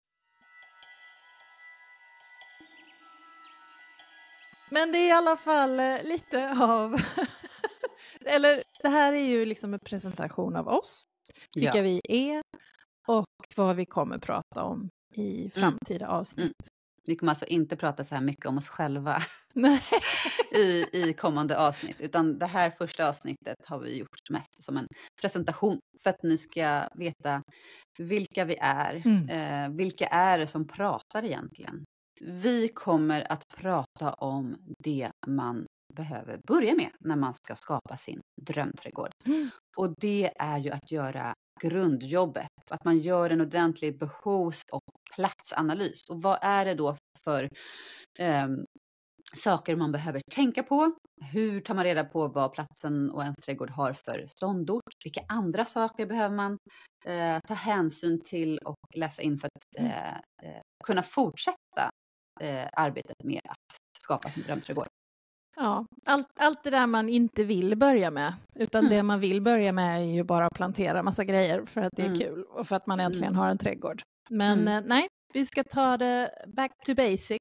Men 4.72 4.92
det 4.92 4.98
är 4.98 5.08
i 5.08 5.12
alla 5.12 5.36
fall 5.36 5.80
eh, 5.80 6.04
lite 6.04 6.50
av... 6.60 6.96
Eller 8.24 8.62
det 8.82 8.88
här 8.88 9.12
är 9.12 9.24
ju 9.24 9.44
liksom 9.44 9.74
en 9.74 9.80
presentation 9.80 10.56
av 10.56 10.68
oss, 10.68 11.04
vilka 11.54 11.76
Ja. 11.76 11.82
vi 11.82 12.00
är 12.08 12.42
och 13.08 13.26
vad 13.56 13.76
vi 13.76 13.86
kommer 13.86 14.18
prata 14.18 14.62
om 14.62 14.88
i 15.14 15.50
framtida 15.50 16.08
avsnitt. 16.08 16.68
Vi 17.04 17.16
kommer 17.16 17.32
alltså 17.32 17.46
inte 17.46 17.76
prata 17.76 18.04
så 18.04 18.14
här 18.14 18.22
mycket 18.22 18.46
om 18.46 18.58
oss 18.58 18.68
själva 18.68 19.22
i, 20.54 20.86
i 20.92 21.12
kommande 21.12 21.58
avsnitt, 21.58 21.96
utan 22.00 22.38
det 22.38 22.46
här 22.46 22.70
första 22.70 23.08
avsnittet 23.08 23.56
har 23.64 23.78
vi 23.78 23.98
gjort 23.98 24.30
mest 24.30 24.64
som 24.64 24.76
en 24.76 24.86
presentation 25.20 25.78
för 26.02 26.10
att 26.10 26.22
ni 26.22 26.36
ska 26.36 26.88
veta 26.94 27.42
vilka 27.98 28.44
vi 28.44 28.56
är. 28.60 29.02
Mm. 29.04 29.28
Eh, 29.28 29.76
vilka 29.76 30.06
är 30.06 30.38
det 30.38 30.46
som 30.46 30.68
pratar 30.68 31.24
egentligen? 31.24 31.84
Vi 32.24 32.68
kommer 32.68 33.32
att 33.32 33.44
prata 33.56 34.12
om 34.12 34.56
det 34.78 35.10
man 35.26 35.66
behöver 35.94 36.40
börja 36.46 36.74
med 36.74 36.90
när 37.00 37.16
man 37.16 37.34
ska 37.34 37.56
skapa 37.56 37.96
sin 37.96 38.20
drömträdgård. 38.42 39.12
Mm. 39.26 39.50
Och 39.76 39.94
det 40.00 40.32
är 40.38 40.58
ju 40.58 40.70
att 40.70 40.90
göra 40.90 41.34
grundjobbet, 41.60 42.50
att 42.70 42.84
man 42.84 42.98
gör 42.98 43.30
en 43.30 43.40
ordentlig 43.40 43.98
behovs 43.98 44.62
och 44.72 44.82
platsanalys. 45.14 46.10
Och 46.10 46.22
vad 46.22 46.38
är 46.42 46.64
det 46.64 46.74
då 46.74 46.96
för 47.24 47.48
ehm, 48.18 48.56
saker 49.34 49.76
man 49.76 49.92
behöver 49.92 50.20
tänka 50.34 50.62
på? 50.62 50.92
Hur 51.32 51.60
tar 51.60 51.74
man 51.74 51.84
reda 51.84 52.04
på 52.04 52.28
vad 52.28 52.52
platsen 52.52 53.10
och 53.10 53.22
ens 53.22 53.36
trädgård 53.36 53.70
har 53.70 53.92
för 53.92 54.26
ståndort? 54.36 55.04
Vilka 55.04 55.24
andra 55.28 55.64
saker 55.64 56.06
behöver 56.06 56.36
man 56.36 56.58
eh, 57.04 57.40
ta 57.48 57.54
hänsyn 57.54 58.20
till 58.24 58.58
och 58.58 58.76
läsa 58.94 59.22
in 59.22 59.38
för 59.38 59.46
att 59.46 59.84
eh, 59.84 60.16
eh, 60.16 60.60
kunna 60.84 61.02
fortsätta 61.02 61.90
eh, 62.40 62.66
arbetet 62.72 63.22
med 63.24 63.40
att 63.44 63.76
skapa 64.02 64.30
sin 64.30 64.42
drömträdgård? 64.42 64.88
Ja, 65.56 65.86
allt, 66.06 66.26
allt 66.36 66.64
det 66.64 66.70
där 66.70 66.86
man 66.86 67.08
inte 67.08 67.44
vill 67.44 67.76
börja 67.76 68.10
med, 68.10 68.34
utan 68.54 68.78
Mm. 68.84 68.96
det 68.96 69.02
man 69.02 69.20
vill 69.20 69.42
börja 69.42 69.72
med 69.72 70.00
är 70.00 70.04
ju 70.04 70.22
bara 70.24 70.46
att 70.46 70.54
plantera 70.54 71.02
massa 71.02 71.24
grejer 71.24 71.64
för 71.66 71.80
att 71.80 71.92
det 71.96 72.02
är 72.02 72.06
Mm. 72.06 72.18
kul 72.18 72.42
och 72.44 72.68
för 72.68 72.76
att 72.76 72.86
man 72.86 73.00
äntligen 73.00 73.28
Mm. 73.28 73.38
har 73.38 73.48
en 73.48 73.58
trädgård. 73.58 74.02
Men 74.30 74.58
Mm. 74.60 74.84
eh, 74.84 74.88
nej, 74.88 75.06
vi 75.34 75.44
ska 75.46 75.64
ta 75.64 75.96
det 75.96 76.44
back 76.56 76.72
to 76.86 76.94
basic. 76.94 77.38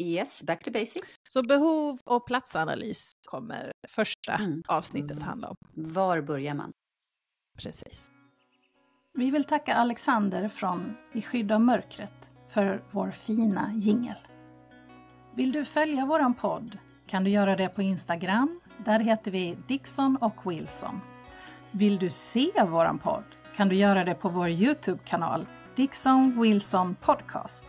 Yes, 0.00 0.42
back 0.42 0.64
to 0.64 0.70
basic. 0.70 1.02
Så 1.28 1.42
behov 1.42 1.98
och 2.04 2.26
platsanalys 2.26 3.12
kommer 3.28 3.72
första 3.88 4.32
Mm. 4.34 4.62
avsnittet 4.68 5.22
handla 5.22 5.48
om. 5.48 5.56
Var 5.74 6.20
börjar 6.20 6.54
man? 6.54 6.72
Precis. 7.58 8.10
Vi 9.12 9.30
vill 9.30 9.44
tacka 9.44 9.74
Alexander 9.74 10.48
från 10.48 10.96
I 11.12 11.22
skydd 11.22 11.52
av 11.52 11.60
mörkret 11.60 12.32
för 12.54 12.82
vår 12.90 13.10
fina 13.10 13.70
jingel. 13.74 14.16
Vill 15.34 15.52
du 15.52 15.64
följa 15.64 16.06
våran 16.06 16.34
podd 16.34 16.78
kan 17.06 17.24
du 17.24 17.30
göra 17.30 17.56
det 17.56 17.68
på 17.68 17.82
Instagram. 17.82 18.60
Där 18.84 19.00
heter 19.00 19.30
vi 19.30 19.56
Dixon 19.66 20.16
och 20.16 20.50
Wilson. 20.50 21.00
Vill 21.70 21.98
du 21.98 22.10
se 22.10 22.50
våran 22.68 22.98
podd 22.98 23.24
kan 23.56 23.68
du 23.68 23.76
göra 23.76 24.04
det 24.04 24.14
på 24.14 24.28
vår 24.28 24.48
Youtube-kanal 24.48 25.46
Dixon 25.76 26.40
Wilson 26.40 26.96
Podcast. 27.00 27.66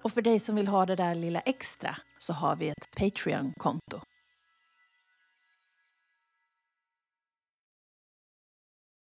Och 0.02 0.12
för 0.12 0.22
dig 0.22 0.40
som 0.40 0.56
vill 0.56 0.68
ha 0.68 0.86
det 0.86 0.96
där 0.96 1.16
lilla 1.16 1.40
extra 1.40 1.98
så 2.18 2.34
har 2.34 2.56
vi 2.56 2.70
ett 2.70 2.96
Patreon-konto. 2.98 4.02